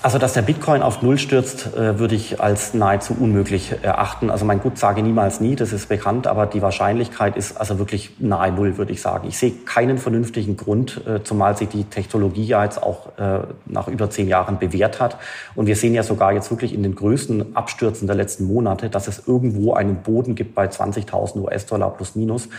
Also, 0.04 0.18
dass 0.18 0.34
der 0.34 0.42
Bitcoin 0.42 0.82
auf 0.82 1.00
Null 1.00 1.16
stürzt, 1.16 1.74
äh, 1.74 1.98
würde 1.98 2.14
ich 2.14 2.38
als 2.38 2.74
nahezu 2.74 3.16
unmöglich 3.18 3.72
erachten. 3.80 4.28
Also, 4.28 4.44
mein 4.44 4.60
Gut 4.60 4.76
sage 4.76 5.02
niemals 5.02 5.40
nie, 5.40 5.56
das 5.56 5.72
ist 5.72 5.88
bekannt, 5.88 6.26
aber 6.26 6.44
die 6.44 6.60
Wahrscheinlichkeit 6.60 7.38
ist 7.38 7.56
also 7.56 7.78
wirklich 7.78 8.10
nahe 8.18 8.52
Null, 8.52 8.76
würde 8.76 8.92
ich 8.92 9.00
sagen. 9.00 9.26
Ich 9.26 9.38
sehe 9.38 9.52
keinen 9.64 9.96
vernünftigen 9.96 10.58
Grund, 10.58 11.00
äh, 11.06 11.22
zumal 11.22 11.56
sich 11.56 11.70
die 11.70 11.84
Technologie 11.84 12.44
ja 12.44 12.62
jetzt 12.64 12.82
auch 12.82 13.16
äh, 13.16 13.44
nach 13.64 13.88
über 13.88 14.10
zehn 14.10 14.28
Jahren 14.28 14.58
bewährt 14.58 15.00
hat. 15.00 15.16
Und 15.54 15.68
wir 15.68 15.74
sehen 15.74 15.94
ja 15.94 16.02
sogar 16.02 16.34
jetzt 16.34 16.50
wirklich 16.50 16.74
in 16.74 16.82
den 16.82 16.96
größten 16.96 17.56
Abstürzen 17.56 18.06
der 18.06 18.16
letzten 18.16 18.44
Monate, 18.44 18.90
dass 18.90 19.08
es 19.08 19.26
irgendwo 19.26 19.72
einen 19.72 20.02
Boden 20.02 20.34
gibt 20.34 20.54
bei 20.54 20.66
20.000 20.66 21.40
US-Dollar 21.40 21.88
plus 21.96 22.14
minus. 22.14 22.50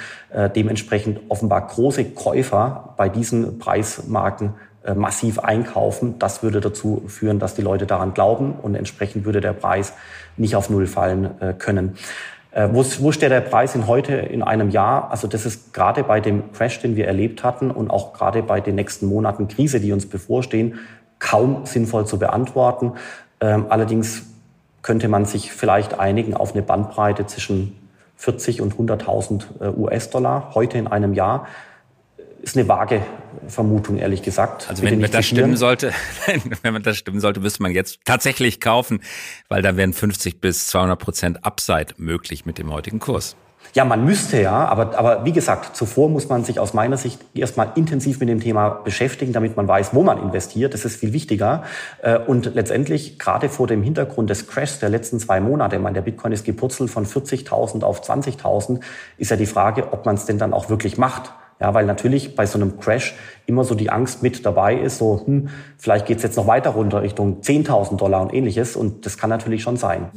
Dementsprechend 0.55 1.19
offenbar 1.29 1.67
große 1.67 2.05
Käufer 2.05 2.95
bei 2.97 3.07
diesen 3.07 3.59
Preismarken 3.59 4.47
äh, 4.49 4.74
massiv 4.93 5.39
einkaufen. 5.39 6.19
Das 6.19 6.43
würde 6.43 6.61
dazu 6.61 7.03
führen, 7.07 7.39
dass 7.39 7.55
die 7.55 7.61
Leute 7.61 7.85
daran 7.85 8.13
glauben 8.13 8.53
und 8.61 8.75
entsprechend 8.75 9.25
würde 9.25 9.41
der 9.41 9.53
Preis 9.53 9.93
nicht 10.37 10.55
auf 10.55 10.69
Null 10.69 10.87
fallen 10.87 11.41
äh, 11.41 11.53
können. 11.53 11.95
Äh, 12.51 12.69
wo, 12.71 12.85
wo 12.99 13.11
steht 13.11 13.31
der 13.31 13.41
Preis 13.41 13.75
in 13.75 13.87
heute 13.87 14.13
in 14.13 14.43
einem 14.43 14.69
Jahr? 14.69 15.11
Also 15.11 15.27
das 15.27 15.45
ist 15.45 15.73
gerade 15.73 16.03
bei 16.03 16.19
dem 16.19 16.51
Crash, 16.53 16.79
den 16.79 16.95
wir 16.95 17.07
erlebt 17.07 17.43
hatten 17.43 17.71
und 17.71 17.89
auch 17.89 18.13
gerade 18.13 18.43
bei 18.43 18.61
den 18.61 18.75
nächsten 18.75 19.07
Monaten 19.07 19.47
Krise, 19.47 19.79
die 19.79 19.91
uns 19.91 20.07
bevorstehen, 20.07 20.79
kaum 21.19 21.65
sinnvoll 21.65 22.05
zu 22.05 22.19
beantworten. 22.19 22.93
Ähm, 23.41 23.65
allerdings 23.69 24.23
könnte 24.83 25.07
man 25.07 25.25
sich 25.25 25.51
vielleicht 25.51 25.99
einigen 25.99 26.35
auf 26.35 26.53
eine 26.53 26.61
Bandbreite 26.61 27.25
zwischen 27.25 27.75
40 28.17 28.61
und 28.61 28.75
100.000 28.75 29.75
US-Dollar 29.75 30.51
heute 30.53 30.77
in 30.77 30.87
einem 30.87 31.13
Jahr 31.13 31.47
ist 32.45 32.55
eine 32.55 32.67
vage 32.67 33.01
Vermutung, 33.47 33.97
ehrlich 33.97 34.21
gesagt. 34.21 34.69
Also 34.69 34.83
wenn, 34.83 35.01
wenn 35.01 35.11
das 35.11 35.25
stimmen 35.25 35.57
sollte, 35.57 35.91
wenn 36.61 36.73
man 36.73 36.83
das 36.83 36.97
stimmen 36.97 37.19
sollte, 37.19 37.39
müsste 37.39 37.61
man 37.63 37.71
jetzt 37.71 37.99
tatsächlich 38.05 38.61
kaufen, 38.61 39.01
weil 39.49 39.61
da 39.61 39.75
wären 39.75 39.93
50 39.93 40.39
bis 40.41 40.67
200 40.67 40.99
Prozent 40.99 41.45
Upside 41.45 41.95
möglich 41.97 42.45
mit 42.45 42.57
dem 42.57 42.71
heutigen 42.71 42.99
Kurs. 42.99 43.35
Ja, 43.73 43.83
man 43.83 44.05
müsste 44.05 44.41
ja, 44.41 44.65
aber, 44.67 44.97
aber 44.97 45.25
wie 45.25 45.33
gesagt, 45.33 45.75
zuvor 45.75 46.07
muss 46.07 46.29
man 46.29 46.45
sich 46.45 46.59
aus 46.59 46.73
meiner 46.73 46.95
Sicht 46.95 47.19
erstmal 47.33 47.71
intensiv 47.75 48.19
mit 48.19 48.29
dem 48.29 48.39
Thema 48.39 48.69
beschäftigen, 48.69 49.33
damit 49.33 49.57
man 49.57 49.67
weiß, 49.67 49.93
wo 49.93 50.03
man 50.03 50.21
investiert. 50.21 50.73
Das 50.73 50.85
ist 50.85 50.97
viel 50.97 51.11
wichtiger. 51.11 51.63
Äh, 52.01 52.19
und 52.19 52.53
letztendlich, 52.53 53.19
gerade 53.19 53.49
vor 53.49 53.67
dem 53.67 53.83
Hintergrund 53.83 54.29
des 54.29 54.47
Crashs 54.47 54.79
der 54.79 54.89
letzten 54.89 55.19
zwei 55.19 55.41
Monate, 55.41 55.75
ich 55.75 55.81
meine, 55.81 55.95
der 55.95 56.03
Bitcoin 56.03 56.31
ist 56.31 56.45
gepurzelt 56.45 56.89
von 56.89 57.05
40.000 57.05 57.83
auf 57.83 58.01
20.000, 58.07 58.79
ist 59.17 59.31
ja 59.31 59.35
die 59.35 59.45
Frage, 59.45 59.91
ob 59.91 60.05
man 60.05 60.15
es 60.15 60.25
denn 60.25 60.37
dann 60.37 60.53
auch 60.53 60.69
wirklich 60.69 60.97
macht. 60.97 61.33
Ja, 61.59 61.73
weil 61.73 61.85
natürlich 61.85 62.35
bei 62.35 62.45
so 62.45 62.59
einem 62.59 62.79
Crash 62.79 63.15
immer 63.45 63.63
so 63.63 63.75
die 63.75 63.89
Angst 63.89 64.21
mit 64.21 64.45
dabei 64.45 64.75
ist, 64.75 64.97
so, 64.97 65.21
hm, 65.25 65.47
vielleicht 65.77 66.05
geht's 66.05 66.23
jetzt 66.23 66.35
noch 66.35 66.47
weiter 66.47 66.71
runter 66.71 67.01
Richtung 67.01 67.41
10.000 67.41 67.97
Dollar 67.97 68.21
und 68.21 68.33
ähnliches. 68.33 68.75
Und 68.75 69.05
das 69.05 69.17
kann 69.17 69.29
natürlich 69.29 69.63
schon 69.63 69.77
sein. 69.77 70.09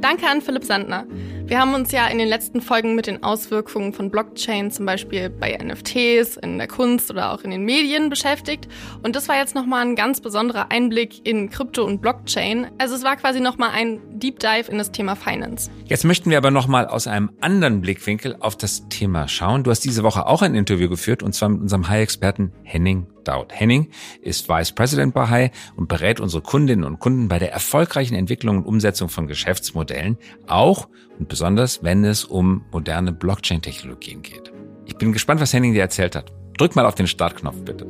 Danke 0.00 0.26
an 0.26 0.40
Philipp 0.40 0.64
Sandner. 0.64 1.04
Wir 1.52 1.60
haben 1.60 1.74
uns 1.74 1.92
ja 1.92 2.06
in 2.06 2.16
den 2.16 2.28
letzten 2.28 2.62
Folgen 2.62 2.94
mit 2.94 3.06
den 3.06 3.22
Auswirkungen 3.22 3.92
von 3.92 4.10
Blockchain, 4.10 4.70
zum 4.70 4.86
Beispiel 4.86 5.28
bei 5.28 5.54
NFTs, 5.54 6.38
in 6.38 6.56
der 6.56 6.66
Kunst 6.66 7.10
oder 7.10 7.30
auch 7.30 7.42
in 7.42 7.50
den 7.50 7.66
Medien 7.66 8.08
beschäftigt. 8.08 8.68
Und 9.02 9.16
das 9.16 9.28
war 9.28 9.36
jetzt 9.36 9.54
nochmal 9.54 9.84
ein 9.84 9.94
ganz 9.94 10.22
besonderer 10.22 10.70
Einblick 10.70 11.26
in 11.26 11.50
Krypto 11.50 11.84
und 11.84 12.00
Blockchain. 12.00 12.68
Also 12.78 12.94
es 12.94 13.04
war 13.04 13.16
quasi 13.16 13.40
nochmal 13.40 13.68
ein 13.74 14.00
Deep 14.18 14.38
Dive 14.38 14.70
in 14.70 14.78
das 14.78 14.92
Thema 14.92 15.14
Finance. 15.14 15.70
Jetzt 15.84 16.06
möchten 16.06 16.30
wir 16.30 16.38
aber 16.38 16.50
nochmal 16.50 16.86
aus 16.86 17.06
einem 17.06 17.30
anderen 17.42 17.82
Blickwinkel 17.82 18.34
auf 18.40 18.56
das 18.56 18.88
Thema 18.88 19.28
schauen. 19.28 19.62
Du 19.62 19.70
hast 19.70 19.84
diese 19.84 20.02
Woche 20.04 20.24
auch 20.24 20.40
ein 20.40 20.54
Interview 20.54 20.88
geführt 20.88 21.22
und 21.22 21.34
zwar 21.34 21.50
mit 21.50 21.60
unserem 21.60 21.86
High-Experten 21.86 22.52
Henning 22.62 23.08
Daud 23.24 23.52
Henning 23.52 23.88
ist 24.20 24.48
Vice 24.48 24.72
President 24.72 25.14
bei 25.14 25.28
High 25.28 25.50
und 25.76 25.88
berät 25.88 26.20
unsere 26.20 26.42
Kundinnen 26.42 26.84
und 26.84 26.98
Kunden 26.98 27.28
bei 27.28 27.38
der 27.38 27.52
erfolgreichen 27.52 28.14
Entwicklung 28.14 28.58
und 28.58 28.64
Umsetzung 28.64 29.08
von 29.08 29.26
Geschäftsmodellen, 29.26 30.18
auch 30.46 30.88
und 31.22 31.28
besonders, 31.28 31.84
wenn 31.84 32.04
es 32.04 32.24
um 32.24 32.64
moderne 32.72 33.12
Blockchain-Technologien 33.12 34.22
geht. 34.22 34.52
Ich 34.86 34.96
bin 34.96 35.12
gespannt, 35.12 35.40
was 35.40 35.52
Henning 35.52 35.72
dir 35.72 35.82
erzählt 35.82 36.16
hat. 36.16 36.32
Drück 36.58 36.74
mal 36.74 36.84
auf 36.84 36.96
den 36.96 37.06
Startknopf, 37.06 37.58
bitte. 37.64 37.86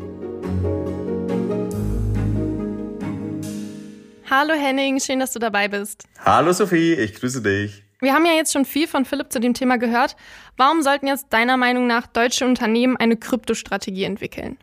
Hallo 4.28 4.52
Henning, 4.52 5.00
schön, 5.00 5.18
dass 5.18 5.32
du 5.32 5.38
dabei 5.38 5.68
bist. 5.68 6.04
Hallo 6.18 6.52
Sophie, 6.52 6.92
ich 6.92 7.14
grüße 7.14 7.40
dich. 7.40 7.82
Wir 8.00 8.12
haben 8.12 8.26
ja 8.26 8.32
jetzt 8.32 8.52
schon 8.52 8.66
viel 8.66 8.86
von 8.86 9.06
Philipp 9.06 9.32
zu 9.32 9.40
dem 9.40 9.54
Thema 9.54 9.78
gehört. 9.78 10.14
Warum 10.58 10.82
sollten 10.82 11.06
jetzt 11.06 11.28
deiner 11.30 11.56
Meinung 11.56 11.86
nach 11.86 12.06
deutsche 12.06 12.44
Unternehmen 12.44 12.98
eine 12.98 13.16
Kryptostrategie 13.16 14.04
entwickeln? 14.04 14.58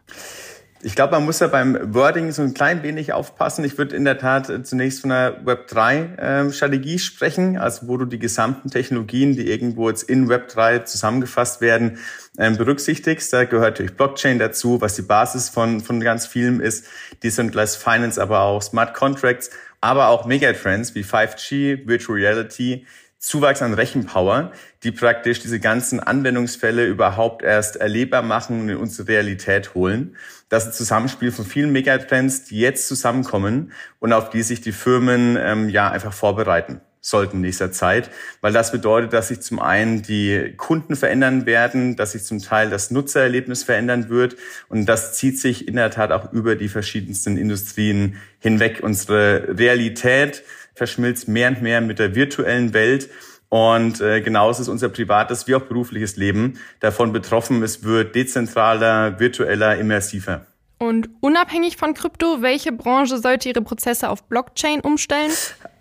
Ich 0.82 0.96
glaube, 0.96 1.12
man 1.12 1.26
muss 1.26 1.42
ja 1.42 1.48
beim 1.48 1.94
Wording 1.94 2.32
so 2.32 2.42
ein 2.42 2.54
klein 2.54 2.84
wenig 2.84 3.12
aufpassen. 3.12 3.66
Ich 3.66 3.78
würde 3.78 3.98
in 3.98 4.06
der 4.06 4.18
Tat 4.18 4.66
zunächst 4.66 5.02
von 5.02 5.12
einer 5.12 5.38
Web3-Strategie 5.44 6.94
ähm, 6.94 7.00
sprechen, 7.00 7.58
also 7.58 7.90
wo 7.90 7.98
du 7.98 8.06
die 8.06 8.18
gesamten 8.18 8.70
Technologien, 8.70 9.34
die 9.34 9.52
irgendwo 9.52 9.90
jetzt 9.90 10.04
in 10.04 10.30
Web3 10.30 10.86
zusammengefasst 10.86 11.60
werden, 11.60 12.00
ähm, 12.38 12.56
berücksichtigst. 12.56 13.34
Da 13.34 13.44
gehört 13.44 13.72
natürlich 13.72 13.98
Blockchain 13.98 14.40
dazu, 14.40 14.80
was 14.80 14.96
die 14.96 15.02
Basis 15.02 15.50
von, 15.50 15.82
von 15.82 16.00
ganz 16.00 16.26
vielem 16.26 16.62
ist. 16.62 16.86
Decentralized 17.24 17.76
Finance, 17.76 18.22
aber 18.22 18.40
auch 18.40 18.62
Smart 18.62 18.94
Contracts, 18.94 19.50
aber 19.82 20.08
auch 20.08 20.26
Megatrends 20.26 20.96
wie 20.96 21.04
5G, 21.04 21.88
Virtual 21.88 22.18
Reality, 22.18 22.86
Zuwachs 23.18 23.62
an 23.62 23.74
Rechenpower, 23.74 24.54
die 24.84 24.92
praktisch 24.92 25.40
diese 25.40 25.60
ganzen 25.60 26.00
Anwendungsfälle 26.00 26.86
überhaupt 26.86 27.44
erst 27.44 27.76
erlebbar 27.76 28.22
machen 28.22 28.62
und 28.62 28.70
in 28.70 28.78
unsere 28.78 29.08
Realität 29.08 29.76
holen. 29.76 30.16
Das 30.48 30.64
ist 30.64 30.70
ein 30.70 30.74
Zusammenspiel 30.74 31.32
von 31.32 31.46
vielen 31.46 31.72
Megatrends, 31.72 32.46
die 32.46 32.60
jetzt 32.60 32.88
zusammenkommen 32.88 33.72
und 34.00 34.14
auf 34.14 34.30
die 34.30 34.42
sich 34.42 34.62
die 34.62 34.72
Firmen 34.72 35.38
ähm, 35.40 35.70
ja 35.70 35.92
einfach 35.92 36.14
vorbereiten 36.14 36.82
sollten 37.02 37.38
in 37.38 37.42
nächster 37.42 37.72
Zeit, 37.72 38.10
weil 38.42 38.52
das 38.52 38.72
bedeutet, 38.72 39.14
dass 39.14 39.30
sich 39.30 39.40
zum 39.40 39.60
einen 39.60 40.02
die 40.02 40.54
Kunden 40.58 40.96
verändern 40.96 41.46
werden, 41.46 41.96
dass 41.96 42.12
sich 42.12 42.24
zum 42.24 42.40
Teil 42.40 42.70
das 42.70 42.92
Nutzererlebnis 42.92 43.64
verändern 43.64 44.10
wird 44.10 44.36
und 44.68 44.86
das 44.86 45.14
zieht 45.14 45.40
sich 45.40 45.68
in 45.68 45.76
der 45.76 45.92
Tat 45.92 46.12
auch 46.12 46.34
über 46.34 46.56
die 46.56 46.68
verschiedensten 46.68 47.38
Industrien 47.38 48.18
hinweg. 48.40 48.80
Unsere 48.82 49.58
Realität 49.58 50.44
verschmilzt 50.76 51.28
mehr 51.28 51.50
und 51.50 51.62
mehr 51.62 51.82
mit 51.82 52.00
der 52.00 52.16
virtuellen 52.16 52.74
Welt. 52.74 53.10
Und 53.50 54.00
äh, 54.00 54.22
genauso 54.22 54.62
ist 54.62 54.68
unser 54.68 54.90
privates 54.90 55.48
wie 55.48 55.56
auch 55.56 55.62
berufliches 55.62 56.16
Leben 56.16 56.60
davon 56.80 57.12
betroffen. 57.12 57.64
Es 57.64 57.84
wird 57.84 58.14
dezentraler, 58.14 59.20
virtueller, 59.20 59.76
immersiver. 59.78 60.46
Und 60.82 61.10
unabhängig 61.20 61.76
von 61.76 61.94
Krypto, 61.94 62.42
welche 62.42 62.72
Branche 62.72 63.18
sollte 63.18 63.50
ihre 63.50 63.62
Prozesse 63.62 64.08
auf 64.10 64.24
Blockchain 64.24 64.80
umstellen? 64.80 65.32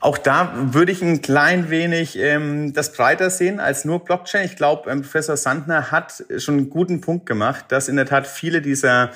Auch 0.01 0.19
da 0.19 0.53
würde 0.73 0.91
ich 0.91 1.03
ein 1.03 1.23
klein 1.23 1.71
wenig 1.71 2.19
ähm, 2.19 2.73
das 2.73 2.93
breiter 2.93 3.31
sehen 3.31 3.61
als 3.61 3.85
nur 3.85 4.05
Blockchain. 4.05 4.45
Ich 4.45 4.57
glaube, 4.57 4.91
ähm, 4.91 5.03
Professor 5.03 5.37
Sandner 5.37 5.93
hat 5.93 6.25
schon 6.39 6.57
einen 6.57 6.71
guten 6.71 7.01
Punkt 7.01 7.27
gemacht, 7.27 7.67
dass 7.69 7.89
in 7.89 7.95
der 7.95 8.07
Tat 8.07 8.27
viele 8.27 8.61
dieser 8.61 9.13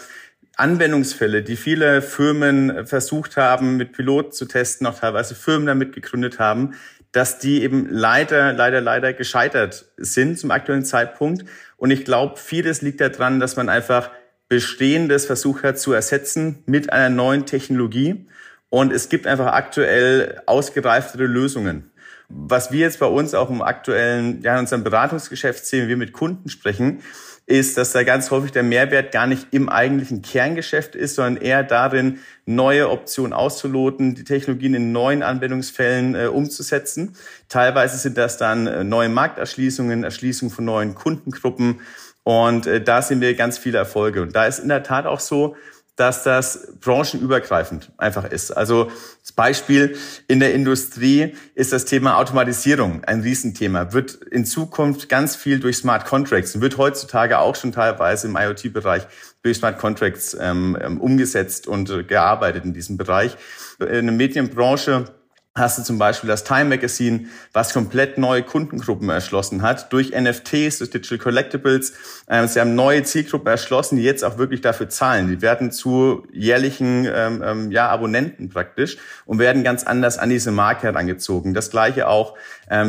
Anwendungsfälle, 0.57 1.43
die 1.43 1.57
viele 1.57 2.01
Firmen 2.01 2.87
versucht 2.87 3.37
haben, 3.37 3.77
mit 3.77 3.93
Piloten 3.93 4.31
zu 4.31 4.47
testen, 4.47 4.87
auch 4.87 4.99
teilweise 4.99 5.35
Firmen 5.35 5.67
damit 5.67 5.95
gegründet 5.95 6.39
haben, 6.39 6.75
dass 7.13 7.39
die 7.39 7.63
eben 7.63 7.87
leider, 7.91 8.53
leider, 8.53 8.81
leider 8.81 9.13
gescheitert 9.13 9.87
sind 9.99 10.39
zum 10.39 10.51
aktuellen 10.51 10.85
Zeitpunkt. 10.85 11.45
Und 11.77 11.91
ich 11.91 12.05
glaube, 12.05 12.39
vieles 12.39 12.83
liegt 12.83 13.01
daran, 13.01 13.39
dass 13.39 13.57
man 13.57 13.69
einfach 13.69 14.11
Bestehendes 14.49 15.27
versucht 15.27 15.63
hat 15.63 15.79
zu 15.79 15.93
ersetzen 15.93 16.63
mit 16.67 16.93
einer 16.93 17.11
neuen 17.11 17.47
Technologie. 17.47 18.27
Und 18.71 18.93
es 18.93 19.11
gibt 19.11 19.27
einfach 19.27 19.53
aktuell 19.53 20.43
ausgereiftere 20.47 21.25
Lösungen. 21.25 21.91
Was 22.29 22.73
wir 22.73 22.81
jetzt 22.81 22.99
bei 22.99 23.07
uns 23.07 23.35
auch 23.35 23.51
im 23.51 23.61
aktuellen, 23.61 24.41
ja, 24.41 24.55
in 24.55 24.61
unserem 24.61 24.85
Beratungsgeschäft 24.85 25.67
sehen, 25.67 25.83
wenn 25.83 25.89
wir 25.89 25.97
mit 25.99 26.15
Kunden 26.15 26.49
sprechen, 26.49 27.03
ist, 27.47 27.77
dass 27.77 27.93
da 27.93 28.05
ganz 28.05 28.31
häufig 28.31 28.53
der 28.53 28.63
Mehrwert 28.63 29.13
gar 29.13 29.27
nicht 29.27 29.49
im 29.51 29.69
eigentlichen 29.69 30.23
Kerngeschäft 30.23 30.95
ist, 30.95 31.17
sondern 31.17 31.43
eher 31.43 31.65
darin, 31.65 32.21
neue 32.47 32.89
Optionen 32.89 33.33
auszuloten, 33.33 34.15
die 34.15 34.25
Technologien 34.25 34.75
in 34.75 34.93
neuen 34.93 35.23
Anwendungsfällen 35.23 36.15
äh, 36.15 36.27
umzusetzen. 36.27 37.17
Teilweise 37.49 37.99
sind 37.99 38.17
das 38.17 38.37
dann 38.37 38.67
äh, 38.67 38.85
neue 38.85 39.09
Markterschließungen, 39.09 40.05
Erschließung 40.05 40.51
von 40.51 40.65
neuen 40.65 40.95
Kundengruppen. 40.95 41.81
Und 42.23 42.67
äh, 42.67 42.81
da 42.81 43.03
sehen 43.03 43.21
wir 43.21 43.35
ganz 43.35 43.59
viele 43.59 43.79
Erfolge. 43.79 44.23
Und 44.23 44.37
da 44.37 44.47
ist 44.47 44.61
in 44.61 44.69
der 44.69 44.85
Tat 44.85 45.07
auch 45.07 45.21
so, 45.21 45.57
dass 45.97 46.23
das 46.23 46.69
branchenübergreifend 46.81 47.93
einfach 47.99 48.25
ist. 48.25 48.51
Also 48.51 48.91
das 49.21 49.33
Beispiel 49.33 49.97
in 50.27 50.41
der 50.41 50.55
Industrie 50.55 51.35
ist 51.55 51.73
das 51.73 51.85
Thema 51.85 52.17
Automatisierung 52.17 53.05
ein 53.05 53.21
Riesenthema. 53.21 53.93
Wird 53.93 54.15
in 54.15 54.47
Zukunft 54.47 55.11
ganz 55.11 55.37
viel 55.37 55.61
durch 55.61 55.77
Smart 55.77 56.07
Contracts 56.07 56.55
und 56.55 56.63
wird 56.63 56.79
heutzutage 56.79 57.39
auch 57.39 57.57
schon 57.57 57.73
teilweise 57.73 58.27
im 58.27 58.37
IoT-Bereich 58.37 59.07
durch 59.43 59.59
Smart 59.59 59.79
Contracts 59.79 60.37
ähm, 60.41 60.79
ähm, 60.81 61.01
umgesetzt 61.01 61.67
und 61.67 61.91
äh, 61.91 62.05
gearbeitet 62.05 62.65
in 62.65 62.73
diesem 62.73 62.97
Bereich. 62.97 63.37
In 63.79 64.07
der 64.07 64.15
Medienbranche 64.15 65.05
hast 65.55 65.79
du 65.79 65.83
zum 65.83 65.99
Beispiel 65.99 66.29
das 66.29 66.45
Time 66.45 66.65
Magazine, 66.65 67.27
was 67.53 67.75
komplett 67.75 68.17
neue 68.17 68.43
Kundengruppen 68.43 69.11
erschlossen 69.11 69.61
hat 69.61 69.93
durch 69.93 70.13
NFTs, 70.19 70.79
durch 70.79 70.91
Digital 70.91 71.19
Collectibles. 71.19 71.93
Ähm, 72.29 72.49
sie 72.49 72.59
haben 72.59 72.75
neue 72.75 73.03
Zielgruppen 73.03 73.49
erschlossen, 73.49 73.97
die 73.97 74.03
jetzt 74.03 74.25
auch 74.25 74.39
wirklich 74.39 74.63
dafür 74.63 74.89
zahlen. 74.89 75.29
Die 75.29 75.43
werden 75.43 75.71
zu 75.71 76.27
jährlichen 76.33 77.05
ähm, 77.05 77.43
ähm, 77.45 77.71
ja, 77.71 77.89
Abonnenten 77.91 78.49
praktisch 78.49 78.97
und 79.27 79.39
werden 79.39 79.63
ganz 79.63 79.85
anders 79.85 80.17
an 80.17 80.31
diese 80.31 80.53
Marke 80.53 80.87
herangezogen. 80.87 81.53
Das 81.53 81.71
gleiche 81.71 82.09
auch 82.09 82.35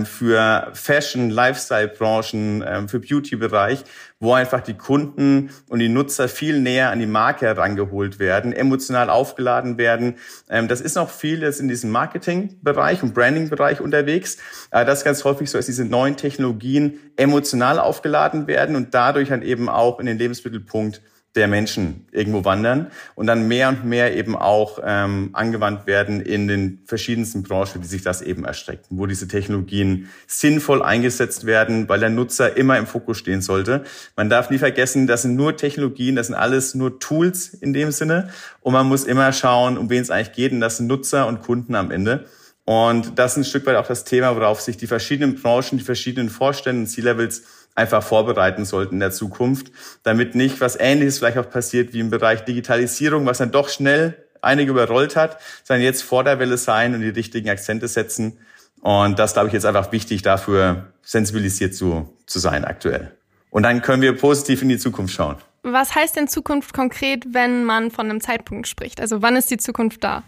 für 0.05 0.71
Fashion, 0.73 1.29
Lifestyle-Branchen, 1.29 2.63
ähm, 2.65 2.88
für 2.88 2.99
Beauty-Bereich, 2.99 3.84
wo 4.19 4.34
einfach 4.34 4.61
die 4.61 4.75
Kunden 4.75 5.49
und 5.67 5.79
die 5.79 5.89
Nutzer 5.89 6.29
viel 6.29 6.59
näher 6.59 6.89
an 6.91 6.99
die 6.99 7.05
Marke 7.05 7.45
herangeholt 7.45 8.17
werden, 8.17 8.53
emotional 8.53 9.09
aufgeladen 9.09 9.77
werden. 9.77 10.15
Ähm, 10.49 10.67
das 10.67 10.79
ist 10.79 10.95
noch 10.95 11.09
viel 11.09 11.41
jetzt 11.41 11.59
in 11.59 11.67
diesem 11.67 11.91
Marketing-Bereich 11.91 13.03
und 13.03 13.13
Branding-Bereich 13.13 13.81
unterwegs. 13.81 14.38
Äh, 14.71 14.86
das 14.86 14.99
ist 14.99 15.05
ganz 15.05 15.23
häufig 15.25 15.51
so, 15.51 15.57
dass 15.57 15.65
diese 15.65 15.86
neuen 15.86 16.15
Technologien 16.15 16.99
emotional 17.17 17.79
aufgeladen 17.79 18.47
werden 18.47 18.75
und 18.77 18.93
dadurch 18.93 19.29
dann 19.29 19.41
eben 19.41 19.67
auch 19.67 19.99
in 19.99 20.05
den 20.05 20.17
Lebensmittelpunkt 20.17 21.01
der 21.36 21.47
Menschen 21.47 22.05
irgendwo 22.11 22.45
wandern 22.45 22.91
und 23.15 23.25
dann 23.25 23.47
mehr 23.47 23.69
und 23.69 23.86
mehr 23.86 24.15
eben 24.15 24.36
auch 24.36 24.79
ähm, 24.84 25.31
angewandt 25.34 25.88
werden 25.88 26.21
in 26.21 26.47
den 26.47 26.81
verschiedensten 26.86 27.41
Branchen, 27.41 27.81
die 27.81 27.88
sich 27.88 28.03
das 28.03 28.21
eben 28.21 28.45
erstrecken, 28.45 28.99
wo 28.99 29.07
diese 29.07 29.27
Technologien 29.27 30.09
sinnvoll 30.27 30.84
eingesetzt 30.84 31.45
werden, 31.45 31.89
weil 31.89 31.99
der 31.99 32.09
Nutzer 32.09 32.55
immer 32.55 32.77
im 32.77 32.86
Fokus 32.86 33.17
stehen 33.17 33.41
sollte. 33.41 33.84
Man 34.15 34.29
darf 34.29 34.51
nie 34.51 34.59
vergessen, 34.59 35.07
das 35.07 35.23
sind 35.23 35.36
nur 35.36 35.57
Technologien, 35.57 36.15
das 36.15 36.27
sind 36.27 36.36
alles 36.36 36.75
nur 36.75 36.99
Tools 36.99 37.53
in 37.53 37.73
dem 37.73 37.91
Sinne 37.91 38.29
und 38.61 38.73
man 38.73 38.88
muss 38.88 39.03
immer 39.03 39.34
schauen, 39.34 39.77
um 39.77 39.89
wen 39.89 40.01
es 40.01 40.11
eigentlich 40.11 40.34
geht 40.34 40.51
und 40.51 40.61
das 40.61 40.77
sind 40.77 40.88
Nutzer 40.88 41.27
und 41.27 41.41
Kunden 41.41 41.73
am 41.73 41.89
Ende. 41.89 42.25
Und 42.65 43.19
das 43.19 43.34
ist 43.34 43.38
ein 43.38 43.43
Stück 43.43 43.65
weit 43.65 43.75
auch 43.75 43.88
das 43.88 44.05
Thema, 44.05 44.36
worauf 44.38 44.61
sich 44.61 44.77
die 44.77 44.88
verschiedenen 44.88 45.36
Branchen, 45.36 45.77
die 45.77 45.84
verschiedenen 45.84 46.29
Vorstände, 46.29 46.89
C-Levels 46.89 47.43
einfach 47.76 48.03
vorbereiten 48.03 48.65
sollten 48.65 48.95
in 48.95 48.99
der 48.99 49.11
Zukunft, 49.11 49.71
damit 50.03 50.36
nicht 50.36 50.61
was 50.61 50.76
Ähnliches 50.80 51.19
vielleicht 51.19 51.38
auch 51.38 51.49
passiert 51.49 51.93
wie 51.93 51.99
im 51.99 52.09
Bereich 52.09 52.45
Digitalisierung, 52.45 53.26
was 53.26 53.39
dann 53.39 53.51
doch 53.51 53.69
schnell 53.69 54.24
einige 54.41 54.71
überrollt 54.71 55.15
hat, 55.15 55.38
sondern 55.63 55.84
jetzt 55.84 56.03
vor 56.03 56.24
der 56.24 56.39
Welle 56.39 56.57
sein 56.57 56.93
und 56.93 57.01
die 57.01 57.09
richtigen 57.09 57.49
Akzente 57.49 57.88
setzen. 57.88 58.38
Und 58.82 59.17
das, 59.17 59.34
glaube 59.34 59.47
ich, 59.47 59.53
jetzt 59.53 59.65
einfach 59.65 59.91
wichtig 59.91 60.21
dafür, 60.21 60.88
sensibilisiert 61.01 61.74
zu, 61.74 62.13
zu 62.26 62.39
sein 62.39 62.65
aktuell. 62.65 63.11
Und 63.49 63.63
dann 63.63 63.82
können 63.82 64.01
wir 64.01 64.17
positiv 64.17 64.61
in 64.61 64.69
die 64.69 64.78
Zukunft 64.78 65.13
schauen. 65.13 65.38
Was 65.63 65.95
heißt 65.95 66.17
denn 66.17 66.28
Zukunft 66.28 66.74
konkret, 66.74 67.26
wenn 67.32 67.63
man 67.63 67.89
von 67.89 68.09
einem 68.09 68.19
Zeitpunkt 68.19 68.67
spricht? 68.67 68.99
Also 68.99 69.21
wann 69.21 69.38
ist 69.38 69.49
die 69.49 69.57
Zukunft 69.57 70.03
da? 70.03 70.24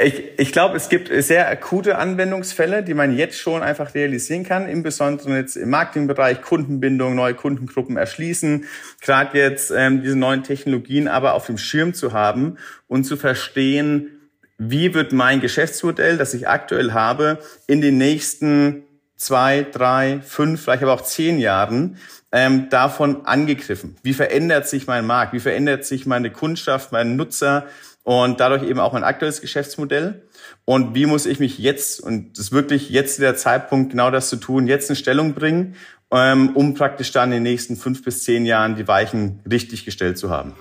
Ich, 0.00 0.38
ich 0.38 0.52
glaube, 0.52 0.76
es 0.76 0.88
gibt 0.88 1.10
sehr 1.24 1.48
akute 1.48 1.98
Anwendungsfälle, 1.98 2.82
die 2.82 2.94
man 2.94 3.16
jetzt 3.16 3.38
schon 3.38 3.62
einfach 3.62 3.94
realisieren 3.94 4.44
kann, 4.44 4.68
im 4.68 4.82
Besonderen 4.82 5.34
jetzt 5.36 5.56
im 5.56 5.70
Marketingbereich, 5.70 6.40
Kundenbindung, 6.40 7.14
neue 7.14 7.34
Kundengruppen 7.34 7.96
erschließen, 7.96 8.64
gerade 9.00 9.38
jetzt 9.38 9.70
ähm, 9.70 10.02
diese 10.02 10.16
neuen 10.16 10.44
Technologien 10.44 11.08
aber 11.08 11.34
auf 11.34 11.46
dem 11.46 11.58
Schirm 11.58 11.94
zu 11.94 12.12
haben 12.12 12.58
und 12.86 13.04
zu 13.04 13.16
verstehen, 13.16 14.22
wie 14.58 14.94
wird 14.94 15.12
mein 15.12 15.40
Geschäftsmodell, 15.40 16.16
das 16.16 16.34
ich 16.34 16.48
aktuell 16.48 16.92
habe, 16.92 17.38
in 17.66 17.80
den 17.80 17.98
nächsten 17.98 18.84
zwei, 19.16 19.66
drei, 19.70 20.20
fünf, 20.24 20.62
vielleicht 20.62 20.82
aber 20.82 20.92
auch 20.92 21.02
zehn 21.02 21.38
Jahren 21.38 21.96
ähm, 22.30 22.68
davon 22.70 23.26
angegriffen? 23.26 23.96
Wie 24.02 24.14
verändert 24.14 24.68
sich 24.68 24.86
mein 24.86 25.06
Markt? 25.06 25.32
Wie 25.32 25.40
verändert 25.40 25.84
sich 25.84 26.06
meine 26.06 26.30
Kundschaft, 26.30 26.92
mein 26.92 27.16
Nutzer? 27.16 27.66
Und 28.04 28.40
dadurch 28.40 28.64
eben 28.64 28.80
auch 28.80 28.92
mein 28.92 29.04
aktuelles 29.04 29.40
Geschäftsmodell. 29.40 30.22
Und 30.64 30.94
wie 30.94 31.06
muss 31.06 31.26
ich 31.26 31.38
mich 31.38 31.58
jetzt, 31.58 32.00
und 32.00 32.36
das 32.36 32.46
ist 32.46 32.52
wirklich 32.52 32.90
jetzt 32.90 33.20
der 33.20 33.36
Zeitpunkt, 33.36 33.90
genau 33.90 34.10
das 34.10 34.28
zu 34.28 34.36
tun, 34.36 34.66
jetzt 34.66 34.90
in 34.90 34.96
Stellung 34.96 35.34
bringen, 35.34 35.76
ähm, 36.12 36.50
um 36.54 36.74
praktisch 36.74 37.10
dann 37.12 37.30
in 37.30 37.42
den 37.42 37.42
nächsten 37.44 37.76
fünf 37.76 38.04
bis 38.04 38.24
zehn 38.24 38.44
Jahren 38.44 38.76
die 38.76 38.86
Weichen 38.86 39.40
richtig 39.50 39.84
gestellt 39.84 40.18
zu 40.18 40.30
haben. 40.30 40.54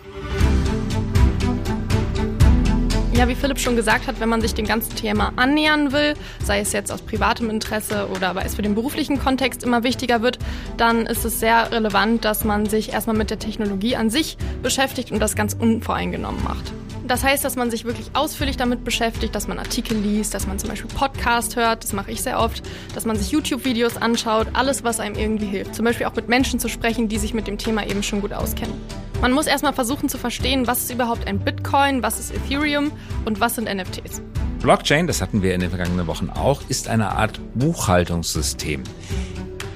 Ja, 3.13 3.27
wie 3.27 3.35
Philipp 3.35 3.59
schon 3.59 3.75
gesagt 3.75 4.07
hat, 4.07 4.19
wenn 4.19 4.29
man 4.29 4.41
sich 4.41 4.55
dem 4.55 4.65
ganzen 4.65 4.95
Thema 4.95 5.33
annähern 5.35 5.91
will, 5.91 6.15
sei 6.43 6.61
es 6.61 6.71
jetzt 6.71 6.91
aus 6.91 7.01
privatem 7.01 7.49
Interesse 7.49 8.07
oder 8.07 8.33
weil 8.33 8.45
es 8.47 8.55
für 8.55 8.61
den 8.61 8.73
beruflichen 8.73 9.19
Kontext 9.19 9.63
immer 9.63 9.83
wichtiger 9.83 10.23
wird, 10.23 10.39
dann 10.77 11.05
ist 11.05 11.25
es 11.25 11.39
sehr 11.39 11.71
relevant, 11.71 12.25
dass 12.25 12.45
man 12.45 12.65
sich 12.65 12.93
erstmal 12.93 13.15
mit 13.15 13.29
der 13.29 13.37
Technologie 13.37 13.95
an 13.95 14.09
sich 14.09 14.37
beschäftigt 14.63 15.11
und 15.11 15.19
das 15.19 15.35
ganz 15.35 15.53
unvoreingenommen 15.53 16.43
macht. 16.43 16.71
Das 17.11 17.25
heißt, 17.25 17.43
dass 17.43 17.57
man 17.57 17.69
sich 17.69 17.83
wirklich 17.83 18.11
ausführlich 18.13 18.55
damit 18.55 18.85
beschäftigt, 18.85 19.35
dass 19.35 19.49
man 19.49 19.59
Artikel 19.59 19.97
liest, 19.97 20.33
dass 20.33 20.47
man 20.47 20.57
zum 20.59 20.69
Beispiel 20.69 20.89
Podcast 20.95 21.57
hört, 21.57 21.83
das 21.83 21.91
mache 21.91 22.09
ich 22.09 22.21
sehr 22.21 22.39
oft, 22.39 22.63
dass 22.95 23.03
man 23.03 23.17
sich 23.17 23.31
YouTube-Videos 23.31 23.97
anschaut, 23.97 24.47
alles, 24.53 24.85
was 24.85 25.01
einem 25.01 25.15
irgendwie 25.15 25.45
hilft. 25.45 25.75
Zum 25.75 25.83
Beispiel 25.83 26.05
auch 26.05 26.15
mit 26.15 26.29
Menschen 26.29 26.57
zu 26.57 26.69
sprechen, 26.69 27.09
die 27.09 27.17
sich 27.17 27.33
mit 27.33 27.47
dem 27.47 27.57
Thema 27.57 27.85
eben 27.85 28.01
schon 28.01 28.21
gut 28.21 28.31
auskennen. 28.31 28.75
Man 29.19 29.33
muss 29.33 29.47
erstmal 29.47 29.73
versuchen 29.73 30.07
zu 30.07 30.17
verstehen, 30.17 30.67
was 30.67 30.83
ist 30.83 30.93
überhaupt 30.93 31.27
ein 31.27 31.39
Bitcoin, 31.39 32.01
was 32.01 32.17
ist 32.17 32.33
Ethereum 32.33 32.93
und 33.25 33.41
was 33.41 33.55
sind 33.55 33.65
NFTs. 33.67 34.21
Blockchain, 34.61 35.05
das 35.05 35.21
hatten 35.21 35.41
wir 35.41 35.53
in 35.53 35.59
den 35.59 35.69
vergangenen 35.69 36.07
Wochen 36.07 36.29
auch, 36.29 36.61
ist 36.69 36.87
eine 36.87 37.09
Art 37.09 37.41
Buchhaltungssystem. 37.55 38.83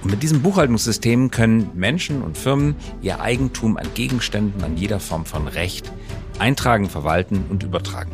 Und 0.04 0.10
mit 0.10 0.24
diesem 0.24 0.42
Buchhaltungssystem 0.42 1.32
können 1.32 1.70
Menschen 1.74 2.22
und 2.22 2.38
Firmen 2.38 2.76
ihr 3.02 3.20
Eigentum 3.20 3.76
an 3.76 3.88
Gegenständen, 3.94 4.64
an 4.64 4.78
jeder 4.78 5.02
Form 5.02 5.26
von 5.26 5.50
Recht 5.50 5.92
eintragen, 6.40 6.90
verwalten 6.90 7.46
und 7.50 7.64
übertragen. 7.64 8.12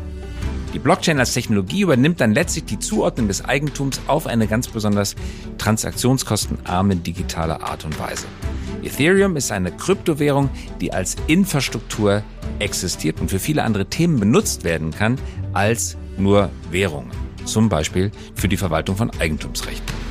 Die 0.74 0.78
Blockchain 0.78 1.18
als 1.18 1.34
Technologie 1.34 1.82
übernimmt 1.82 2.20
dann 2.20 2.32
letztlich 2.32 2.64
die 2.64 2.78
Zuordnung 2.78 3.28
des 3.28 3.44
Eigentums 3.44 4.00
auf 4.06 4.26
eine 4.26 4.46
ganz 4.46 4.68
besonders 4.68 5.14
transaktionskostenarme 5.58 6.96
digitale 6.96 7.62
Art 7.62 7.84
und 7.84 7.98
Weise. 7.98 8.26
Ethereum 8.82 9.36
ist 9.36 9.52
eine 9.52 9.70
Kryptowährung, 9.70 10.48
die 10.80 10.92
als 10.92 11.16
Infrastruktur 11.26 12.22
existiert 12.58 13.20
und 13.20 13.30
für 13.30 13.38
viele 13.38 13.64
andere 13.64 13.86
Themen 13.86 14.18
benutzt 14.18 14.64
werden 14.64 14.92
kann 14.92 15.18
als 15.52 15.98
nur 16.16 16.50
Währungen. 16.70 17.10
Zum 17.44 17.68
Beispiel 17.68 18.10
für 18.34 18.48
die 18.48 18.56
Verwaltung 18.56 18.96
von 18.96 19.10
Eigentumsrechten. 19.20 20.01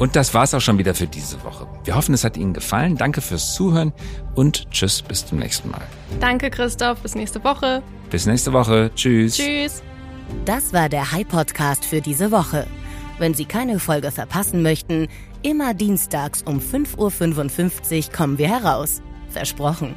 Und 0.00 0.16
das 0.16 0.32
war's 0.32 0.54
auch 0.54 0.62
schon 0.62 0.78
wieder 0.78 0.94
für 0.94 1.06
diese 1.06 1.44
Woche. 1.44 1.66
Wir 1.84 1.94
hoffen, 1.94 2.14
es 2.14 2.24
hat 2.24 2.38
Ihnen 2.38 2.54
gefallen. 2.54 2.96
Danke 2.96 3.20
fürs 3.20 3.54
Zuhören 3.54 3.92
und 4.34 4.70
tschüss, 4.70 5.02
bis 5.02 5.26
zum 5.26 5.38
nächsten 5.38 5.70
Mal. 5.70 5.82
Danke, 6.20 6.48
Christoph. 6.48 7.00
Bis 7.00 7.14
nächste 7.14 7.44
Woche. 7.44 7.82
Bis 8.08 8.24
nächste 8.24 8.54
Woche. 8.54 8.90
Tschüss. 8.94 9.36
Tschüss. 9.36 9.82
Das 10.46 10.72
war 10.72 10.88
der 10.88 11.12
High 11.12 11.28
Podcast 11.28 11.84
für 11.84 12.00
diese 12.00 12.30
Woche. 12.30 12.66
Wenn 13.18 13.34
Sie 13.34 13.44
keine 13.44 13.78
Folge 13.78 14.10
verpassen 14.10 14.62
möchten, 14.62 15.06
immer 15.42 15.74
dienstags 15.74 16.42
um 16.44 16.60
5.55 16.60 18.06
Uhr 18.06 18.12
kommen 18.14 18.38
wir 18.38 18.48
heraus. 18.48 19.02
Versprochen. 19.28 19.96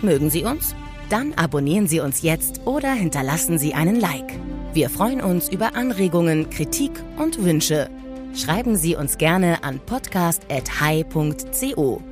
Mögen 0.00 0.30
Sie 0.30 0.44
uns? 0.44 0.74
Dann 1.10 1.34
abonnieren 1.34 1.86
Sie 1.86 2.00
uns 2.00 2.22
jetzt 2.22 2.62
oder 2.64 2.94
hinterlassen 2.94 3.58
Sie 3.58 3.74
einen 3.74 4.00
Like. 4.00 4.38
Wir 4.72 4.88
freuen 4.88 5.20
uns 5.20 5.50
über 5.50 5.76
Anregungen, 5.76 6.48
Kritik 6.48 6.92
und 7.18 7.44
Wünsche 7.44 7.90
schreiben 8.36 8.76
Sie 8.76 8.96
uns 8.96 9.18
gerne 9.18 9.62
an 9.62 9.80
podcast.hi.co. 9.80 12.02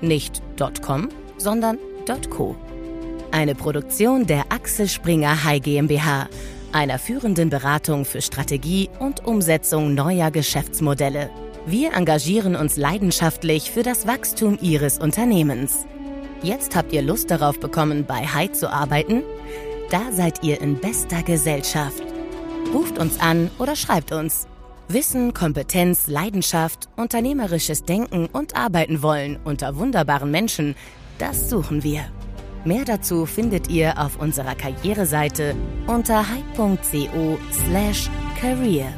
Nicht 0.00 0.42
.com, 0.84 1.08
sondern 1.38 1.78
.co. 2.30 2.56
Eine 3.30 3.54
Produktion 3.54 4.26
der 4.26 4.46
Axel 4.50 4.88
Springer 4.88 5.44
High 5.44 5.62
GmbH, 5.62 6.28
einer 6.72 6.98
führenden 6.98 7.50
Beratung 7.50 8.04
für 8.04 8.20
Strategie 8.20 8.90
und 8.98 9.24
Umsetzung 9.24 9.94
neuer 9.94 10.30
Geschäftsmodelle. 10.30 11.30
Wir 11.64 11.94
engagieren 11.94 12.56
uns 12.56 12.76
leidenschaftlich 12.76 13.70
für 13.70 13.82
das 13.82 14.06
Wachstum 14.06 14.58
Ihres 14.60 14.98
Unternehmens. 14.98 15.86
Jetzt 16.42 16.74
habt 16.74 16.92
ihr 16.92 17.02
Lust 17.02 17.30
darauf 17.30 17.60
bekommen, 17.60 18.04
bei 18.04 18.26
Hi 18.26 18.50
zu 18.50 18.68
arbeiten? 18.68 19.22
Da 19.90 20.10
seid 20.10 20.42
ihr 20.42 20.60
in 20.60 20.80
bester 20.80 21.22
Gesellschaft. 21.22 22.02
Ruft 22.74 22.98
uns 22.98 23.20
an 23.20 23.50
oder 23.58 23.76
schreibt 23.76 24.10
uns. 24.10 24.48
Wissen, 24.88 25.32
Kompetenz, 25.32 26.08
Leidenschaft, 26.08 26.88
unternehmerisches 26.96 27.84
Denken 27.84 28.26
und 28.26 28.56
Arbeiten 28.56 29.02
wollen 29.02 29.38
unter 29.44 29.76
wunderbaren 29.76 30.30
Menschen, 30.30 30.74
das 31.18 31.48
suchen 31.48 31.82
wir. 31.82 32.04
Mehr 32.64 32.84
dazu 32.84 33.26
findet 33.26 33.68
ihr 33.70 33.98
auf 33.98 34.20
unserer 34.20 34.54
Karriereseite 34.54 35.56
unter 35.86 36.24
hype.co/career. 36.28 38.92